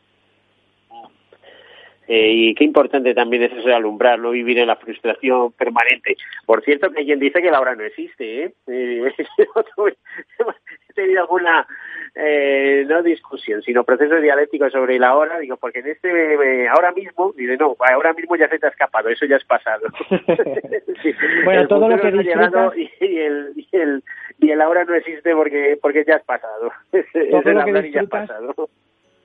Eh, 2.07 2.33
y 2.33 2.55
qué 2.55 2.65
importante 2.65 3.15
también 3.15 3.45
es 3.45 3.53
eso 3.53 3.69
de 3.69 3.75
alumbrar, 3.75 4.19
no 4.19 4.31
vivir 4.31 4.59
en 4.59 4.67
la 4.67 4.77
frustración 4.77 5.53
permanente. 5.53 6.17
Por 6.45 6.63
cierto, 6.63 6.91
que 6.91 6.99
alguien 6.99 7.19
dice 7.19 7.41
que 7.41 7.51
la 7.51 7.61
hora 7.61 7.75
no 7.75 7.83
existe, 7.85 8.45
¿eh? 8.45 8.55
eh 8.67 9.15
he 10.89 10.93
tenido 10.93 11.23
alguna, 11.23 11.67
eh, 12.15 12.85
no 12.89 13.03
discusión, 13.03 13.63
sino 13.63 13.85
proceso 13.85 14.17
dialéctico 14.21 14.71
sobre 14.71 14.99
la 14.99 15.17
hora, 15.17 15.39
digo, 15.39 15.57
porque 15.57 15.81
en 15.81 15.89
este, 15.89 16.69
ahora 16.69 16.93
mismo, 16.93 17.33
dice, 17.37 17.57
no, 17.57 17.77
ahora 17.81 18.13
mismo 18.13 18.37
ya 18.37 18.49
se 18.49 18.59
te 18.59 18.67
ha 18.67 18.71
escapado, 18.71 19.09
eso 19.09 19.27
ya 19.27 19.37
es 19.37 19.45
pasado. 19.45 19.83
bueno, 21.45 21.67
todo 21.67 21.89
lo 21.89 22.01
que 22.01 22.13
disfrutas... 22.13 22.77
Y, 22.77 22.91
y, 23.05 23.19
el, 23.19 23.53
y, 23.57 23.69
el, 23.73 24.03
y 24.39 24.51
el 24.51 24.61
ahora 24.61 24.85
no 24.85 24.95
existe 24.95 25.35
porque, 25.35 25.79
porque 25.83 26.05
ya 26.07 26.15
es 26.15 26.25
pasado. 26.25 26.71
Todo 27.31 27.53
lo 27.53 27.65
que 27.65 27.83
disfrutas, 27.83 28.29
pasado 28.29 28.69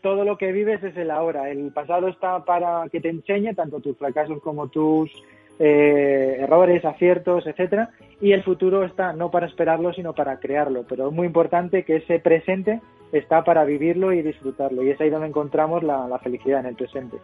todo 0.02 0.24
lo 0.24 0.38
que 0.38 0.52
vives 0.52 0.82
es 0.84 0.96
el 0.98 1.12
ahora. 1.12 1.50
El 1.50 1.72
pasado 1.74 2.08
está 2.08 2.44
para 2.46 2.88
que 2.90 3.02
te 3.02 3.10
enseñe 3.10 3.54
tanto 3.54 3.80
tus 3.80 3.98
fracasos 3.98 4.42
como 4.42 4.70
tus 4.70 5.12
eh, 5.60 6.38
errores, 6.40 6.86
aciertos, 6.86 7.46
etcétera, 7.46 7.90
y 8.22 8.32
el 8.32 8.44
futuro 8.44 8.84
está 8.84 9.14
no 9.14 9.30
para 9.30 9.46
esperarlo, 9.46 9.94
sino 9.94 10.14
para 10.14 10.40
crearlo. 10.40 10.86
Pero 10.88 11.10
es 11.10 11.14
muy 11.14 11.28
importante 11.28 11.84
que 11.84 11.98
ese 11.98 12.20
presente 12.20 12.80
está 13.12 13.44
para 13.44 13.66
vivirlo 13.66 14.14
y 14.14 14.22
disfrutarlo, 14.22 14.84
y 14.84 14.92
es 14.92 15.02
ahí 15.02 15.10
donde 15.10 15.28
encontramos 15.28 15.84
la, 15.84 16.18
felicidad 16.20 16.62
en 16.62 16.68
el 16.68 16.76
presente. 16.76 17.18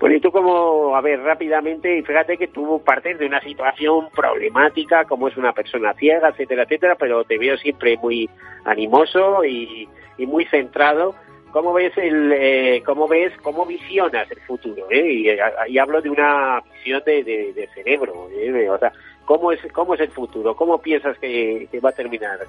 Bueno, 0.00 0.16
y 0.16 0.20
tú 0.20 0.32
como, 0.32 0.96
a 0.96 1.00
ver, 1.00 1.20
rápidamente, 1.20 2.02
fíjate 2.02 2.36
que 2.36 2.48
tú 2.48 2.82
partes 2.84 3.18
de 3.18 3.26
una 3.26 3.40
situación 3.40 4.08
problemática, 4.14 5.04
como 5.04 5.28
es 5.28 5.36
una 5.36 5.52
persona 5.52 5.94
ciega, 5.94 6.30
etcétera, 6.30 6.64
etcétera, 6.64 6.96
pero 6.96 7.24
te 7.24 7.38
veo 7.38 7.56
siempre 7.56 7.96
muy 7.96 8.28
animoso 8.64 9.44
y, 9.44 9.88
y 10.18 10.26
muy 10.26 10.44
centrado. 10.46 11.14
¿Cómo 11.54 11.72
ves 11.72 11.96
el, 11.98 12.32
eh, 12.32 12.82
cómo 12.84 13.06
ves, 13.06 13.32
cómo 13.40 13.64
visionas 13.64 14.28
el 14.28 14.40
futuro? 14.40 14.90
Eh? 14.90 15.38
Y, 15.68 15.78
hablo 15.78 16.02
de 16.02 16.10
una 16.10 16.60
visión 16.60 17.00
de, 17.06 17.22
de, 17.22 17.68
cerebro, 17.72 18.28
¿eh? 18.32 18.68
o 18.68 18.76
sea, 18.76 18.90
¿cómo 19.24 19.52
es, 19.52 19.60
cómo 19.72 19.94
es 19.94 20.00
el 20.00 20.10
futuro? 20.10 20.56
¿Cómo 20.56 20.78
piensas 20.78 21.16
que, 21.20 21.68
que 21.70 21.78
va 21.78 21.90
a 21.90 21.92
terminar? 21.92 22.40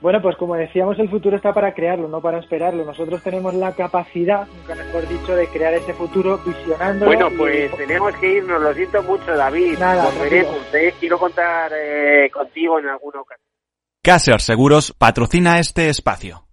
Bueno, 0.00 0.22
pues 0.22 0.36
como 0.36 0.54
decíamos, 0.54 0.96
el 1.00 1.08
futuro 1.08 1.36
está 1.36 1.52
para 1.52 1.74
crearlo, 1.74 2.06
no 2.06 2.20
para 2.20 2.38
esperarlo. 2.38 2.84
Nosotros 2.84 3.24
tenemos 3.24 3.54
la 3.54 3.72
capacidad, 3.72 4.46
nunca 4.46 4.76
mejor 4.76 5.08
dicho, 5.08 5.34
de 5.34 5.48
crear 5.48 5.74
ese 5.74 5.92
futuro 5.92 6.38
visionando. 6.46 7.06
Bueno, 7.06 7.30
pues 7.36 7.76
tenemos 7.76 8.14
que 8.18 8.34
irnos, 8.34 8.62
lo 8.62 8.72
siento 8.72 9.02
mucho, 9.02 9.36
David. 9.36 9.78
Nada, 9.80 10.04
Volveremos, 10.04 10.58
quiero 11.00 11.18
contar 11.18 11.72
eh, 11.74 12.30
contigo 12.32 12.78
en 12.78 12.86
alguna 12.86 13.20
ocasión. 13.20 13.48
Caser 14.00 14.40
Seguros 14.40 14.94
patrocina 14.96 15.58
este 15.58 15.88
espacio. 15.88 16.42